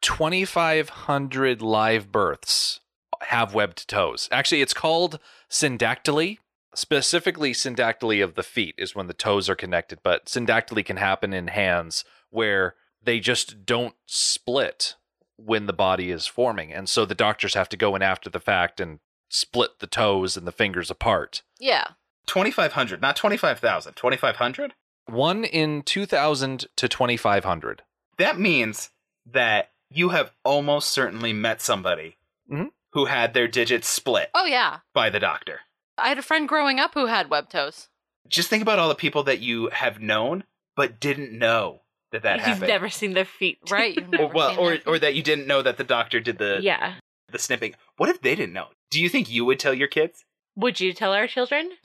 2,500 0.02 1.60
live 1.62 2.12
births 2.12 2.80
have 3.22 3.54
webbed 3.54 3.88
toes. 3.88 4.28
Actually, 4.31 4.62
it's 4.62 4.74
called 4.74 5.18
syndactyly. 5.50 6.38
Specifically, 6.74 7.52
syndactyly 7.52 8.22
of 8.22 8.35
the 8.35 8.42
feet 8.42 8.74
is 8.78 8.94
when 8.94 9.07
the 9.07 9.14
toes 9.14 9.48
are 9.48 9.57
connected, 9.57 10.00
but 10.02 10.26
syndactyly 10.26 10.85
can 10.85 10.96
happen 10.98 11.33
in 11.33 11.48
hands 11.48 12.04
where 12.31 12.74
they 13.02 13.20
just 13.20 13.64
don't 13.64 13.94
split 14.07 14.94
when 15.37 15.66
the 15.66 15.72
body 15.72 16.11
is 16.11 16.26
forming. 16.26 16.72
And 16.72 16.88
so 16.88 17.04
the 17.04 17.14
doctors 17.14 17.54
have 17.54 17.68
to 17.70 17.76
go 17.76 17.94
in 17.96 18.02
after 18.02 18.28
the 18.28 18.40
fact 18.40 18.81
and 18.81 19.00
split 19.28 19.78
the 19.78 19.87
toes 19.87 20.37
and 20.37 20.46
the 20.46 20.52
fingers 20.52 20.90
apart. 20.90 21.42
Yeah. 21.59 21.88
2,500, 22.26 23.00
not 23.00 23.16
25,000. 23.16 23.94
2,500? 23.94 24.74
One 25.07 25.44
in 25.44 25.83
2,000 25.83 26.66
to 26.76 26.88
2,500. 26.88 27.83
That 28.18 28.38
means 28.38 28.90
that 29.24 29.70
you 29.90 30.11
have 30.11 30.33
almost 30.44 30.88
certainly 30.88 31.33
met 31.33 31.62
somebody 31.62 32.16
Mhm. 32.50 32.70
Who 32.92 33.05
had 33.07 33.35
their 33.35 33.48
digits 33.48 33.88
split 33.88 34.31
Oh, 34.35 34.44
yeah. 34.46 34.79
by 34.94 35.11
the 35.11 35.20
doctor. 35.20 35.61
I 35.96 36.09
had 36.09 36.18
a 36.18 36.22
friend 36.22 36.48
growing 36.48 36.79
up 36.81 36.94
who 36.94 37.07
had 37.07 37.29
web 37.31 37.48
toes. 37.51 37.88
Just 38.29 38.48
think 38.48 38.62
about 38.62 38.79
all 38.79 38.88
the 38.88 38.94
people 38.94 39.22
that 39.24 39.40
you 39.40 39.68
have 39.72 40.01
known 40.01 40.44
but 40.77 41.01
didn't 41.01 41.37
know 41.37 41.81
that 42.12 42.22
that 42.22 42.37
You've 42.38 42.44
happened. 42.46 42.68
never 42.68 42.88
seen 42.88 43.14
their 43.14 43.24
feet. 43.24 43.59
Right. 43.70 43.96
You've 43.96 44.20
or 44.20 44.29
well, 44.33 44.51
seen 44.51 44.59
or 44.59 44.70
that. 44.72 44.87
or 44.87 44.98
that 44.98 45.14
you 45.14 45.22
didn't 45.22 45.46
know 45.46 45.61
that 45.62 45.77
the 45.77 45.85
doctor 45.85 46.20
did 46.20 46.38
the 46.38 46.59
yeah. 46.62 46.94
the 47.31 47.38
snipping. 47.38 47.74
What 47.96 48.09
if 48.09 48.20
they 48.22 48.35
didn't 48.35 48.53
know? 48.55 48.68
Do 48.90 49.01
you 49.03 49.09
think 49.09 49.31
you 49.31 49.44
would 49.44 49.59
tell 49.59 49.74
your 49.74 49.88
kids? 49.88 50.24
Would 50.57 50.81
you 50.81 50.92
tell 50.92 51.12
our 51.12 51.27
children? 51.27 51.70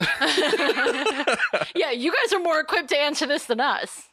yeah, 1.74 1.90
you 1.92 2.12
guys 2.12 2.32
are 2.32 2.40
more 2.40 2.60
equipped 2.60 2.88
to 2.90 2.96
answer 2.98 3.26
this 3.26 3.44
than 3.46 3.60
us. 3.60 4.08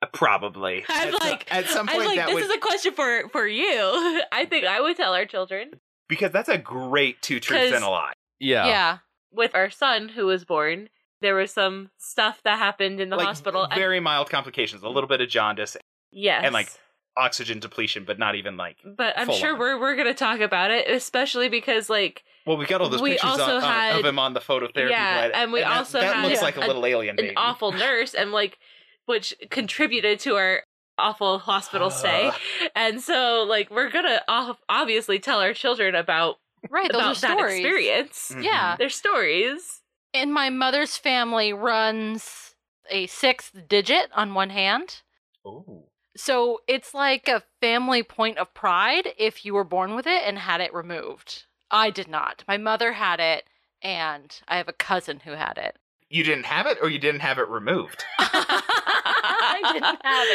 Uh, 0.00 0.06
Probably. 0.12 0.84
I'm 0.88 1.08
at 1.08 1.14
some- 1.14 1.28
like- 1.28 1.54
at 1.54 1.66
some 1.66 1.86
point 1.86 1.88
I 1.88 1.92
point 1.92 1.98
was 1.98 2.06
like, 2.06 2.16
that 2.16 2.26
this 2.26 2.34
would 2.34 2.44
is 2.44 2.50
a 2.50 2.58
question 2.58 2.92
for 2.94 3.28
for 3.30 3.46
you. 3.46 4.22
I 4.32 4.46
think 4.48 4.64
I 4.66 4.80
would 4.80 4.96
tell 4.96 5.14
our 5.14 5.26
children. 5.26 5.72
Because 6.08 6.30
that's 6.32 6.48
a 6.48 6.58
great 6.58 7.20
two 7.22 7.40
truths 7.40 7.64
'Cause- 7.66 7.72
and 7.74 7.84
a 7.84 7.88
lie. 7.88 8.12
Yeah. 8.38 8.66
Yeah. 8.66 8.98
With 9.30 9.54
our 9.54 9.70
son 9.70 10.08
who 10.10 10.26
was 10.26 10.44
born, 10.44 10.88
there 11.20 11.34
was 11.34 11.52
some 11.52 11.90
stuff 11.98 12.40
that 12.44 12.58
happened 12.58 13.00
in 13.00 13.10
the 13.10 13.16
like 13.16 13.26
hospital. 13.26 13.64
and- 13.64 13.74
very 13.74 14.00
mild 14.00 14.30
complications, 14.30 14.82
a 14.82 14.88
little 14.88 15.08
bit 15.08 15.20
of 15.20 15.28
jaundice, 15.28 15.76
yes. 16.10 16.42
and, 16.44 16.52
like, 16.54 16.68
oxygen 17.16 17.58
depletion, 17.58 18.04
but 18.04 18.18
not 18.18 18.36
even 18.36 18.56
like. 18.56 18.76
but 18.84 19.18
I'm 19.18 19.30
sure 19.32 19.54
on. 19.54 19.58
we're 19.58 19.78
we're 19.80 19.96
gonna 19.96 20.14
talk 20.14 20.38
about 20.40 20.70
it, 20.70 20.88
especially 20.88 21.48
because 21.48 21.90
like 21.90 22.22
Well, 22.46 22.56
we 22.56 22.64
got 22.64 22.80
all 22.80 22.88
those 22.88 23.02
We 23.02 23.10
pictures 23.14 23.30
also 23.30 23.56
of, 23.58 23.64
uh, 23.64 23.66
had- 23.66 23.98
of 23.98 24.04
him 24.04 24.18
on 24.20 24.34
the 24.34 24.40
phototherapy 24.40 24.90
Yeah, 24.90 25.22
bed, 25.22 25.30
and 25.34 25.52
we 25.52 25.60
that- 25.60 25.72
also 25.76 26.00
that 26.00 26.14
had 26.14 26.24
looks 26.24 26.40
a- 26.40 26.44
like 26.44 26.56
a 26.56 26.60
little 26.60 26.86
alien 26.86 27.16
baby. 27.16 27.30
an 27.30 27.34
awful 27.36 27.72
nurse 27.72 28.14
and 28.14 28.30
like 28.30 28.58
which 29.06 29.34
contributed 29.50 30.20
to 30.20 30.36
our 30.36 30.62
awful 30.98 31.38
hospital 31.38 31.90
stay. 31.90 32.30
and 32.74 33.00
so 33.00 33.44
like 33.48 33.70
we're 33.70 33.90
gonna 33.90 34.20
obviously 34.68 35.18
tell 35.18 35.40
our 35.40 35.54
children 35.54 35.94
about 35.94 36.36
Right. 36.70 36.90
Those 36.90 37.00
about 37.00 37.16
are 37.16 37.20
that 37.20 37.38
stories. 37.38 37.58
experience. 37.60 38.32
Mhm. 38.34 38.44
Yeah. 38.44 38.76
Their 38.76 38.88
stories. 38.90 39.80
And 40.12 40.34
my 40.34 40.50
mother's 40.50 40.96
family 40.96 41.52
runs 41.52 42.54
a 42.90 43.06
sixth 43.06 43.52
digit 43.68 44.10
on 44.14 44.34
one 44.34 44.50
hand. 44.50 45.02
Ooh. 45.46 45.84
So 46.16 46.60
it's 46.66 46.94
like 46.94 47.28
a 47.28 47.44
family 47.60 48.02
point 48.02 48.38
of 48.38 48.52
pride 48.54 49.14
if 49.18 49.44
you 49.44 49.54
were 49.54 49.62
born 49.64 49.94
with 49.94 50.06
it 50.06 50.22
and 50.26 50.36
had 50.38 50.60
it 50.60 50.74
removed. 50.74 51.44
I 51.70 51.90
did 51.90 52.08
not. 52.08 52.42
My 52.48 52.56
mother 52.56 52.94
had 52.94 53.20
it, 53.20 53.44
and 53.82 54.34
I 54.48 54.56
have 54.56 54.66
a 54.68 54.72
cousin 54.72 55.20
who 55.20 55.32
had 55.32 55.58
it. 55.58 55.76
You 56.08 56.24
didn't 56.24 56.46
have 56.46 56.66
it, 56.66 56.78
or 56.82 56.88
you 56.88 56.98
didn't 56.98 57.20
have 57.20 57.38
it 57.38 57.46
removed. 57.48 58.04
I 59.64 59.72
didn't 59.72 60.00
have 60.04 60.28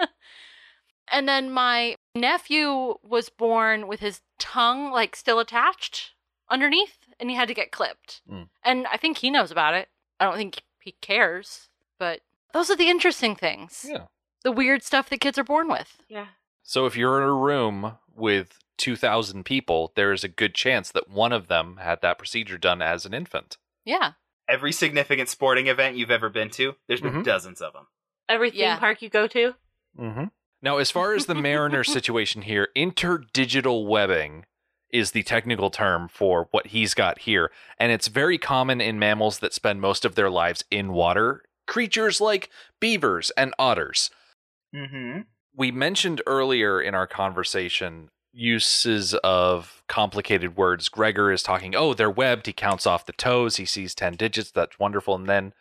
it. 0.00 0.08
and 1.12 1.28
then 1.28 1.50
my 1.50 1.96
nephew 2.14 2.94
was 3.02 3.28
born 3.28 3.86
with 3.86 4.00
his 4.00 4.20
tongue 4.38 4.90
like 4.90 5.16
still 5.16 5.38
attached 5.38 6.12
underneath, 6.50 6.98
and 7.18 7.30
he 7.30 7.36
had 7.36 7.48
to 7.48 7.54
get 7.54 7.72
clipped. 7.72 8.22
Mm. 8.30 8.48
And 8.64 8.86
I 8.88 8.96
think 8.96 9.18
he 9.18 9.30
knows 9.30 9.50
about 9.50 9.74
it. 9.74 9.88
I 10.20 10.24
don't 10.26 10.36
think 10.36 10.62
he 10.80 10.92
cares, 11.00 11.68
but 11.98 12.20
those 12.52 12.70
are 12.70 12.76
the 12.76 12.88
interesting 12.90 13.34
things. 13.34 13.86
Yeah. 13.88 14.04
The 14.42 14.52
weird 14.52 14.82
stuff 14.82 15.08
that 15.08 15.20
kids 15.20 15.38
are 15.38 15.44
born 15.44 15.68
with. 15.68 15.96
Yeah. 16.08 16.26
So 16.62 16.86
if 16.86 16.96
you're 16.96 17.20
in 17.20 17.28
a 17.28 17.32
room 17.32 17.92
with 18.14 18.58
2,000 18.76 19.44
people, 19.44 19.92
there 19.96 20.12
is 20.12 20.24
a 20.24 20.28
good 20.28 20.54
chance 20.54 20.90
that 20.92 21.08
one 21.08 21.32
of 21.32 21.48
them 21.48 21.78
had 21.80 22.00
that 22.02 22.18
procedure 22.18 22.58
done 22.58 22.82
as 22.82 23.06
an 23.06 23.14
infant. 23.14 23.56
Yeah. 23.84 24.12
Every 24.48 24.72
significant 24.72 25.28
sporting 25.30 25.66
event 25.68 25.96
you've 25.96 26.10
ever 26.10 26.28
been 26.28 26.50
to, 26.50 26.74
there's 26.86 27.00
been 27.00 27.14
Mhm. 27.14 27.24
dozens 27.24 27.62
of 27.62 27.72
them. 27.72 27.86
Every 28.28 28.50
theme 28.50 28.60
Yeah. 28.60 28.78
park 28.78 29.02
you 29.02 29.08
go 29.10 29.26
to. 29.28 29.54
Mm-hmm. 29.98 30.24
Now, 30.62 30.78
as 30.78 30.90
far 30.90 31.12
as 31.14 31.26
the 31.26 31.34
Mariner 31.48 31.84
situation 31.84 32.42
here, 32.42 32.68
interdigital 32.76 33.86
webbing 33.86 34.46
is 34.90 35.10
the 35.10 35.22
technical 35.22 35.70
term 35.70 36.08
for 36.08 36.48
what 36.52 36.68
he's 36.68 36.94
got 36.94 37.20
here. 37.20 37.50
And 37.78 37.90
it's 37.90 38.08
very 38.08 38.38
common 38.38 38.80
in 38.80 38.98
mammals 38.98 39.40
that 39.40 39.52
spend 39.52 39.80
most 39.80 40.04
of 40.04 40.14
their 40.14 40.30
lives 40.30 40.64
in 40.70 40.92
water, 40.92 41.42
creatures 41.66 42.20
like 42.20 42.48
beavers 42.80 43.30
and 43.36 43.52
otters. 43.58 44.10
Mm-hmm. 44.74 45.22
We 45.56 45.70
mentioned 45.70 46.22
earlier 46.26 46.80
in 46.80 46.94
our 46.94 47.06
conversation 47.06 48.10
uses 48.32 49.14
of 49.22 49.82
complicated 49.88 50.56
words. 50.56 50.88
Gregor 50.88 51.30
is 51.30 51.42
talking, 51.42 51.74
oh, 51.76 51.94
they're 51.94 52.10
webbed. 52.10 52.46
He 52.46 52.52
counts 52.52 52.86
off 52.86 53.06
the 53.06 53.12
toes. 53.12 53.56
He 53.56 53.64
sees 53.64 53.94
10 53.94 54.14
digits. 54.16 54.50
That's 54.50 54.78
wonderful. 54.78 55.14
And 55.14 55.28
then 55.28 55.52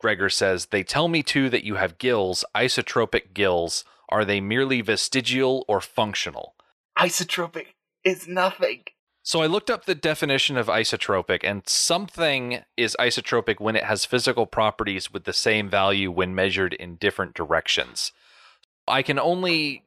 Gregor 0.00 0.30
says, 0.30 0.66
They 0.66 0.82
tell 0.82 1.08
me 1.08 1.22
too 1.22 1.48
that 1.50 1.64
you 1.64 1.76
have 1.76 1.98
gills, 1.98 2.44
isotropic 2.54 3.34
gills. 3.34 3.84
Are 4.08 4.24
they 4.24 4.40
merely 4.40 4.80
vestigial 4.80 5.64
or 5.68 5.80
functional? 5.80 6.54
Isotropic 6.98 7.66
is 8.02 8.26
nothing. 8.26 8.84
So 9.22 9.42
I 9.42 9.46
looked 9.46 9.70
up 9.70 9.84
the 9.84 9.94
definition 9.94 10.56
of 10.56 10.66
isotropic, 10.66 11.40
and 11.44 11.62
something 11.68 12.62
is 12.76 12.96
isotropic 12.98 13.60
when 13.60 13.76
it 13.76 13.84
has 13.84 14.04
physical 14.04 14.46
properties 14.46 15.12
with 15.12 15.24
the 15.24 15.32
same 15.32 15.68
value 15.68 16.10
when 16.10 16.34
measured 16.34 16.72
in 16.72 16.96
different 16.96 17.34
directions. 17.34 18.12
I 18.88 19.02
can 19.02 19.18
only 19.18 19.84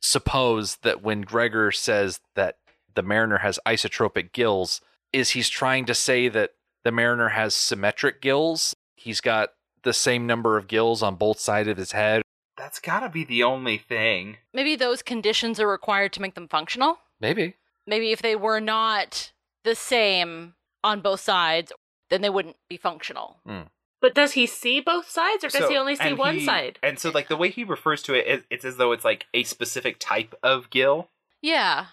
suppose 0.00 0.76
that 0.82 1.02
when 1.02 1.22
Gregor 1.22 1.72
says 1.72 2.20
that 2.34 2.58
the 2.94 3.02
mariner 3.02 3.38
has 3.38 3.58
isotropic 3.66 4.32
gills, 4.32 4.80
is 5.12 5.30
he's 5.30 5.48
trying 5.48 5.86
to 5.86 5.94
say 5.94 6.28
that 6.28 6.50
the 6.84 6.92
mariner 6.92 7.30
has 7.30 7.54
symmetric 7.54 8.20
gills? 8.20 8.74
He's 9.00 9.22
got 9.22 9.50
the 9.82 9.94
same 9.94 10.26
number 10.26 10.58
of 10.58 10.68
gills 10.68 11.02
on 11.02 11.14
both 11.14 11.40
sides 11.40 11.68
of 11.68 11.78
his 11.78 11.92
head. 11.92 12.20
That's 12.58 12.78
gotta 12.80 13.08
be 13.08 13.24
the 13.24 13.42
only 13.42 13.78
thing. 13.78 14.36
Maybe 14.52 14.76
those 14.76 15.00
conditions 15.00 15.58
are 15.58 15.66
required 15.66 16.12
to 16.12 16.20
make 16.20 16.34
them 16.34 16.48
functional. 16.48 16.98
Maybe. 17.18 17.54
Maybe 17.86 18.12
if 18.12 18.20
they 18.20 18.36
were 18.36 18.60
not 18.60 19.32
the 19.64 19.74
same 19.74 20.54
on 20.84 21.00
both 21.00 21.20
sides, 21.20 21.72
then 22.10 22.20
they 22.20 22.28
wouldn't 22.28 22.56
be 22.68 22.76
functional. 22.76 23.38
Hmm. 23.46 23.62
But 24.02 24.14
does 24.14 24.32
he 24.32 24.44
see 24.46 24.80
both 24.80 25.08
sides, 25.08 25.44
or 25.44 25.48
does 25.48 25.60
So- 25.62 25.68
he 25.70 25.76
only 25.78 25.96
see 25.96 26.12
one 26.12 26.36
he- 26.38 26.44
side? 26.44 26.78
And 26.82 26.98
so, 26.98 27.08
like 27.10 27.28
the 27.28 27.36
way 27.36 27.48
he 27.50 27.64
refers 27.64 28.02
to 28.02 28.14
it, 28.14 28.26
it, 28.26 28.44
it's 28.50 28.64
as 28.66 28.76
though 28.76 28.92
it's 28.92 29.04
like 29.04 29.26
a 29.32 29.44
specific 29.44 29.96
type 29.98 30.34
of 30.42 30.68
gill, 30.68 31.08
Yeah. 31.40 31.86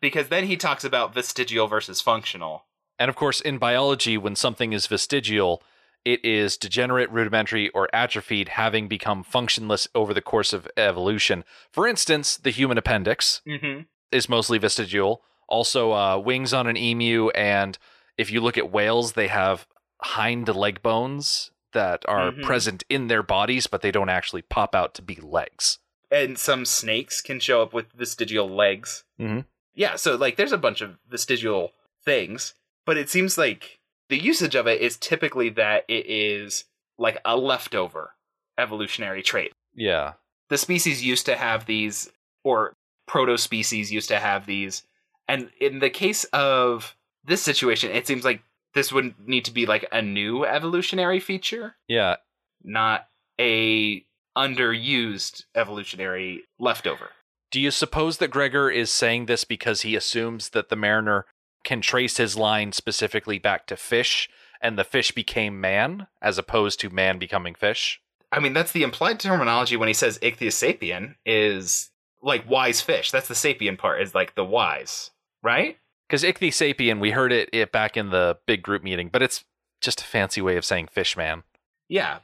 because 0.00 0.28
then 0.28 0.46
he 0.46 0.56
talks 0.56 0.84
about 0.84 1.12
vestigial 1.14 1.66
versus 1.66 2.00
functional. 2.00 2.66
And 2.98 3.08
of 3.08 3.16
course, 3.16 3.40
in 3.40 3.58
biology, 3.58 4.16
when 4.16 4.36
something 4.36 4.72
is 4.72 4.86
vestigial, 4.86 5.62
it 6.04 6.24
is 6.24 6.56
degenerate, 6.56 7.10
rudimentary, 7.10 7.68
or 7.70 7.88
atrophied, 7.94 8.50
having 8.50 8.88
become 8.88 9.22
functionless 9.24 9.86
over 9.94 10.12
the 10.12 10.20
course 10.22 10.52
of 10.52 10.68
evolution. 10.76 11.44
For 11.70 11.86
instance, 11.86 12.36
the 12.36 12.50
human 12.50 12.78
appendix 12.78 13.40
Mm-hmm. 13.46 13.82
is 14.10 14.28
mostly 14.28 14.58
vestigial. 14.58 15.22
Also, 15.48 15.92
uh, 15.92 16.18
wings 16.18 16.52
on 16.52 16.66
an 16.66 16.76
emu, 16.76 17.28
and 17.30 17.78
if 18.16 18.30
you 18.30 18.40
look 18.40 18.56
at 18.58 18.70
whales, 18.72 19.12
they 19.12 19.28
have 19.28 19.66
hind 20.02 20.48
leg 20.48 20.82
bones 20.82 21.50
that 21.72 22.04
are 22.08 22.32
Mhm. 22.32 22.42
present 22.42 22.84
in 22.88 23.06
their 23.08 23.22
bodies, 23.22 23.66
but 23.66 23.80
they 23.82 23.90
don't 23.90 24.08
actually 24.08 24.42
pop 24.42 24.74
out 24.74 24.94
to 24.94 25.02
be 25.02 25.16
legs. 25.16 25.78
And 26.10 26.38
some 26.38 26.64
snakes 26.66 27.20
can 27.22 27.40
show 27.40 27.62
up 27.62 27.72
with 27.72 27.92
vestigial 27.92 28.48
legs. 28.48 29.04
Mhm. 29.18 29.46
Yeah, 29.74 29.96
so 29.96 30.16
like 30.16 30.36
there's 30.36 30.52
a 30.52 30.58
bunch 30.58 30.80
of 30.82 30.98
vestigial 31.08 31.72
things, 32.04 32.54
but 32.84 32.98
it 32.98 33.08
seems 33.08 33.38
like 33.38 33.78
the 34.08 34.18
usage 34.22 34.54
of 34.54 34.66
it 34.66 34.80
is 34.80 34.96
typically 34.96 35.48
that 35.50 35.84
it 35.88 36.06
is 36.06 36.64
like 36.98 37.18
a 37.24 37.36
leftover 37.36 38.12
evolutionary 38.58 39.22
trait. 39.22 39.52
Yeah. 39.74 40.12
the 40.50 40.58
species 40.58 41.02
used 41.04 41.24
to 41.26 41.36
have 41.36 41.64
these 41.66 42.10
or 42.44 42.74
proto 43.06 43.36
species 43.38 43.90
used 43.92 44.08
to 44.08 44.18
have 44.18 44.44
these 44.46 44.82
and 45.28 45.50
in 45.60 45.78
the 45.78 45.88
case 45.90 46.24
of 46.32 46.94
this 47.24 47.40
situation 47.42 47.90
it 47.90 48.06
seems 48.06 48.24
like 48.24 48.42
this 48.74 48.92
would 48.92 49.14
need 49.26 49.44
to 49.46 49.50
be 49.50 49.64
like 49.66 49.86
a 49.92 50.02
new 50.02 50.44
evolutionary 50.44 51.20
feature 51.20 51.76
Yeah. 51.88 52.16
not 52.62 53.06
a 53.40 54.04
underused 54.36 55.44
evolutionary 55.54 56.42
leftover 56.58 57.10
Do 57.50 57.60
you 57.60 57.70
suppose 57.70 58.18
that 58.18 58.28
Gregor 58.30 58.70
is 58.70 58.90
saying 58.92 59.26
this 59.26 59.44
because 59.44 59.82
he 59.82 59.96
assumes 59.96 60.50
that 60.50 60.68
the 60.68 60.76
mariner 60.76 61.26
can 61.64 61.80
trace 61.80 62.16
his 62.16 62.36
line 62.36 62.72
specifically 62.72 63.38
back 63.38 63.66
to 63.66 63.76
fish 63.76 64.28
and 64.60 64.78
the 64.78 64.84
fish 64.84 65.12
became 65.12 65.60
man 65.60 66.06
as 66.20 66.38
opposed 66.38 66.80
to 66.80 66.90
man 66.90 67.18
becoming 67.18 67.54
fish? 67.54 68.00
i 68.30 68.40
mean 68.40 68.52
that's 68.52 68.72
the 68.72 68.82
implied 68.82 69.20
terminology 69.20 69.76
when 69.76 69.88
he 69.88 69.94
says 69.94 70.18
ichthyosapien 70.20 71.14
is 71.26 71.90
like 72.22 72.48
wise 72.48 72.80
fish 72.80 73.10
that's 73.10 73.28
the 73.28 73.34
sapien 73.34 73.76
part 73.76 74.00
is 74.00 74.14
like 74.14 74.34
the 74.34 74.44
wise 74.44 75.10
right 75.42 75.76
Because 76.08 76.24
ichthyosapien, 76.24 77.00
we 77.00 77.10
heard 77.12 77.32
it, 77.32 77.48
it 77.52 77.72
back 77.72 77.96
in 77.96 78.10
the 78.10 78.36
big 78.46 78.62
group 78.62 78.82
meeting, 78.82 79.08
but 79.10 79.22
it's 79.22 79.44
just 79.80 80.02
a 80.02 80.04
fancy 80.04 80.42
way 80.42 80.56
of 80.58 80.64
saying 80.64 80.88
fish 80.88 81.16
man. 81.16 81.42
Yeah. 81.88 82.18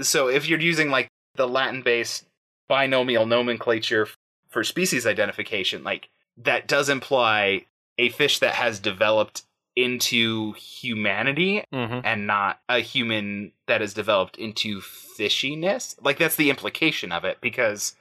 So 0.00 0.28
if 0.28 0.48
you're 0.48 0.60
using 0.60 0.90
like 0.90 1.08
the 1.34 1.48
Latin 1.48 1.82
based 1.82 2.24
binomial 2.68 3.26
nomenclature 3.26 4.06
for 4.48 4.62
species 4.62 5.06
identification, 5.06 5.82
like 5.82 6.08
that 6.36 6.68
does 6.68 6.88
imply 6.88 7.66
a 8.02 8.08
fish 8.08 8.38
that 8.40 8.54
has 8.54 8.80
developed 8.80 9.42
into 9.74 10.52
humanity 10.52 11.64
Mm-hmm. 11.72 12.00
and 12.04 12.26
not 12.26 12.60
a 12.68 12.80
human 12.80 13.52
that 13.66 13.80
has 13.80 13.94
developed 13.94 14.36
into 14.36 14.80
fishiness. 14.80 15.96
Like 16.02 16.18
that's 16.18 16.36
the 16.36 16.50
implication 16.50 17.12
of 17.12 17.24
it 17.24 17.38
because 17.40 17.94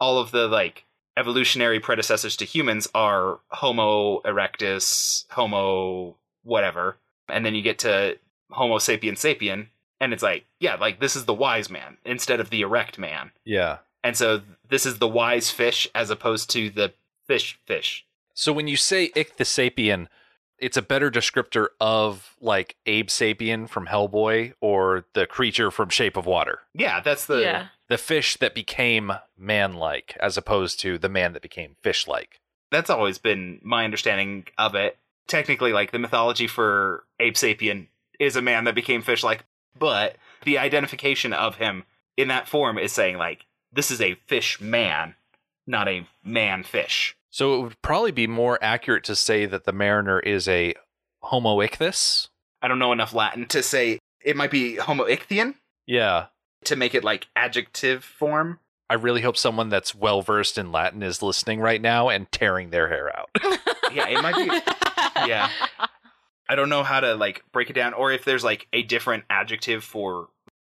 all 0.00 0.18
of 0.18 0.30
the 0.30 0.46
like 0.48 0.84
evolutionary 1.16 1.80
predecessors 1.80 2.36
to 2.36 2.44
humans 2.44 2.88
are 2.94 3.40
Homo 3.48 4.20
erectus, 4.22 5.24
Homo 5.30 6.16
whatever, 6.44 6.96
and 7.28 7.44
then 7.44 7.54
you 7.54 7.62
get 7.62 7.78
to 7.80 8.16
Homo 8.50 8.78
sapien 8.78 9.14
sapien, 9.14 9.66
and 10.00 10.12
it's 10.14 10.22
like, 10.22 10.46
yeah, 10.60 10.76
like 10.76 11.00
this 11.00 11.16
is 11.16 11.26
the 11.26 11.34
wise 11.34 11.68
man 11.68 11.98
instead 12.04 12.40
of 12.40 12.48
the 12.50 12.62
erect 12.62 12.98
man. 12.98 13.32
Yeah. 13.44 13.78
And 14.02 14.16
so 14.16 14.40
this 14.70 14.86
is 14.86 14.98
the 14.98 15.08
wise 15.08 15.50
fish 15.50 15.88
as 15.94 16.08
opposed 16.08 16.48
to 16.50 16.70
the 16.70 16.94
fish 17.26 17.58
fish. 17.66 18.06
So 18.38 18.52
when 18.52 18.68
you 18.68 18.76
say 18.76 19.10
ichthyosapien, 19.16 20.06
it's 20.60 20.76
a 20.76 20.82
better 20.82 21.10
descriptor 21.10 21.70
of 21.80 22.36
like 22.40 22.76
Abe 22.86 23.08
Sapien 23.08 23.68
from 23.68 23.88
Hellboy 23.88 24.52
or 24.60 25.06
the 25.14 25.26
creature 25.26 25.72
from 25.72 25.88
Shape 25.88 26.16
of 26.16 26.24
Water. 26.24 26.60
Yeah, 26.72 27.00
that's 27.00 27.26
the 27.26 27.40
yeah. 27.40 27.66
The 27.88 27.98
fish 27.98 28.36
that 28.36 28.54
became 28.54 29.10
man 29.36 29.72
like 29.72 30.16
as 30.20 30.36
opposed 30.36 30.78
to 30.80 30.98
the 30.98 31.08
man 31.08 31.32
that 31.32 31.42
became 31.42 31.74
fish 31.82 32.06
like. 32.06 32.40
that's 32.70 32.90
always 32.90 33.18
been 33.18 33.58
my 33.64 33.84
understanding 33.84 34.46
of 34.56 34.76
it. 34.76 34.98
Technically, 35.26 35.72
like 35.72 35.90
the 35.90 35.98
mythology 35.98 36.46
for 36.46 37.02
Abe 37.18 37.34
Sapien 37.34 37.88
is 38.20 38.36
a 38.36 38.42
man 38.42 38.62
that 38.64 38.76
became 38.76 39.02
fish 39.02 39.24
like, 39.24 39.46
but 39.76 40.14
the 40.44 40.58
identification 40.58 41.32
of 41.32 41.56
him 41.56 41.86
in 42.16 42.28
that 42.28 42.46
form 42.46 42.78
is 42.78 42.92
saying, 42.92 43.16
like, 43.16 43.46
this 43.72 43.90
is 43.90 44.00
a 44.00 44.14
fish 44.26 44.60
man, 44.60 45.16
not 45.66 45.88
a 45.88 46.06
man 46.22 46.62
fish. 46.62 47.16
So 47.30 47.54
it 47.58 47.62
would 47.62 47.82
probably 47.82 48.12
be 48.12 48.26
more 48.26 48.58
accurate 48.62 49.04
to 49.04 49.16
say 49.16 49.44
that 49.46 49.64
the 49.64 49.72
mariner 49.72 50.18
is 50.20 50.48
a 50.48 50.74
Homo 51.22 51.58
ichthys. 51.58 52.28
I 52.62 52.68
don't 52.68 52.78
know 52.78 52.92
enough 52.92 53.14
Latin 53.14 53.46
to 53.48 53.62
say 53.62 53.98
it 54.24 54.36
might 54.36 54.50
be 54.50 54.76
Homo 54.76 55.04
ichthyon 55.04 55.54
Yeah. 55.86 56.26
to 56.64 56.76
make 56.76 56.94
it 56.94 57.04
like 57.04 57.28
adjective 57.36 58.02
form. 58.04 58.60
I 58.90 58.94
really 58.94 59.20
hope 59.20 59.36
someone 59.36 59.68
that's 59.68 59.94
well 59.94 60.22
versed 60.22 60.56
in 60.56 60.72
Latin 60.72 61.02
is 61.02 61.22
listening 61.22 61.60
right 61.60 61.80
now 61.82 62.08
and 62.08 62.30
tearing 62.32 62.70
their 62.70 62.88
hair 62.88 63.16
out. 63.16 63.30
Yeah, 63.92 64.06
it 64.08 64.20
might 64.22 64.34
be. 64.36 64.44
Yeah. 65.28 65.50
I 66.48 66.54
don't 66.54 66.68
know 66.68 66.82
how 66.82 67.00
to 67.00 67.14
like 67.14 67.42
break 67.52 67.70
it 67.70 67.72
down, 67.74 67.94
or 67.94 68.12
if 68.12 68.24
there's 68.24 68.44
like 68.44 68.66
a 68.72 68.82
different 68.82 69.24
adjective 69.30 69.82
for 69.82 70.28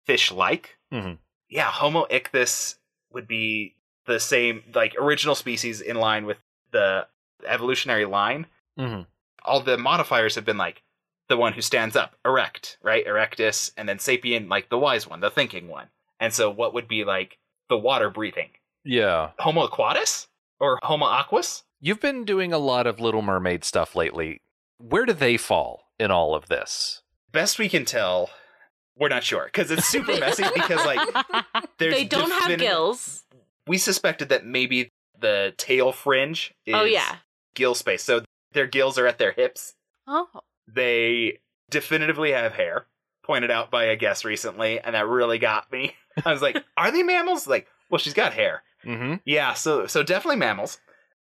fish 0.05 0.31
like. 0.31 0.77
Mhm. 0.93 1.17
Yeah, 1.49 1.69
Homo 1.69 2.05
ichthys 2.09 2.75
would 3.13 3.27
be 3.27 3.75
the 4.05 4.19
same, 4.19 4.63
like 4.73 4.95
original 4.99 5.35
species 5.35 5.81
in 5.81 5.97
line 5.97 6.25
with 6.25 6.37
the 6.71 7.07
evolutionary 7.47 8.05
line. 8.05 8.47
Mm-hmm. 8.79 9.03
All 9.43 9.61
the 9.61 9.77
modifiers 9.77 10.35
have 10.35 10.45
been 10.45 10.57
like 10.57 10.83
the 11.29 11.37
one 11.37 11.53
who 11.53 11.61
stands 11.61 11.95
up, 11.95 12.15
erect, 12.25 12.77
right? 12.81 13.05
Erectus, 13.05 13.71
and 13.77 13.87
then 13.87 13.97
sapien, 13.97 14.49
like 14.49 14.69
the 14.69 14.77
wise 14.77 15.07
one, 15.07 15.21
the 15.21 15.29
thinking 15.29 15.67
one. 15.67 15.87
And 16.19 16.33
so, 16.33 16.49
what 16.49 16.73
would 16.73 16.87
be 16.87 17.03
like 17.03 17.37
the 17.69 17.77
water 17.77 18.09
breathing? 18.09 18.49
Yeah. 18.83 19.31
Homo 19.39 19.63
aquatus 19.63 20.27
or 20.59 20.79
Homo 20.83 21.05
aquus? 21.07 21.63
You've 21.79 21.99
been 21.99 22.25
doing 22.25 22.53
a 22.53 22.59
lot 22.59 22.85
of 22.85 22.99
Little 22.99 23.21
Mermaid 23.21 23.63
stuff 23.63 23.95
lately. 23.95 24.41
Where 24.77 25.05
do 25.05 25.13
they 25.13 25.37
fall 25.37 25.85
in 25.99 26.11
all 26.11 26.35
of 26.35 26.47
this? 26.47 27.01
Best 27.31 27.57
we 27.57 27.69
can 27.69 27.85
tell, 27.85 28.29
we're 28.97 29.09
not 29.09 29.23
sure 29.23 29.45
because 29.45 29.71
it's 29.71 29.87
super 29.87 30.17
messy. 30.19 30.43
Because 30.53 30.85
like 30.85 30.99
they 31.77 32.03
don't 32.03 32.31
have 32.31 32.59
gills. 32.59 33.23
We 33.67 33.77
suspected 33.77 34.29
that 34.29 34.45
maybe 34.45 34.89
the 35.19 35.53
tail 35.57 35.91
fringe 35.91 36.53
is 36.65 36.75
Oh 36.75 36.83
yeah. 36.83 37.17
gill 37.55 37.75
space. 37.75 38.03
So 38.03 38.23
their 38.53 38.67
gills 38.67 38.97
are 38.97 39.07
at 39.07 39.17
their 39.17 39.31
hips. 39.31 39.75
Oh. 40.07 40.27
They 40.67 41.39
definitively 41.69 42.31
have 42.31 42.53
hair, 42.53 42.85
pointed 43.23 43.51
out 43.51 43.71
by 43.71 43.85
a 43.85 43.95
guest 43.95 44.25
recently, 44.25 44.79
and 44.79 44.95
that 44.95 45.07
really 45.07 45.37
got 45.37 45.71
me. 45.71 45.95
I 46.25 46.31
was 46.31 46.41
like, 46.41 46.63
are 46.77 46.91
they 46.91 47.03
mammals? 47.03 47.47
Like, 47.47 47.67
well, 47.89 47.99
she's 47.99 48.13
got 48.13 48.33
hair. 48.33 48.63
Mm-hmm. 48.85 49.15
Yeah, 49.25 49.53
so 49.53 49.85
so 49.87 50.01
definitely 50.03 50.37
mammals. 50.37 50.79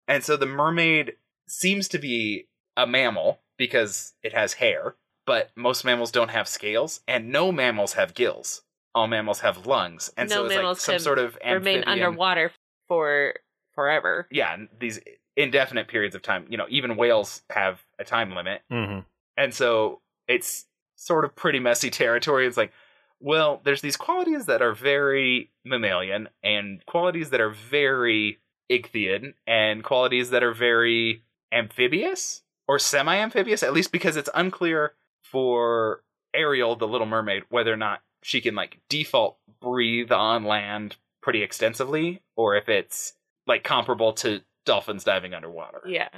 And 0.07 0.23
so 0.23 0.37
the 0.37 0.45
mermaid 0.45 1.13
seems 1.47 1.87
to 1.89 1.99
be 1.99 2.47
a 2.77 2.87
mammal 2.87 3.39
because 3.57 4.13
it 4.23 4.33
has 4.33 4.53
hair, 4.53 4.95
but 5.25 5.49
most 5.55 5.83
mammals 5.83 6.11
don't 6.11 6.31
have 6.31 6.47
scales, 6.47 7.01
and 7.07 7.31
no 7.31 7.51
mammals 7.51 7.93
have 7.93 8.13
gills. 8.15 8.61
All 8.95 9.07
mammals 9.07 9.41
have 9.41 9.65
lungs, 9.67 10.11
and 10.17 10.29
No 10.29 10.35
so 10.37 10.41
it's 10.45 10.49
like 10.49 10.57
mammals 10.57 10.81
some 10.81 10.93
can 10.93 10.99
sort 10.99 11.19
of 11.19 11.35
Remain 11.43 11.55
amphibian- 11.83 11.83
underwater 11.87 12.51
for 12.87 13.35
forever. 13.75 14.27
Yeah, 14.31 14.53
and 14.53 14.67
these 14.79 14.99
indefinite 15.37 15.87
periods 15.87 16.15
of 16.15 16.21
time. 16.21 16.45
You 16.49 16.57
know, 16.57 16.65
even 16.69 16.97
whales 16.97 17.43
have 17.51 17.81
a 17.99 18.03
time 18.03 18.33
limit, 18.35 18.61
Mm-hmm. 18.71 19.01
and 19.37 19.53
so 19.53 20.01
it's 20.27 20.65
sort 20.95 21.23
of 21.25 21.35
pretty 21.35 21.59
messy 21.59 21.89
territory. 22.03 22.47
It's 22.47 22.57
like, 22.57 22.73
well, 23.19 23.61
there's 23.63 23.81
these 23.81 23.95
qualities 23.97 24.47
that 24.47 24.61
are 24.61 24.73
very 24.73 25.51
mammalian, 25.63 26.29
and 26.43 26.83
qualities 26.87 27.29
that 27.29 27.39
are 27.41 27.51
very 27.51 28.39
ichthyid, 28.69 29.33
and 29.47 29.83
qualities 29.83 30.31
that 30.31 30.41
are 30.43 30.53
very 30.53 31.23
amphibious 31.51 32.41
or 32.67 32.79
semi-amphibious. 32.79 33.61
At 33.63 33.73
least 33.73 33.91
because 33.91 34.15
it's 34.17 34.29
unclear 34.33 34.93
for 35.21 36.03
Ariel, 36.33 36.75
the 36.75 36.87
Little 36.87 37.07
Mermaid, 37.07 37.43
whether 37.49 37.71
or 37.73 37.77
not 37.77 38.01
she 38.22 38.41
can 38.41 38.55
like 38.55 38.80
default 38.89 39.38
breathe 39.61 40.11
on 40.11 40.43
land 40.43 40.97
pretty 41.22 41.43
extensively, 41.43 42.22
or 42.36 42.55
if 42.55 42.70
it's 42.70 43.13
like 43.47 43.63
comparable 43.63 44.13
to 44.13 44.41
dolphins 44.65 45.03
diving 45.03 45.34
underwater 45.34 45.82
Yeah. 45.86 46.09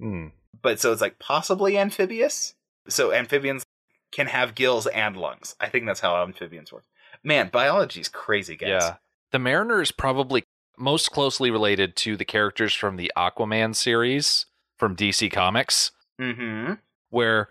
Mm. 0.00 0.32
but 0.62 0.80
so 0.80 0.92
it's 0.92 1.00
like 1.02 1.18
possibly 1.18 1.76
amphibious. 1.76 2.54
So 2.88 3.12
amphibians 3.12 3.64
can 4.12 4.26
have 4.28 4.54
gills 4.54 4.86
and 4.86 5.16
lungs. 5.16 5.54
I 5.60 5.68
think 5.68 5.84
that's 5.86 6.00
how 6.00 6.22
amphibians 6.22 6.72
work. 6.72 6.84
Man, 7.22 7.50
biology's 7.52 8.08
crazy, 8.08 8.56
guys. 8.56 8.68
Yeah. 8.68 8.94
The 9.32 9.38
Mariner 9.38 9.82
is 9.82 9.92
probably 9.92 10.44
most 10.78 11.10
closely 11.10 11.50
related 11.50 11.96
to 11.96 12.16
the 12.16 12.24
characters 12.24 12.72
from 12.72 12.96
the 12.96 13.12
Aquaman 13.16 13.74
series 13.74 14.46
from 14.76 14.96
DC 14.96 15.30
Comics, 15.30 15.90
Mm-hmm. 16.20 16.74
where 17.10 17.48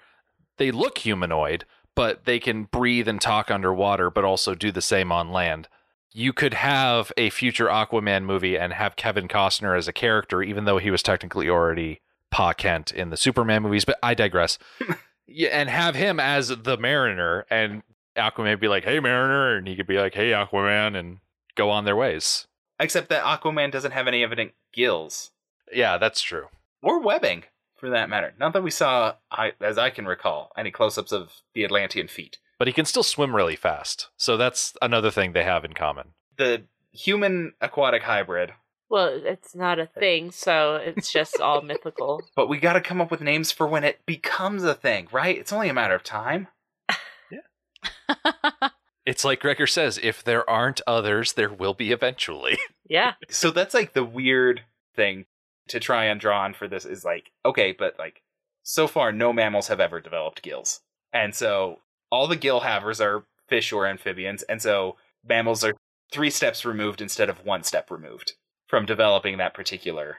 they 0.58 0.72
look 0.72 0.98
humanoid, 1.00 1.66
but 1.98 2.26
they 2.26 2.40
can 2.40 2.64
breathe 2.66 3.08
and 3.08 3.20
talk 3.20 3.52
underwater, 3.52 4.10
but 4.10 4.24
also 4.24 4.54
do 4.56 4.72
the 4.72 4.82
same 4.82 5.12
on 5.12 5.32
land. 5.32 5.68
You 6.14 6.32
could 6.32 6.54
have 6.54 7.12
a 7.18 7.30
future 7.32 7.66
Aquaman 7.68 8.24
movie 8.24 8.58
and 8.58 8.72
have 8.72 8.96
Kevin 8.96 9.28
Costner 9.28 9.78
as 9.78 9.88
a 9.88 9.94
character, 9.94 10.42
even 10.42 10.66
though 10.66 10.78
he 10.78 10.92
was 10.92 11.04
technically 11.04 11.50
already 11.50 12.00
Pa 12.32 12.54
Kent 12.54 12.92
in 12.92 13.10
the 13.10 13.18
Superman 13.18 13.64
movies, 13.64 13.84
but 13.84 13.98
I 14.02 14.14
digress. 14.14 14.58
yeah, 15.28 15.50
and 15.50 15.70
have 15.70 15.96
him 15.96 16.20
as 16.20 16.50
the 16.50 16.78
Mariner, 16.78 17.46
and 17.50 17.84
Aquaman 18.16 18.52
would 18.52 18.60
be 18.60 18.68
like, 18.68 18.84
"Hey, 18.84 19.00
Mariner," 19.00 19.58
and 19.58 19.68
he 19.68 19.76
could 19.76 19.88
be 19.88 19.98
like, 19.98 20.14
"Hey, 20.14 20.30
Aquaman," 20.32 20.96
and 20.98 21.18
go 21.56 21.70
on 21.70 21.86
their 21.86 21.96
ways. 21.96 22.48
Except 22.80 23.10
that 23.10 23.24
Aquaman 23.24 23.72
doesn't 23.72 23.92
have 23.92 24.08
any 24.08 24.24
evident 24.24 24.54
gills 24.72 25.32
Yeah, 25.74 25.98
that's 25.98 26.22
true. 26.22 26.48
or 26.84 27.00
webbing, 27.00 27.44
for 27.78 27.90
that 27.92 28.10
matter. 28.10 28.34
Not 28.40 28.54
that 28.54 28.64
we 28.64 28.72
saw, 28.72 29.16
I, 29.32 29.54
as 29.62 29.78
I 29.78 29.90
can 29.90 30.06
recall, 30.06 30.52
any 30.58 30.72
close-ups 30.72 31.12
of 31.12 31.32
the 31.54 31.64
Atlantean 31.64 32.08
feet. 32.08 32.38
But 32.60 32.68
he 32.68 32.74
can 32.74 32.86
still 32.86 33.04
swim 33.04 33.36
really 33.36 33.56
fast, 33.56 34.10
so 34.18 34.36
that's 34.36 34.76
another 34.82 35.12
thing 35.12 35.32
they 35.34 35.44
have 35.44 35.64
in 35.64 35.74
common. 35.74 36.10
The 36.38 36.64
human 36.92 37.54
aquatic 37.62 38.04
hybrid. 38.04 38.54
Well, 38.90 39.22
it's 39.24 39.54
not 39.54 39.80
a 39.80 39.84
uh, 39.84 40.00
thing, 40.00 40.32
so 40.32 40.76
it's 40.78 41.12
just 41.12 41.40
all 41.40 41.62
mythical. 41.62 42.22
But 42.36 42.48
we 42.48 42.58
got 42.58 42.74
to 42.74 42.82
come 42.82 43.02
up 43.02 43.12
with 43.12 43.22
names 43.22 43.52
for 43.52 43.68
when 43.68 43.84
it 43.84 44.06
becomes 44.06 44.64
a 44.64 44.74
thing, 44.74 45.08
right? 45.12 45.38
It's 45.38 45.54
only 45.54 45.70
a 45.70 45.74
matter 45.74 45.96
of 45.96 46.04
time. 46.04 46.48
Yeah. 47.30 48.70
it's 49.06 49.26
like 49.26 49.42
Gregor 49.42 49.68
says: 49.68 50.00
if 50.02 50.24
there 50.24 50.50
aren't 50.50 50.82
others, 50.88 51.34
there 51.34 51.52
will 51.52 51.74
be 51.74 51.92
eventually. 51.92 52.58
Yeah. 52.90 53.16
so 53.30 53.52
that's 53.52 53.74
like 53.74 53.92
the 53.92 54.06
weird 54.06 54.62
thing 54.96 55.26
to 55.68 55.80
try 55.80 56.06
and 56.06 56.20
draw 56.20 56.42
on 56.44 56.54
for 56.54 56.68
this 56.68 56.86
is 56.86 57.04
like 57.06 57.32
okay 57.46 57.72
but 57.72 57.96
like 58.00 58.22
so 58.64 58.88
far 58.88 59.12
no 59.12 59.32
mammals 59.32 59.68
have 59.70 59.80
ever 59.80 60.00
developed 60.02 60.42
gills. 60.42 60.82
And 61.14 61.34
so 61.34 61.80
all 62.12 62.28
the 62.28 62.36
gill 62.36 62.62
havers 62.62 63.00
are 63.00 63.24
fish 63.48 63.72
or 63.72 63.88
amphibians 63.88 64.44
and 64.44 64.62
so 64.62 64.98
mammals 65.28 65.64
are 65.64 65.74
three 66.12 66.30
steps 66.30 66.66
removed 66.66 67.02
instead 67.02 67.30
of 67.30 67.46
one 67.46 67.64
step 67.64 67.90
removed 67.90 68.34
from 68.68 68.86
developing 68.86 69.38
that 69.38 69.54
particular 69.54 70.18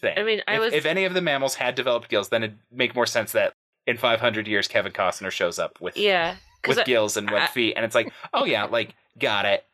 thing. 0.00 0.16
I 0.18 0.22
mean, 0.22 0.40
I 0.46 0.54
if, 0.54 0.60
was- 0.60 0.72
if 0.74 0.86
any 0.86 1.04
of 1.04 1.14
the 1.14 1.20
mammals 1.20 1.56
had 1.56 1.74
developed 1.74 2.08
gills 2.08 2.28
then 2.28 2.42
it'd 2.44 2.58
make 2.70 2.94
more 2.94 3.06
sense 3.06 3.32
that 3.32 3.52
in 3.86 3.96
500 3.96 4.46
years 4.46 4.68
kevin 4.68 4.92
costner 4.92 5.30
shows 5.30 5.58
up 5.58 5.80
with 5.80 5.96
yeah 5.96 6.36
with 6.68 6.78
I- 6.78 6.84
gills 6.84 7.16
and 7.16 7.28
webbed 7.30 7.44
I- 7.44 7.48
feet 7.48 7.74
and 7.76 7.84
it's 7.84 7.94
like 7.94 8.12
oh 8.32 8.44
yeah 8.44 8.64
like 8.70 8.94
got 9.18 9.44
it. 9.46 9.64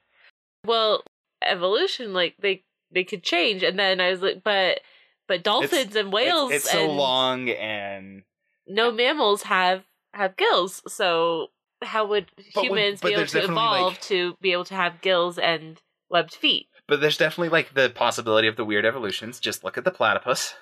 Well, 0.65 1.05
evolution, 1.43 2.13
like 2.13 2.35
they 2.41 2.63
they 2.91 3.05
could 3.05 3.23
change, 3.23 3.63
and 3.63 3.79
then 3.79 4.01
I 4.01 4.11
was 4.11 4.23
like, 4.23 4.43
but 4.43 4.81
but 5.29 5.43
dolphins 5.43 5.97
and 5.97 6.13
whales 6.13 6.51
it's, 6.53 6.65
it's 6.65 6.73
so 6.73 6.85
and 6.85 6.97
long 6.97 7.49
and 7.51 8.23
no 8.67 8.91
mammals 8.93 9.43
have 9.45 9.85
have 10.15 10.37
gills, 10.37 10.83
so 10.89 11.49
how 11.83 12.07
would 12.07 12.27
But 12.55 12.65
humans 12.65 13.01
but 13.01 13.09
be 13.09 13.15
able 13.15 13.27
to 13.27 13.45
evolve 13.45 13.93
like- 13.93 14.01
to 14.03 14.35
be 14.41 14.53
able 14.53 14.65
to 14.65 14.75
have 14.75 15.01
gills 15.03 15.39
and 15.39 15.81
webbed 16.09 16.35
feet? 16.35 16.69
But 16.89 17.01
there's 17.01 17.19
definitely 17.19 17.51
like 17.51 17.75
the 17.75 17.91
possibility 17.91 18.49
of 18.49 18.57
the 18.57 18.65
weird 18.65 18.85
evolutions. 18.87 19.41
Just 19.41 19.63
look 19.65 19.77
at 19.77 19.85
the 19.85 19.91
platypus. 19.91 20.55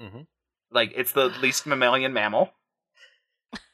Mhm. 0.00 0.26
Like 0.70 0.92
it's 0.94 1.12
the 1.12 1.26
least 1.40 1.66
mammalian 1.66 2.12
mammal 2.12 2.52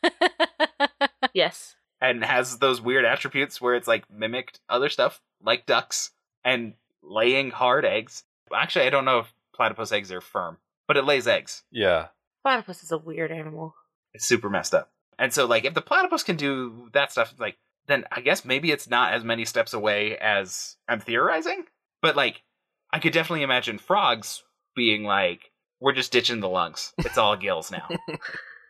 Yes. 1.34 1.74
and 2.00 2.24
has 2.24 2.58
those 2.58 2.80
weird 2.80 3.04
attributes 3.04 3.60
where 3.60 3.74
it's 3.74 3.88
like 3.88 4.04
mimicked 4.10 4.60
other 4.68 4.88
stuff 4.88 5.20
like 5.42 5.66
ducks 5.66 6.10
and 6.44 6.74
laying 7.02 7.50
hard 7.50 7.84
eggs. 7.84 8.22
Actually, 8.54 8.86
I 8.86 8.90
don't 8.90 9.04
know 9.04 9.18
if 9.20 9.33
platypus 9.54 9.92
eggs 9.92 10.12
are 10.12 10.20
firm, 10.20 10.58
but 10.86 10.96
it 10.96 11.04
lays 11.04 11.26
eggs. 11.26 11.62
Yeah. 11.70 12.08
Platypus 12.42 12.82
is 12.82 12.92
a 12.92 12.98
weird 12.98 13.32
animal. 13.32 13.74
It's 14.12 14.26
super 14.26 14.50
messed 14.50 14.74
up. 14.74 14.90
And 15.18 15.32
so 15.32 15.46
like 15.46 15.64
if 15.64 15.74
the 15.74 15.80
platypus 15.80 16.22
can 16.22 16.36
do 16.36 16.90
that 16.92 17.12
stuff, 17.12 17.34
like 17.38 17.56
then 17.86 18.04
I 18.10 18.20
guess 18.20 18.44
maybe 18.44 18.70
it's 18.70 18.88
not 18.88 19.14
as 19.14 19.24
many 19.24 19.44
steps 19.44 19.72
away 19.72 20.16
as 20.18 20.76
I'm 20.88 21.00
theorizing. 21.00 21.64
But 22.02 22.16
like 22.16 22.42
I 22.92 22.98
could 22.98 23.12
definitely 23.12 23.42
imagine 23.42 23.78
frogs 23.78 24.42
being 24.74 25.04
like, 25.04 25.50
we're 25.80 25.92
just 25.92 26.12
ditching 26.12 26.40
the 26.40 26.48
lungs. 26.48 26.92
It's 26.98 27.18
all 27.18 27.36
gills 27.36 27.70
now. 27.70 27.88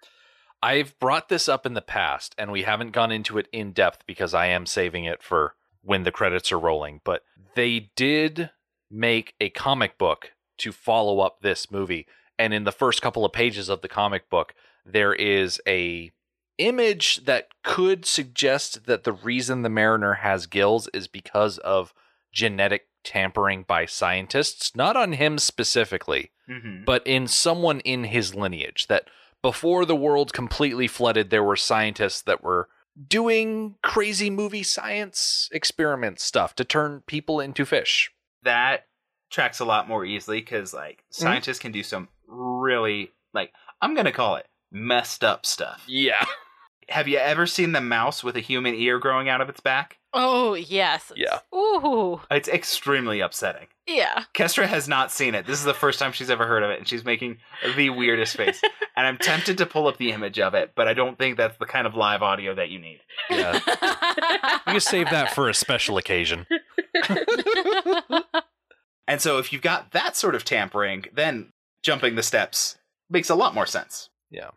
I've 0.62 0.99
brought 0.99 1.28
this 1.28 1.47
up 1.47 1.66
in 1.66 1.74
the 1.74 1.82
past, 1.82 2.35
and 2.39 2.51
we 2.51 2.62
haven't 2.62 2.93
gone 2.93 3.12
into 3.12 3.37
it 3.37 3.49
in 3.53 3.72
depth 3.72 4.07
because 4.07 4.32
I 4.32 4.47
am 4.47 4.64
saving 4.64 5.05
it 5.05 5.22
for 5.22 5.55
when 5.82 6.05
the 6.05 6.11
credits 6.11 6.51
are 6.53 6.59
rolling. 6.59 7.03
But 7.05 7.22
they 7.55 7.91
did 7.97 8.51
make 8.91 9.35
a 9.41 9.51
comic 9.51 9.99
book 9.99 10.32
to 10.59 10.72
follow 10.72 11.20
up 11.20 11.40
this 11.40 11.70
movie. 11.70 12.07
And 12.38 12.52
in 12.52 12.64
the 12.64 12.72
first 12.72 13.02
couple 13.02 13.24
of 13.24 13.32
pages 13.32 13.68
of 13.68 13.80
the 13.80 13.88
comic 13.88 14.28
book, 14.28 14.55
there 14.84 15.14
is 15.14 15.61
a 15.66 16.12
image 16.59 17.24
that 17.24 17.48
could 17.62 18.05
suggest 18.05 18.86
that 18.86 19.05
the 19.05 19.12
reason 19.12 19.62
the 19.62 19.68
mariner 19.68 20.14
has 20.14 20.46
gills 20.46 20.88
is 20.94 21.09
because 21.09 21.59
of 21.59 21.92
genetic 22.32 22.86
tampering 23.02 23.64
by 23.64 23.86
scientists, 23.86 24.74
not 24.74 24.96
on 24.96 25.12
him 25.12 25.38
specifically, 25.38 26.30
mm-hmm. 26.48 26.84
but 26.84 27.07
in 27.07 27.26
someone 27.26 27.80
in 27.80 28.05
his 28.05 28.34
lineage 28.34 28.86
that 28.88 29.09
before 29.42 29.84
the 29.84 29.96
world 29.96 30.32
completely 30.32 30.88
flooded 30.88 31.28
there 31.28 31.44
were 31.44 31.57
scientists 31.57 32.22
that 32.22 32.42
were 32.42 32.68
doing 33.09 33.74
crazy 33.82 34.30
movie 34.30 34.62
science 34.62 35.50
experiment 35.52 36.18
stuff 36.18 36.55
to 36.55 36.64
turn 36.64 37.02
people 37.07 37.40
into 37.40 37.66
fish 37.66 38.11
That 38.42 38.86
tracks 39.35 39.61
a 39.61 39.64
lot 39.64 39.89
more 39.89 40.05
easily 40.05 40.41
because 40.41 40.72
like 40.72 40.99
mm-hmm. 40.99 41.22
scientists 41.22 41.59
can 41.59 41.72
do 41.72 41.82
some 41.82 42.09
really 42.26 43.11
like 43.32 43.53
I'm 43.82 43.95
gonna 43.95 44.12
call 44.12 44.37
it 44.37 44.47
messed 44.70 45.24
up 45.24 45.45
stuff. 45.45 45.82
yeah 45.87 46.24
Have 46.91 47.09
you 47.09 47.16
ever 47.16 47.47
seen 47.47 47.72
the 47.72 47.80
mouse 47.80 48.22
with 48.22 48.37
a 48.37 48.41
human 48.41 48.74
ear 48.74 48.99
growing 48.99 49.28
out 49.28 49.41
of 49.41 49.49
its 49.49 49.61
back? 49.61 49.99
oh 50.14 50.55
yes. 50.55 51.12
Yeah. 51.16 51.41
Ooh. 51.53 52.20
It's 52.30 52.49
extremely 52.49 53.20
upsetting. 53.20 53.66
Yeah. 53.87 54.24
Kester 54.32 54.66
has 54.66 54.89
not 54.89 55.12
seen 55.12 55.35
it. 55.35 55.47
This 55.47 55.59
is 55.59 55.64
the 55.64 55.74
first 55.74 55.99
time 55.99 56.12
she's 56.12 56.30
ever 56.30 56.47
heard 56.47 56.62
of 56.62 56.70
it, 56.70 56.78
and 56.78 56.89
she's 56.89 57.05
making 57.05 57.39
the 57.76 57.91
weirdest 57.91 58.37
face. 58.37 58.62
And 58.97 59.09
I'm 59.09 59.18
tempted 59.18 59.59
to 59.59 59.66
pull 59.66 59.89
up 59.89 59.97
the 59.97 60.12
image 60.12 60.39
of 60.39 60.55
it, 60.55 60.70
but 60.76 60.87
I 60.87 60.95
don't 60.95 61.18
think 61.18 61.37
that's 61.37 61.59
the 61.59 61.66
kind 61.66 61.85
of 61.85 61.97
live 61.97 62.22
audio 62.22 62.55
that 62.55 62.70
you 62.70 62.78
need. 62.78 63.01
yeah 63.28 63.55
you 64.68 64.72
can 64.72 64.80
save 64.80 65.11
that 65.11 65.35
for 65.35 65.49
a 65.49 65.55
special 65.55 65.99
occasion 65.99 66.47
And 69.07 69.20
so 69.20 69.38
if 69.38 69.52
you've 69.52 69.62
got 69.62 69.92
that 69.92 70.16
sort 70.16 70.34
of 70.34 70.44
tampering, 70.44 71.05
then 71.12 71.50
jumping 71.82 72.14
the 72.14 72.22
steps 72.22 72.76
makes 73.11 73.30
a 73.30 73.34
lot 73.34 73.55
more 73.55 73.66
sense. 73.66 74.09
Yeah. 74.30 74.50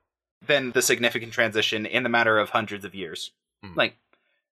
Than 0.45 0.71
the 0.71 0.81
significant 0.81 1.33
transition 1.33 1.85
in 1.85 2.03
the 2.03 2.09
matter 2.09 2.37
of 2.37 2.51
hundreds 2.51 2.85
of 2.85 2.95
years. 2.95 3.31
Mhm. 3.65 3.75
Like, 3.75 3.97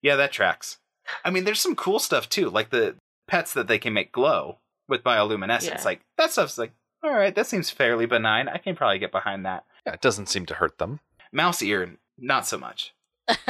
yeah, 0.01 0.15
that 0.15 0.31
tracks. 0.31 0.77
I 1.23 1.29
mean, 1.29 1.43
there's 1.45 1.61
some 1.61 1.75
cool 1.75 1.99
stuff 1.99 2.27
too, 2.27 2.49
like 2.49 2.69
the 2.71 2.95
pets 3.27 3.53
that 3.53 3.67
they 3.67 3.79
can 3.79 3.93
make 3.93 4.11
glow 4.11 4.57
with 4.87 5.03
bioluminescence. 5.03 5.63
Yeah. 5.79 5.81
Like 5.83 6.01
that 6.17 6.31
stuff's 6.31 6.57
like, 6.57 6.71
All 7.03 7.13
right, 7.13 7.35
that 7.35 7.45
seems 7.47 7.69
fairly 7.69 8.07
benign. 8.07 8.49
I 8.49 8.57
can 8.57 8.75
probably 8.75 8.97
get 8.99 9.11
behind 9.11 9.45
that. 9.45 9.63
Yeah, 9.85 9.93
it 9.93 10.01
doesn't 10.01 10.27
seem 10.27 10.45
to 10.47 10.55
hurt 10.55 10.79
them. 10.79 10.99
Mouse 11.31 11.61
ear, 11.61 11.97
not 12.17 12.47
so 12.47 12.57
much. 12.57 12.93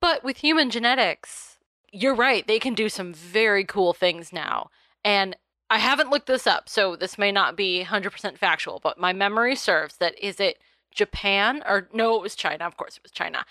but 0.00 0.24
with 0.24 0.38
human 0.38 0.70
genetics, 0.70 1.58
you're 1.92 2.14
right. 2.14 2.46
They 2.46 2.58
can 2.58 2.74
do 2.74 2.88
some 2.88 3.12
very 3.12 3.64
cool 3.64 3.92
things 3.92 4.32
now. 4.32 4.70
And 5.04 5.36
I 5.70 5.78
haven't 5.78 6.10
looked 6.10 6.26
this 6.26 6.46
up, 6.46 6.68
so 6.68 6.94
this 6.96 7.18
may 7.18 7.32
not 7.32 7.56
be 7.56 7.84
100% 7.84 8.38
factual, 8.38 8.80
but 8.82 8.98
my 8.98 9.12
memory 9.12 9.56
serves 9.56 9.96
that 9.96 10.18
is 10.22 10.38
it 10.40 10.58
Japan 10.94 11.62
or 11.66 11.88
no, 11.92 12.14
it 12.16 12.22
was 12.22 12.34
China. 12.36 12.64
Of 12.66 12.76
course, 12.76 12.96
it 12.96 13.02
was 13.02 13.10
China, 13.12 13.44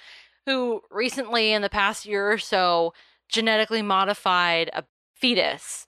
who 0.45 0.81
recently 0.91 1.51
in 1.51 1.61
the 1.61 1.69
past 1.69 2.05
year 2.05 2.31
or 2.31 2.37
so 2.37 2.93
genetically 3.27 3.81
modified 3.81 4.69
a 4.73 4.83
fetus 5.15 5.87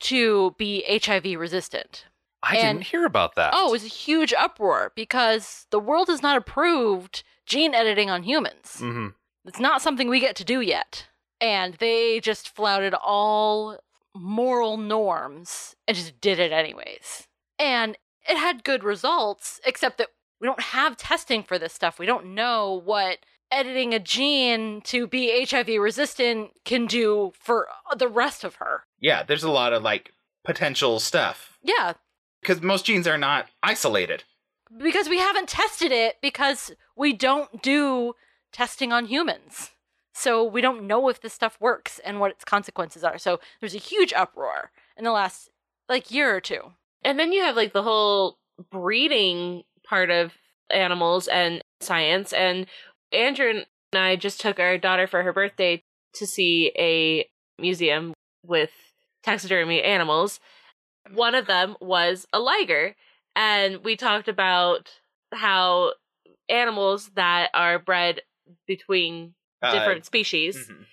to 0.00 0.54
be 0.58 0.84
HIV 0.88 1.38
resistant. 1.38 2.06
I 2.42 2.56
And- 2.56 2.78
didn't 2.78 2.90
hear 2.90 3.04
about 3.04 3.34
that. 3.36 3.52
Oh, 3.54 3.68
it 3.68 3.72
was 3.72 3.84
a 3.84 3.88
huge 3.88 4.32
uproar 4.32 4.92
because 4.94 5.66
the 5.70 5.80
world 5.80 6.08
has 6.08 6.22
not 6.22 6.36
approved 6.36 7.22
gene 7.44 7.74
editing 7.74 8.10
on 8.10 8.22
humans. 8.24 8.78
hmm 8.80 9.08
It's 9.44 9.60
not 9.60 9.82
something 9.82 10.08
we 10.08 10.20
get 10.20 10.36
to 10.36 10.44
do 10.44 10.60
yet. 10.60 11.06
And 11.40 11.74
they 11.74 12.18
just 12.20 12.48
flouted 12.48 12.94
all 12.94 13.78
moral 14.16 14.76
norms 14.76 15.76
and 15.86 15.96
just 15.96 16.20
did 16.20 16.38
it 16.38 16.52
anyways. 16.52 17.26
And 17.58 17.96
it 18.28 18.36
had 18.36 18.64
good 18.64 18.82
results, 18.84 19.60
except 19.64 19.98
that 19.98 20.08
we 20.40 20.46
don't 20.48 20.60
have 20.60 20.96
testing 20.96 21.42
for 21.42 21.58
this 21.58 21.72
stuff. 21.72 21.98
We 21.98 22.06
don't 22.06 22.34
know 22.34 22.82
what 22.84 23.18
editing 23.50 23.94
a 23.94 23.98
gene 24.00 24.80
to 24.82 25.06
be 25.06 25.46
HIV 25.48 25.68
resistant 25.80 26.50
can 26.64 26.86
do 26.86 27.32
for 27.38 27.68
the 27.96 28.08
rest 28.08 28.42
of 28.44 28.56
her. 28.56 28.82
Yeah, 29.00 29.22
there's 29.22 29.44
a 29.44 29.50
lot 29.50 29.72
of 29.72 29.82
like 29.82 30.12
potential 30.44 30.98
stuff 31.00 31.58
Yeah, 31.62 31.94
because 32.42 32.60
most 32.62 32.84
genes 32.86 33.06
are 33.06 33.16
not 33.18 33.46
isolated. 33.62 34.24
because 34.76 35.08
we 35.08 35.18
haven't 35.18 35.48
tested 35.48 35.92
it 35.92 36.16
because 36.20 36.72
we 36.96 37.12
don't 37.12 37.62
do 37.62 38.14
testing 38.52 38.92
on 38.92 39.06
humans. 39.06 39.70
So 40.18 40.42
we 40.42 40.62
don't 40.62 40.86
know 40.86 41.10
if 41.10 41.20
this 41.20 41.34
stuff 41.34 41.58
works 41.60 41.98
and 41.98 42.18
what 42.18 42.30
its 42.30 42.42
consequences 42.42 43.04
are. 43.04 43.18
So 43.18 43.38
there's 43.60 43.74
a 43.74 43.78
huge 43.78 44.14
uproar 44.14 44.70
in 44.96 45.04
the 45.04 45.12
last 45.12 45.50
like 45.90 46.10
year 46.10 46.34
or 46.34 46.40
two. 46.40 46.72
And 47.04 47.18
then 47.18 47.32
you 47.32 47.42
have 47.42 47.54
like 47.54 47.74
the 47.74 47.82
whole 47.82 48.38
breeding 48.70 49.64
part 49.86 50.08
of 50.08 50.32
animals 50.70 51.28
and 51.28 51.62
science. 51.82 52.32
And 52.32 52.66
Andrew 53.12 53.50
and 53.50 53.66
I 53.92 54.16
just 54.16 54.40
took 54.40 54.58
our 54.58 54.78
daughter 54.78 55.06
for 55.06 55.22
her 55.22 55.34
birthday 55.34 55.82
to 56.14 56.26
see 56.26 56.72
a 56.78 57.28
museum 57.60 58.14
with 58.42 58.70
taxidermy 59.22 59.82
animals. 59.82 60.40
One 61.12 61.34
of 61.34 61.46
them 61.46 61.76
was 61.78 62.26
a 62.32 62.38
liger. 62.38 62.96
And 63.34 63.84
we 63.84 63.96
talked 63.96 64.28
about 64.28 64.88
how 65.30 65.92
animals 66.48 67.10
that 67.16 67.50
are 67.52 67.78
bred 67.78 68.22
between 68.66 69.34
Uh, 69.66 69.78
different 69.78 70.04
species 70.04 70.68
mhm. 70.68 70.84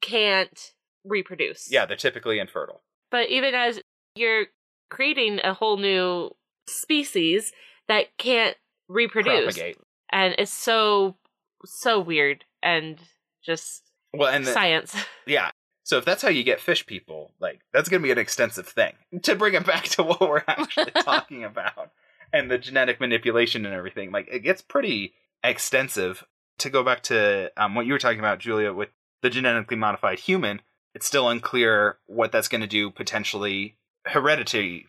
can't 0.00 0.72
reproduce. 1.04 1.70
Yeah, 1.70 1.86
they're 1.86 1.96
typically 1.96 2.38
infertile. 2.38 2.82
But 3.10 3.30
even 3.30 3.54
as 3.54 3.80
you're 4.14 4.46
creating 4.90 5.40
a 5.44 5.54
whole 5.54 5.76
new 5.76 6.30
species 6.68 7.52
that 7.88 8.16
can't 8.18 8.56
reproduce, 8.88 9.56
Propagate. 9.56 9.78
and 10.10 10.34
it's 10.38 10.52
so 10.52 11.16
so 11.64 11.98
weird 12.00 12.44
and 12.62 12.98
just 13.44 13.90
Well, 14.12 14.32
and 14.32 14.46
the, 14.46 14.52
science. 14.52 14.94
yeah. 15.26 15.50
So 15.84 15.98
if 15.98 16.04
that's 16.04 16.22
how 16.22 16.28
you 16.28 16.42
get 16.42 16.60
fish 16.60 16.84
people, 16.84 17.32
like 17.40 17.60
that's 17.72 17.88
going 17.88 18.02
to 18.02 18.06
be 18.06 18.10
an 18.10 18.18
extensive 18.18 18.66
thing. 18.66 18.94
To 19.22 19.36
bring 19.36 19.54
it 19.54 19.64
back 19.64 19.84
to 19.90 20.02
what 20.02 20.20
we're 20.20 20.42
actually 20.48 20.90
talking 21.02 21.44
about 21.44 21.92
and 22.32 22.50
the 22.50 22.58
genetic 22.58 23.00
manipulation 23.00 23.64
and 23.64 23.74
everything, 23.74 24.10
like 24.10 24.28
it 24.30 24.40
gets 24.40 24.62
pretty 24.62 25.14
extensive. 25.44 26.24
To 26.60 26.70
go 26.70 26.82
back 26.82 27.02
to 27.04 27.52
um, 27.56 27.74
what 27.74 27.86
you 27.86 27.92
were 27.92 27.98
talking 27.98 28.18
about, 28.18 28.38
Julia, 28.38 28.72
with 28.72 28.88
the 29.22 29.30
genetically 29.30 29.76
modified 29.76 30.20
human, 30.20 30.62
it's 30.94 31.06
still 31.06 31.28
unclear 31.28 31.98
what 32.06 32.32
that's 32.32 32.48
going 32.48 32.62
to 32.62 32.66
do 32.66 32.90
potentially 32.90 33.76
heredity 34.06 34.86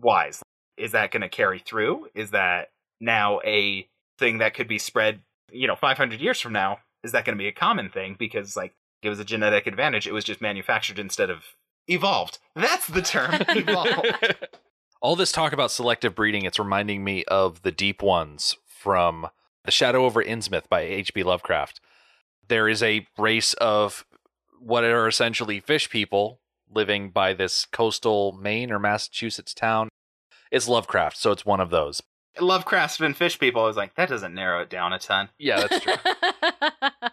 wise. 0.00 0.42
Is 0.76 0.92
that 0.92 1.10
going 1.10 1.22
to 1.22 1.28
carry 1.28 1.58
through? 1.58 2.08
Is 2.14 2.30
that 2.30 2.70
now 3.00 3.40
a 3.44 3.86
thing 4.18 4.38
that 4.38 4.54
could 4.54 4.68
be 4.68 4.78
spread, 4.78 5.20
you 5.52 5.66
know, 5.66 5.76
500 5.76 6.20
years 6.20 6.40
from 6.40 6.52
now? 6.52 6.78
Is 7.04 7.12
that 7.12 7.24
going 7.24 7.36
to 7.36 7.42
be 7.42 7.48
a 7.48 7.52
common 7.52 7.90
thing? 7.90 8.16
Because 8.18 8.56
like 8.56 8.74
it 9.02 9.08
was 9.08 9.20
a 9.20 9.24
genetic 9.24 9.66
advantage. 9.66 10.06
It 10.06 10.12
was 10.12 10.24
just 10.24 10.40
manufactured 10.40 10.98
instead 10.98 11.30
of 11.30 11.44
evolved. 11.86 12.38
That's 12.54 12.86
the 12.86 13.02
term. 13.02 13.34
evolved. 13.48 14.46
All 15.00 15.14
this 15.14 15.32
talk 15.32 15.52
about 15.52 15.70
selective 15.70 16.14
breeding, 16.14 16.44
it's 16.44 16.58
reminding 16.58 17.04
me 17.04 17.24
of 17.24 17.62
the 17.62 17.70
deep 17.70 18.02
ones 18.02 18.56
from 18.66 19.28
The 19.68 19.72
Shadow 19.72 20.06
over 20.06 20.24
Innsmouth 20.24 20.66
by 20.70 20.80
H.P. 20.80 21.24
Lovecraft. 21.24 21.82
There 22.48 22.70
is 22.70 22.82
a 22.82 23.06
race 23.18 23.52
of 23.52 24.06
what 24.58 24.82
are 24.82 25.06
essentially 25.06 25.60
fish 25.60 25.90
people 25.90 26.40
living 26.72 27.10
by 27.10 27.34
this 27.34 27.66
coastal 27.66 28.32
Maine 28.32 28.72
or 28.72 28.78
Massachusetts 28.78 29.52
town. 29.52 29.90
It's 30.50 30.68
Lovecraft, 30.68 31.18
so 31.18 31.32
it's 31.32 31.44
one 31.44 31.60
of 31.60 31.68
those. 31.68 32.02
Lovecraft 32.40 32.98
and 33.02 33.14
fish 33.14 33.38
people. 33.38 33.62
I 33.62 33.66
was 33.66 33.76
like, 33.76 33.94
that 33.96 34.08
doesn't 34.08 34.34
narrow 34.34 34.62
it 34.62 34.70
down 34.70 34.94
a 34.94 34.98
ton. 34.98 35.28
Yeah, 35.38 35.66
that's 35.66 35.84
true. 35.84 35.92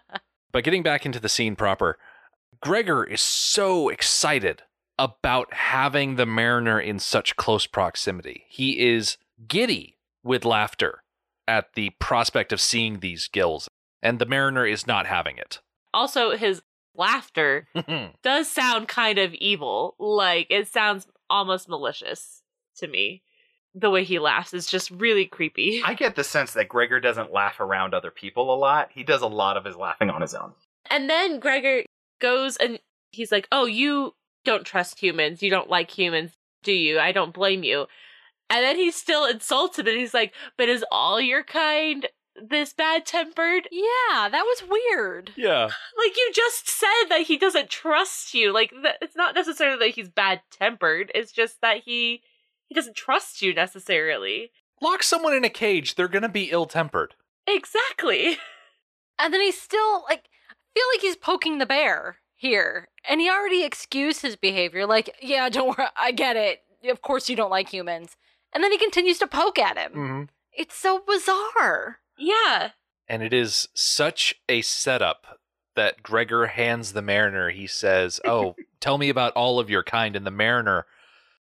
But 0.53 0.63
getting 0.63 0.81
back 0.83 1.05
into 1.05 1.19
the 1.19 1.27
scene 1.27 1.57
proper, 1.57 1.97
Gregor 2.61 3.03
is 3.03 3.19
so 3.19 3.89
excited 3.89 4.61
about 4.97 5.53
having 5.53 6.15
the 6.15 6.25
mariner 6.25 6.79
in 6.79 6.99
such 6.99 7.35
close 7.35 7.67
proximity. 7.67 8.45
He 8.47 8.79
is 8.79 9.17
giddy 9.49 9.97
with 10.23 10.45
laughter 10.45 11.01
at 11.47 11.73
the 11.75 11.91
prospect 11.99 12.51
of 12.51 12.61
seeing 12.61 12.99
these 12.99 13.27
gills, 13.27 13.67
and 14.01 14.19
the 14.19 14.25
mariner 14.25 14.65
is 14.65 14.87
not 14.87 15.05
having 15.05 15.37
it. 15.37 15.59
also, 15.93 16.35
his 16.35 16.61
laughter 16.95 17.67
does 18.23 18.49
sound 18.49 18.87
kind 18.87 19.17
of 19.19 19.33
evil. 19.35 19.95
Like 19.99 20.47
it 20.49 20.67
sounds 20.67 21.07
almost 21.29 21.67
malicious 21.69 22.41
to 22.77 22.87
me. 22.87 23.21
The 23.73 23.89
way 23.89 24.05
he 24.05 24.19
laughs 24.19 24.53
is 24.53 24.67
just 24.67 24.89
really 24.91 25.25
creepy. 25.25 25.81
I 25.83 25.95
get 25.95 26.15
the 26.15 26.23
sense 26.23 26.53
that 26.53 26.69
Gregor 26.69 27.01
doesn't 27.01 27.33
laugh 27.33 27.59
around 27.59 27.93
other 27.93 28.11
people 28.11 28.53
a 28.53 28.55
lot. 28.55 28.89
He 28.93 29.03
does 29.03 29.21
a 29.21 29.27
lot 29.27 29.57
of 29.57 29.65
his 29.65 29.75
laughing 29.75 30.09
on 30.09 30.21
his 30.21 30.33
own. 30.33 30.53
And 30.89 31.09
then 31.09 31.39
Gregor 31.39 31.83
goes 32.21 32.55
and 32.57 32.79
he's 33.11 33.31
like, 33.33 33.47
"Oh, 33.51 33.65
you 33.65 34.13
don't 34.45 34.65
trust 34.65 34.99
humans. 34.99 35.43
You 35.43 35.49
don't 35.49 35.69
like 35.69 35.91
humans, 35.91 36.31
do 36.63 36.71
you? 36.71 36.99
I 36.99 37.11
don't 37.11 37.33
blame 37.33 37.63
you." 37.63 37.87
And 38.49 38.63
then 38.63 38.75
he 38.77 38.91
still 38.91 39.25
insults 39.25 39.79
him 39.79 39.87
and 39.87 39.97
he's 39.97 40.13
like, 40.13 40.33
"But 40.57 40.69
is 40.69 40.85
all 40.91 41.19
your 41.19 41.43
kind 41.43 42.07
this 42.35 42.73
bad-tempered?" 42.73 43.67
yeah, 43.71 44.29
that 44.29 44.43
was 44.45 44.63
weird. 44.69 45.31
yeah. 45.35 45.69
Like 45.97 46.15
you 46.17 46.31
just 46.33 46.69
said 46.69 47.05
that 47.09 47.21
he 47.21 47.37
doesn't 47.37 47.69
trust 47.69 48.33
you. 48.33 48.53
Like 48.53 48.71
that, 48.83 48.97
it's 49.01 49.15
not 49.15 49.33
necessarily 49.35 49.79
that 49.79 49.95
he's 49.95 50.09
bad-tempered. 50.09 51.11
It's 51.15 51.31
just 51.31 51.61
that 51.61 51.81
he 51.85 52.21
he 52.67 52.75
doesn't 52.75 52.95
trust 52.95 53.41
you 53.41 53.53
necessarily. 53.53 54.51
Lock 54.81 55.01
someone 55.03 55.33
in 55.33 55.43
a 55.45 55.49
cage, 55.49 55.95
they're 55.95 56.07
going 56.07 56.21
to 56.23 56.29
be 56.29 56.51
ill 56.51 56.65
tempered. 56.65 57.15
Exactly. 57.47 58.37
And 59.17 59.33
then 59.33 59.39
he's 59.39 59.59
still 59.59 60.03
like, 60.09 60.25
I 60.51 60.53
feel 60.73 60.83
like 60.93 60.99
he's 61.01 61.15
poking 61.15 61.57
the 61.57 61.65
bear 61.65 62.17
here. 62.35 62.89
And 63.07 63.21
he 63.21 63.29
already 63.29 63.63
excused 63.63 64.21
his 64.21 64.35
behavior. 64.35 64.85
Like, 64.85 65.15
yeah, 65.21 65.47
don't 65.47 65.69
worry, 65.77 65.87
I 65.95 66.11
get 66.11 66.35
it. 66.35 66.63
Of 66.83 67.01
course 67.01 67.29
you 67.29 67.37
don't 67.37 67.49
like 67.49 67.69
humans. 67.69 68.17
And 68.55 68.63
then 68.63 68.71
he 68.71 68.77
continues 68.77 69.19
to 69.19 69.27
poke 69.27 69.59
at 69.59 69.77
him. 69.77 69.91
Mm-hmm. 69.91 70.23
It's 70.53 70.75
so 70.75 71.01
bizarre. 71.05 71.99
Yeah. 72.17 72.69
And 73.07 73.21
it 73.21 73.33
is 73.33 73.67
such 73.73 74.33
a 74.47 74.61
setup 74.61 75.39
that 75.75 76.01
Gregor 76.01 76.47
hands 76.47 76.93
the 76.93 77.01
mariner. 77.01 77.49
He 77.49 77.67
says, 77.67 78.21
Oh, 78.25 78.55
tell 78.79 78.97
me 78.97 79.09
about 79.09 79.33
all 79.33 79.59
of 79.59 79.69
your 79.69 79.83
kind. 79.83 80.15
And 80.15 80.25
the 80.25 80.31
mariner, 80.31 80.85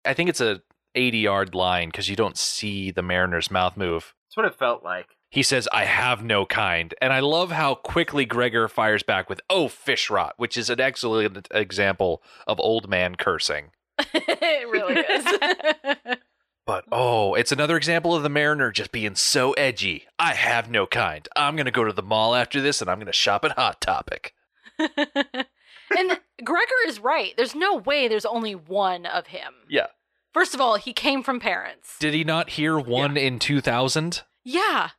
I 0.05 0.15
think 0.15 0.29
it's 0.29 0.41
a 0.41 0.63
ADR 0.97 1.55
line 1.55 1.89
because 1.89 2.09
you 2.09 2.17
don't 2.17 2.37
see 2.37 2.91
the 2.91 3.03
mariner's 3.03 3.53
mouth 3.53 3.77
move. 3.77 4.13
That's 4.27 4.37
what 4.37 4.47
it 4.47 4.59
felt 4.59 4.83
like. 4.83 5.07
He 5.31 5.45
says, 5.45 5.69
I 5.73 5.85
have 5.85 6.25
no 6.25 6.45
kind. 6.45 6.93
And 7.01 7.13
I 7.13 7.21
love 7.21 7.53
how 7.53 7.77
quickly 7.77 8.25
Gregor 8.25 8.67
fires 8.67 9.05
back 9.05 9.29
with, 9.29 9.41
Oh, 9.49 9.69
fish 9.69 10.11
rot, 10.11 10.35
which 10.39 10.57
is 10.57 10.71
an 10.71 10.81
excellent 10.81 11.47
example 11.53 12.21
of 12.49 12.59
old 12.59 12.89
man 12.89 13.15
cursing. 13.15 13.71
it 14.13 14.69
really 14.69 15.01
is. 15.01 16.17
But 16.67 16.85
oh, 16.91 17.35
it's 17.35 17.53
another 17.53 17.77
example 17.77 18.15
of 18.15 18.25
the 18.25 18.29
mariner 18.29 18.73
just 18.73 18.91
being 18.91 19.15
so 19.15 19.53
edgy. 19.53 20.05
I 20.19 20.35
have 20.35 20.69
no 20.69 20.85
kind. 20.87 21.27
I'm 21.37 21.55
going 21.55 21.67
to 21.67 21.71
go 21.71 21.85
to 21.85 21.93
the 21.93 22.03
mall 22.03 22.35
after 22.35 22.61
this 22.61 22.81
and 22.81 22.91
I'm 22.91 22.99
going 22.99 23.07
to 23.07 23.13
shop 23.13 23.45
at 23.45 23.53
Hot 23.53 23.81
Topic. 23.81 24.35
and 24.79 26.21
Gregor 26.45 26.75
is 26.87 26.99
right. 27.01 27.35
There's 27.37 27.55
no 27.55 27.77
way 27.77 28.09
there's 28.09 28.27
only 28.27 28.55
one 28.55 29.07
of 29.07 29.29
him. 29.29 29.53
Yeah. 29.69 29.87
First 30.35 30.55
of 30.55 30.61
all, 30.61 30.77
he 30.77 30.93
came 30.93 31.23
from 31.23 31.39
parents. 31.41 31.97
Did 32.01 32.13
he 32.15 32.25
not 32.25 32.51
hear 32.51 32.79
one 32.79 33.17
in 33.17 33.39
2000? 33.39 34.23
Yeah. 34.45 34.91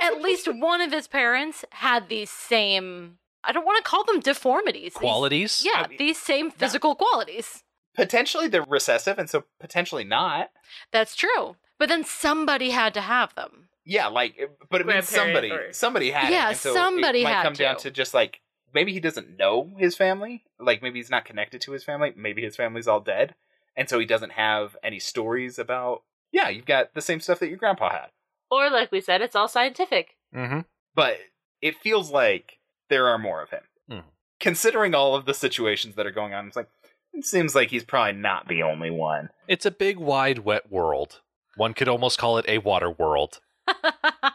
At 0.00 0.22
least 0.22 0.48
one 0.52 0.80
of 0.80 0.92
his 0.92 1.06
parents 1.06 1.64
had 1.70 2.08
these 2.08 2.30
same, 2.30 3.18
I 3.44 3.52
don't 3.52 3.66
want 3.66 3.84
to 3.84 3.88
call 3.88 4.04
them 4.04 4.20
deformities. 4.20 4.94
These- 4.94 5.00
Qualities? 5.00 5.62
yeah, 5.66 5.82
I 5.84 5.88
mean, 5.88 5.98
these 5.98 6.18
same 6.18 6.50
physical 6.50 6.94
qualities. 6.94 7.62
Potentially 7.98 8.48
they're 8.48 8.62
recessive, 8.62 9.18
and 9.18 9.28
so 9.28 9.44
potentially 9.60 10.04
not. 10.04 10.50
That's 10.92 11.14
true. 11.16 11.56
But 11.78 11.88
then 11.88 12.04
somebody 12.04 12.70
had 12.70 12.94
to 12.94 13.00
have 13.00 13.34
them. 13.34 13.68
Yeah, 13.84 14.06
like, 14.06 14.38
but 14.70 14.80
it 14.80 14.86
means 14.86 15.08
somebody, 15.08 15.50
or- 15.50 15.72
somebody 15.72 16.10
had 16.10 16.30
Yeah, 16.32 16.46
it. 16.46 16.50
and 16.50 16.56
so 16.58 16.74
somebody 16.74 17.20
it 17.20 17.24
might 17.24 17.32
had 17.32 17.42
come 17.42 17.52
down 17.54 17.76
to. 17.78 17.82
to 17.84 17.90
just 17.90 18.14
like 18.14 18.40
maybe 18.74 18.92
he 18.92 19.00
doesn't 19.00 19.36
know 19.38 19.72
his 19.78 19.96
family, 19.96 20.44
like 20.60 20.82
maybe 20.82 20.98
he's 20.98 21.10
not 21.10 21.24
connected 21.24 21.60
to 21.62 21.72
his 21.72 21.84
family, 21.84 22.12
maybe 22.16 22.42
his 22.42 22.54
family's 22.56 22.86
all 22.86 23.00
dead, 23.00 23.34
and 23.76 23.88
so 23.88 23.98
he 23.98 24.06
doesn't 24.06 24.32
have 24.32 24.76
any 24.82 24.98
stories 24.98 25.58
about. 25.58 26.02
Yeah, 26.32 26.48
you've 26.50 26.66
got 26.66 26.94
the 26.94 27.00
same 27.00 27.20
stuff 27.20 27.38
that 27.40 27.48
your 27.48 27.56
grandpa 27.56 27.90
had, 27.90 28.08
Or 28.50 28.68
like 28.70 28.92
we 28.92 29.00
said, 29.00 29.22
it's 29.22 29.34
all 29.36 29.48
scientific. 29.48 30.16
Mm-hmm. 30.34 30.60
but 30.94 31.16
it 31.62 31.74
feels 31.76 32.10
like 32.10 32.58
there 32.90 33.06
are 33.08 33.18
more 33.18 33.40
of 33.42 33.48
him. 33.50 33.62
Mhm. 33.90 34.04
Considering 34.38 34.94
all 34.94 35.14
of 35.16 35.24
the 35.24 35.32
situations 35.34 35.94
that 35.96 36.06
are 36.06 36.10
going 36.12 36.34
on, 36.34 36.46
it's 36.46 36.56
like 36.56 36.68
it 37.12 37.24
seems 37.24 37.54
like 37.54 37.70
he's 37.70 37.84
probably 37.84 38.20
not 38.20 38.48
the 38.48 38.62
only 38.62 38.90
one. 38.90 39.30
It's 39.46 39.66
a 39.66 39.70
big, 39.70 39.98
wide, 39.98 40.40
wet 40.40 40.70
world. 40.70 41.20
One 41.56 41.74
could 41.74 41.88
almost 41.88 42.18
call 42.18 42.38
it 42.38 42.44
a 42.48 42.58
water 42.58 42.90
world. 42.90 43.40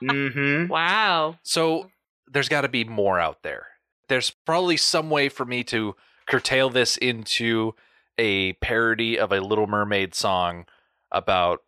Mm-hmm. 0.02 0.68
Wow. 0.68 1.38
So 1.44 1.90
there's 2.28 2.50
got 2.50 2.62
to 2.62 2.68
be 2.68 2.84
more 2.84 3.20
out 3.20 3.44
there. 3.44 3.68
There's 4.10 4.32
probably 4.32 4.76
some 4.76 5.10
way 5.10 5.30
for 5.30 5.46
me 5.46 5.64
to 5.66 5.96
curtail 6.28 6.70
this 6.70 6.98
into 6.98 7.74
a 8.18 8.54
parody 8.54 9.18
of 9.18 9.32
a 9.32 9.40
Little 9.40 9.68
Mermaid 9.68 10.14
song 10.14 10.66
about 11.12 11.62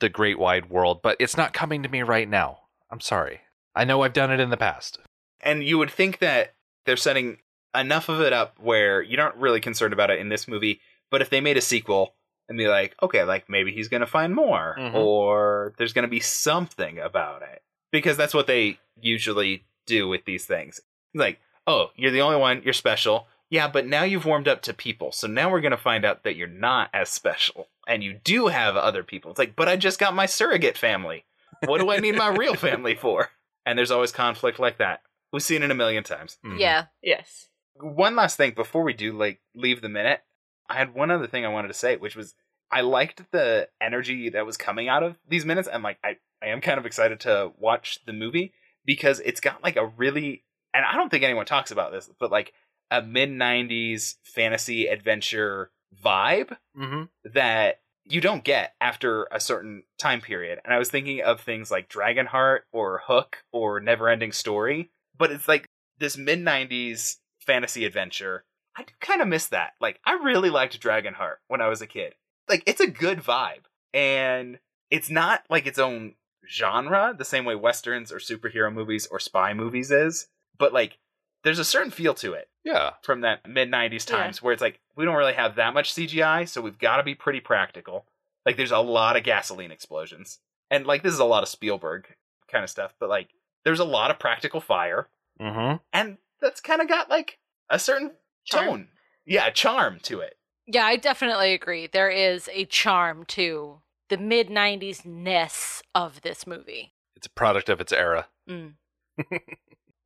the 0.00 0.08
great 0.08 0.38
wide 0.38 0.70
world, 0.70 1.00
but 1.02 1.16
it's 1.18 1.36
not 1.36 1.52
coming 1.52 1.82
to 1.82 1.88
me 1.88 2.02
right 2.02 2.28
now. 2.28 2.60
I'm 2.90 3.00
sorry. 3.00 3.40
I 3.74 3.84
know 3.84 4.02
I've 4.02 4.12
done 4.12 4.30
it 4.30 4.40
in 4.40 4.50
the 4.50 4.56
past. 4.56 4.98
And 5.40 5.64
you 5.64 5.78
would 5.78 5.90
think 5.90 6.18
that 6.18 6.54
they're 6.86 6.96
setting 6.96 7.38
enough 7.74 8.08
of 8.08 8.20
it 8.20 8.32
up 8.32 8.56
where 8.60 9.02
you're 9.02 9.16
not 9.22 9.38
really 9.38 9.60
concerned 9.60 9.92
about 9.92 10.10
it 10.10 10.18
in 10.18 10.28
this 10.28 10.48
movie, 10.48 10.80
but 11.10 11.22
if 11.22 11.30
they 11.30 11.40
made 11.40 11.56
a 11.56 11.60
sequel 11.62 12.14
and 12.48 12.58
be 12.58 12.68
like, 12.68 12.96
okay, 13.02 13.22
like 13.24 13.48
maybe 13.48 13.72
he's 13.72 13.88
going 13.88 14.00
to 14.00 14.06
find 14.06 14.34
more 14.34 14.74
Mhm. 14.78 14.94
or 14.94 15.72
there's 15.78 15.92
going 15.92 16.04
to 16.04 16.08
be 16.08 16.20
something 16.20 16.98
about 16.98 17.42
it. 17.42 17.62
Because 17.92 18.16
that's 18.16 18.34
what 18.34 18.46
they 18.46 18.78
usually 19.00 19.64
do 19.86 20.08
with 20.08 20.24
these 20.24 20.46
things. 20.46 20.80
Like, 21.14 21.40
oh, 21.66 21.90
you're 21.96 22.10
the 22.12 22.20
only 22.22 22.36
one, 22.38 22.62
you're 22.64 22.72
special. 22.72 23.26
Yeah, 23.50 23.66
but 23.68 23.86
now 23.86 24.04
you've 24.04 24.26
warmed 24.26 24.46
up 24.46 24.62
to 24.62 24.74
people. 24.74 25.10
So 25.10 25.26
now 25.26 25.50
we're 25.50 25.60
going 25.60 25.70
to 25.72 25.76
find 25.76 26.04
out 26.04 26.22
that 26.22 26.36
you're 26.36 26.46
not 26.48 26.88
as 26.94 27.08
special 27.08 27.68
and 27.88 28.02
you 28.04 28.14
do 28.22 28.46
have 28.46 28.76
other 28.76 29.02
people. 29.02 29.30
It's 29.32 29.38
like, 29.40 29.56
but 29.56 29.68
I 29.68 29.76
just 29.76 29.98
got 29.98 30.14
my 30.14 30.26
surrogate 30.26 30.78
family. 30.78 31.24
What 31.64 31.80
do 31.80 31.90
I 31.90 31.98
need 31.98 32.14
my 32.16 32.28
real 32.28 32.54
family 32.68 32.94
for? 32.94 33.30
And 33.66 33.76
there's 33.76 33.90
always 33.90 34.12
conflict 34.12 34.58
like 34.60 34.78
that. 34.78 35.02
We've 35.32 35.42
seen 35.42 35.62
it 35.62 35.70
a 35.70 35.74
million 35.74 36.02
times. 36.04 36.38
Mhm. 36.44 36.58
yeah. 36.60 36.86
Yes. 37.02 37.48
One 37.80 38.16
last 38.16 38.36
thing 38.36 38.52
before 38.52 38.82
we 38.82 38.92
do 38.92 39.12
like 39.12 39.40
leave 39.54 39.80
the 39.80 39.88
minute, 39.88 40.20
I 40.68 40.74
had 40.76 40.94
one 40.94 41.10
other 41.10 41.26
thing 41.26 41.44
I 41.44 41.48
wanted 41.48 41.68
to 41.68 41.74
say, 41.74 41.96
which 41.96 42.16
was 42.16 42.34
I 42.70 42.82
liked 42.82 43.30
the 43.32 43.68
energy 43.80 44.28
that 44.30 44.46
was 44.46 44.56
coming 44.56 44.88
out 44.88 45.02
of 45.02 45.18
these 45.28 45.44
minutes, 45.44 45.68
and 45.68 45.82
like 45.82 45.98
I, 46.04 46.16
I 46.42 46.48
am 46.48 46.60
kind 46.60 46.78
of 46.78 46.86
excited 46.86 47.20
to 47.20 47.52
watch 47.58 47.98
the 48.06 48.12
movie 48.12 48.52
because 48.84 49.20
it's 49.20 49.40
got 49.40 49.62
like 49.62 49.76
a 49.76 49.86
really 49.86 50.44
and 50.72 50.84
I 50.84 50.94
don't 50.96 51.10
think 51.10 51.24
anyone 51.24 51.46
talks 51.46 51.70
about 51.70 51.92
this, 51.92 52.08
but 52.18 52.30
like 52.30 52.52
a 52.90 53.02
mid 53.02 53.30
'90s 53.30 54.16
fantasy 54.22 54.86
adventure 54.86 55.70
vibe 56.04 56.56
Mhm. 56.76 57.08
that 57.24 57.80
you 58.04 58.20
don't 58.20 58.44
get 58.44 58.74
after 58.80 59.28
a 59.30 59.40
certain 59.40 59.84
time 59.98 60.20
period. 60.20 60.60
And 60.64 60.72
I 60.72 60.78
was 60.78 60.90
thinking 60.90 61.20
of 61.22 61.40
things 61.40 61.70
like 61.70 61.88
Dragonheart 61.88 62.60
or 62.72 63.02
Hook 63.06 63.44
or 63.52 63.80
Neverending 63.80 64.34
Story, 64.34 64.90
but 65.16 65.30
it's 65.30 65.48
like 65.48 65.66
this 65.98 66.16
mid 66.16 66.38
90s 66.40 67.18
fantasy 67.50 67.84
adventure. 67.84 68.44
I 68.76 68.82
do 68.84 68.92
kind 69.00 69.20
of 69.20 69.28
miss 69.28 69.46
that. 69.48 69.72
Like 69.80 69.98
I 70.04 70.12
really 70.14 70.50
liked 70.50 70.80
Dragonheart 70.80 71.36
when 71.48 71.60
I 71.60 71.68
was 71.68 71.82
a 71.82 71.86
kid. 71.86 72.14
Like 72.48 72.62
it's 72.66 72.80
a 72.80 72.86
good 72.86 73.18
vibe 73.18 73.64
and 73.92 74.58
it's 74.90 75.10
not 75.10 75.42
like 75.50 75.66
its 75.66 75.78
own 75.78 76.14
genre 76.48 77.14
the 77.16 77.24
same 77.24 77.44
way 77.44 77.54
westerns 77.54 78.10
or 78.12 78.16
superhero 78.18 78.72
movies 78.72 79.06
or 79.10 79.18
spy 79.20 79.52
movies 79.54 79.90
is, 79.90 80.28
but 80.58 80.72
like 80.72 80.98
there's 81.42 81.58
a 81.58 81.64
certain 81.64 81.90
feel 81.90 82.14
to 82.14 82.32
it 82.34 82.48
Yeah. 82.64 82.90
from 83.02 83.22
that 83.22 83.48
mid 83.48 83.70
90s 83.70 84.08
Yeah. 84.08 84.16
times 84.16 84.42
where 84.42 84.52
it's 84.52 84.62
like 84.62 84.80
we 84.96 85.04
don't 85.04 85.16
really 85.16 85.32
have 85.34 85.56
that 85.56 85.74
much 85.74 85.92
CGI, 85.94 86.48
so 86.48 86.60
we've 86.60 86.78
got 86.78 86.96
to 86.98 87.02
be 87.02 87.14
pretty 87.14 87.40
practical. 87.40 88.06
Like 88.46 88.56
there's 88.56 88.70
a 88.72 88.78
lot 88.78 89.16
of 89.16 89.22
gasoline 89.24 89.70
explosions. 89.72 90.38
And 90.70 90.86
like 90.86 91.02
this 91.02 91.12
is 91.12 91.18
a 91.18 91.24
lot 91.24 91.42
of 91.42 91.48
Spielberg 91.48 92.06
kind 92.50 92.62
of 92.64 92.70
stuff, 92.70 92.94
but 93.00 93.08
like 93.08 93.30
there's 93.64 93.80
a 93.80 93.84
lot 93.84 94.10
of 94.10 94.18
practical 94.18 94.60
fire 94.60 95.08
Mm-hmm. 95.40 95.76
and 95.92 96.18
that's 96.40 96.60
kind 96.60 96.80
of 96.80 96.88
got 96.88 97.08
like 97.10 97.38
a 97.68 97.78
certain 97.78 98.12
Charm. 98.44 98.66
tone. 98.66 98.88
Yeah, 99.26 99.50
charm 99.50 99.98
to 100.04 100.20
it. 100.20 100.36
Yeah, 100.66 100.84
I 100.84 100.96
definitely 100.96 101.52
agree. 101.52 101.86
There 101.86 102.10
is 102.10 102.48
a 102.52 102.64
charm 102.64 103.24
to 103.26 103.80
the 104.08 104.16
mid 104.18 104.48
90s 104.48 105.04
ness 105.04 105.82
of 105.94 106.22
this 106.22 106.46
movie. 106.46 106.92
It's 107.16 107.26
a 107.26 107.30
product 107.30 107.68
of 107.68 107.80
its 107.80 107.92
era. 107.92 108.28
Mm. 108.48 108.74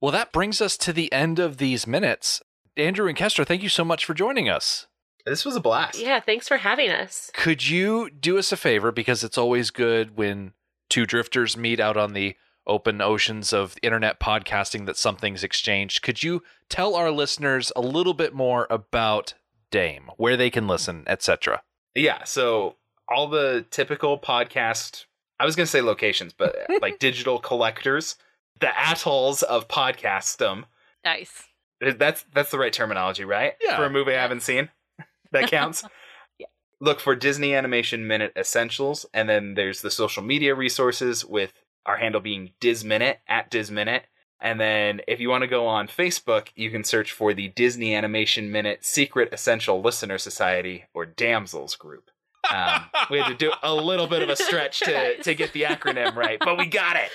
Well, 0.00 0.12
that 0.12 0.32
brings 0.32 0.60
us 0.60 0.76
to 0.78 0.92
the 0.92 1.10
end 1.14 1.38
of 1.38 1.56
these 1.56 1.86
minutes. 1.86 2.42
Andrew 2.76 3.08
and 3.08 3.16
Kester, 3.16 3.42
thank 3.42 3.62
you 3.62 3.70
so 3.70 3.86
much 3.86 4.04
for 4.04 4.12
joining 4.12 4.50
us. 4.50 4.86
This 5.24 5.46
was 5.46 5.56
a 5.56 5.60
blast. 5.60 5.98
Yeah, 5.98 6.20
thanks 6.20 6.46
for 6.46 6.58
having 6.58 6.90
us. 6.90 7.30
Could 7.32 7.66
you 7.66 8.10
do 8.10 8.36
us 8.36 8.52
a 8.52 8.58
favor? 8.58 8.92
Because 8.92 9.24
it's 9.24 9.38
always 9.38 9.70
good 9.70 10.14
when 10.18 10.52
two 10.90 11.06
drifters 11.06 11.56
meet 11.56 11.80
out 11.80 11.96
on 11.96 12.12
the 12.12 12.36
open 12.66 13.00
oceans 13.00 13.52
of 13.52 13.76
internet 13.82 14.20
podcasting 14.20 14.86
that 14.86 14.96
something's 14.96 15.44
exchanged. 15.44 16.02
Could 16.02 16.22
you 16.22 16.42
tell 16.68 16.94
our 16.94 17.10
listeners 17.10 17.70
a 17.76 17.80
little 17.80 18.14
bit 18.14 18.34
more 18.34 18.66
about 18.70 19.34
Dame, 19.70 20.10
where 20.16 20.36
they 20.36 20.50
can 20.50 20.66
listen, 20.66 21.04
etc.? 21.06 21.62
Yeah, 21.94 22.24
so 22.24 22.76
all 23.08 23.28
the 23.28 23.64
typical 23.70 24.18
podcast, 24.18 25.04
I 25.38 25.44
was 25.44 25.56
going 25.56 25.66
to 25.66 25.70
say 25.70 25.80
locations, 25.80 26.32
but 26.32 26.56
uh, 26.70 26.78
like 26.82 26.98
digital 26.98 27.38
collectors, 27.38 28.16
the 28.60 28.70
atolls 28.90 29.42
of 29.42 29.68
podcastdom. 29.68 30.64
Nice. 31.04 31.44
That's 31.80 32.24
that's 32.32 32.50
the 32.50 32.58
right 32.58 32.72
terminology, 32.72 33.24
right? 33.24 33.54
Yeah. 33.60 33.76
For 33.76 33.84
a 33.84 33.90
movie 33.90 34.14
I 34.14 34.22
haven't 34.22 34.42
seen. 34.42 34.70
That 35.32 35.50
counts. 35.50 35.84
Yeah. 36.38 36.46
Look 36.80 37.00
for 37.00 37.16
Disney 37.16 37.54
Animation 37.54 38.06
Minute 38.06 38.32
Essentials, 38.36 39.06
and 39.12 39.28
then 39.28 39.54
there's 39.54 39.82
the 39.82 39.90
social 39.90 40.22
media 40.22 40.54
resources 40.54 41.24
with 41.24 41.52
our 41.86 41.96
handle 41.96 42.20
being 42.20 42.52
DizMinute 42.60 43.16
at 43.28 43.50
DizMinute. 43.50 44.02
And 44.40 44.60
then 44.60 45.00
if 45.08 45.20
you 45.20 45.30
want 45.30 45.42
to 45.42 45.46
go 45.48 45.66
on 45.66 45.88
Facebook, 45.88 46.48
you 46.54 46.70
can 46.70 46.84
search 46.84 47.12
for 47.12 47.32
the 47.32 47.48
Disney 47.48 47.94
Animation 47.94 48.50
Minute 48.52 48.84
Secret 48.84 49.30
Essential 49.32 49.80
Listener 49.80 50.18
Society 50.18 50.84
or 50.92 51.06
Damsels 51.06 51.76
Group. 51.76 52.10
Um, 52.52 52.82
we 53.10 53.18
had 53.18 53.28
to 53.28 53.34
do 53.34 53.52
a 53.62 53.74
little 53.74 54.06
bit 54.06 54.20
of 54.22 54.28
a 54.28 54.36
stretch 54.36 54.80
to, 54.80 55.16
to 55.22 55.34
get 55.34 55.52
the 55.54 55.62
acronym 55.62 56.14
right, 56.14 56.38
but 56.38 56.58
we 56.58 56.66
got 56.66 56.96
it. 56.96 57.08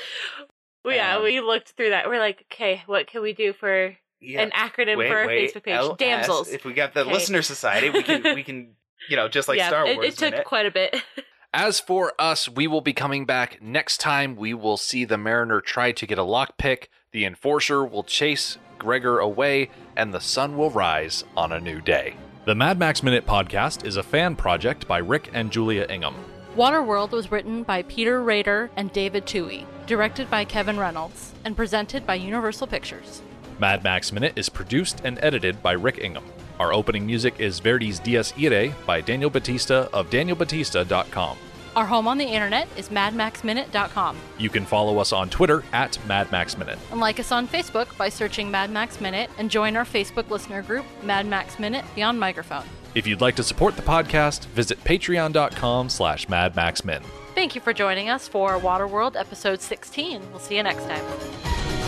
Well, 0.83 0.95
yeah, 0.95 1.17
Um, 1.17 1.23
we 1.23 1.39
looked 1.41 1.73
through 1.73 1.89
that. 1.91 2.07
We're 2.07 2.19
like, 2.19 2.45
okay, 2.51 2.81
what 2.87 3.05
can 3.05 3.21
we 3.21 3.33
do 3.33 3.53
for 3.53 3.95
Yeah. 4.21 4.41
an 4.41 4.51
acronym 4.51 4.97
wait, 4.97 5.09
for 5.11 5.17
our 5.17 5.27
wait, 5.27 5.53
Facebook 5.53 5.63
page? 5.63 5.75
LS. 5.75 5.97
Damsels. 5.97 6.47
If 6.49 6.65
we 6.65 6.73
got 6.73 6.93
the 6.93 7.01
Okay. 7.01 7.11
listener 7.11 7.41
society, 7.43 7.89
we 7.91 8.01
can 8.01 8.23
we 8.33 8.43
can 8.49 8.75
you 9.07 9.17
know 9.17 9.27
just 9.27 9.47
like 9.47 9.57
yeah, 9.57 9.67
Star 9.67 9.85
it, 9.85 9.97
Wars. 9.97 10.07
it 10.13 10.17
took 10.17 10.31
minute. 10.31 10.45
quite 10.47 10.65
a 10.65 10.71
bit. 10.71 10.95
As 11.53 11.79
for 11.79 12.13
us, 12.19 12.47
we 12.47 12.67
will 12.67 12.81
be 12.81 12.93
coming 12.93 13.25
back 13.25 13.59
next 13.59 13.97
time. 13.97 14.35
We 14.35 14.53
will 14.53 14.77
see 14.77 15.03
the 15.03 15.17
Mariner 15.17 15.61
try 15.61 15.91
to 15.91 16.05
get 16.05 16.19
a 16.19 16.23
lockpick, 16.23 16.89
the 17.11 17.25
Enforcer 17.25 17.83
will 17.83 18.03
chase 18.03 18.59
Gregor 18.77 19.17
away, 19.17 19.71
and 19.95 20.13
the 20.13 20.21
sun 20.21 20.57
will 20.57 20.69
rise 20.69 21.23
on 21.35 21.51
a 21.51 21.59
new 21.59 21.81
day. 21.81 22.13
The 22.45 22.53
Mad 22.53 22.77
Max 22.77 23.01
Minute 23.01 23.25
podcast 23.25 23.83
is 23.83 23.97
a 23.97 24.03
fan 24.03 24.35
project 24.35 24.87
by 24.87 24.99
Rick 24.99 25.31
and 25.33 25.51
Julia 25.51 25.87
Ingham. 25.89 26.13
Waterworld 26.55 27.09
was 27.09 27.31
written 27.31 27.63
by 27.63 27.81
Peter 27.81 28.21
Rader 28.21 28.69
and 28.75 28.93
David 28.93 29.25
Twohy, 29.25 29.65
directed 29.87 30.29
by 30.29 30.45
Kevin 30.45 30.77
Reynolds, 30.77 31.33
and 31.45 31.57
presented 31.57 32.05
by 32.05 32.13
Universal 32.13 32.67
Pictures. 32.67 33.23
Mad 33.57 33.83
Max 33.83 34.11
Minute 34.11 34.33
is 34.35 34.49
produced 34.49 35.01
and 35.03 35.17
edited 35.23 35.63
by 35.63 35.71
Rick 35.71 35.97
Ingham. 35.97 36.25
Our 36.59 36.73
opening 36.73 37.05
music 37.05 37.39
is 37.39 37.59
Verdi's 37.59 37.99
Dies 37.99 38.33
Irae 38.37 38.73
by 38.85 39.01
Daniel 39.01 39.29
Batista 39.29 39.87
of 39.93 40.09
danielbatista.com. 40.09 41.37
Our 41.75 41.85
home 41.85 42.07
on 42.07 42.17
the 42.17 42.25
internet 42.25 42.67
is 42.75 42.89
madmaxminute.com. 42.89 44.17
You 44.37 44.49
can 44.49 44.65
follow 44.65 44.97
us 44.97 45.13
on 45.13 45.29
Twitter 45.29 45.63
at 45.71 45.97
madmaxminute. 46.07 46.77
And 46.91 46.99
like 46.99 47.19
us 47.19 47.31
on 47.31 47.47
Facebook 47.47 47.95
by 47.97 48.09
searching 48.09 48.51
Mad 48.51 48.71
Max 48.71 48.99
Minute 48.99 49.29
and 49.37 49.49
join 49.49 49.77
our 49.77 49.85
Facebook 49.85 50.29
listener 50.29 50.61
group, 50.61 50.85
Mad 51.03 51.25
Max 51.27 51.59
Minute 51.59 51.85
Beyond 51.95 52.19
Microphone. 52.19 52.65
If 52.95 53.07
you'd 53.07 53.21
like 53.21 53.35
to 53.35 53.43
support 53.43 53.75
the 53.75 53.81
podcast, 53.81 54.45
visit 54.47 54.83
patreon.com 54.83 55.89
slash 55.89 56.25
madmaxmin. 56.27 57.03
Thank 57.35 57.55
you 57.55 57.61
for 57.61 57.71
joining 57.71 58.09
us 58.09 58.27
for 58.27 58.59
Waterworld 58.59 59.15
episode 59.15 59.61
16. 59.61 60.21
We'll 60.31 60.39
see 60.39 60.57
you 60.57 60.63
next 60.63 60.83
time. 60.85 61.78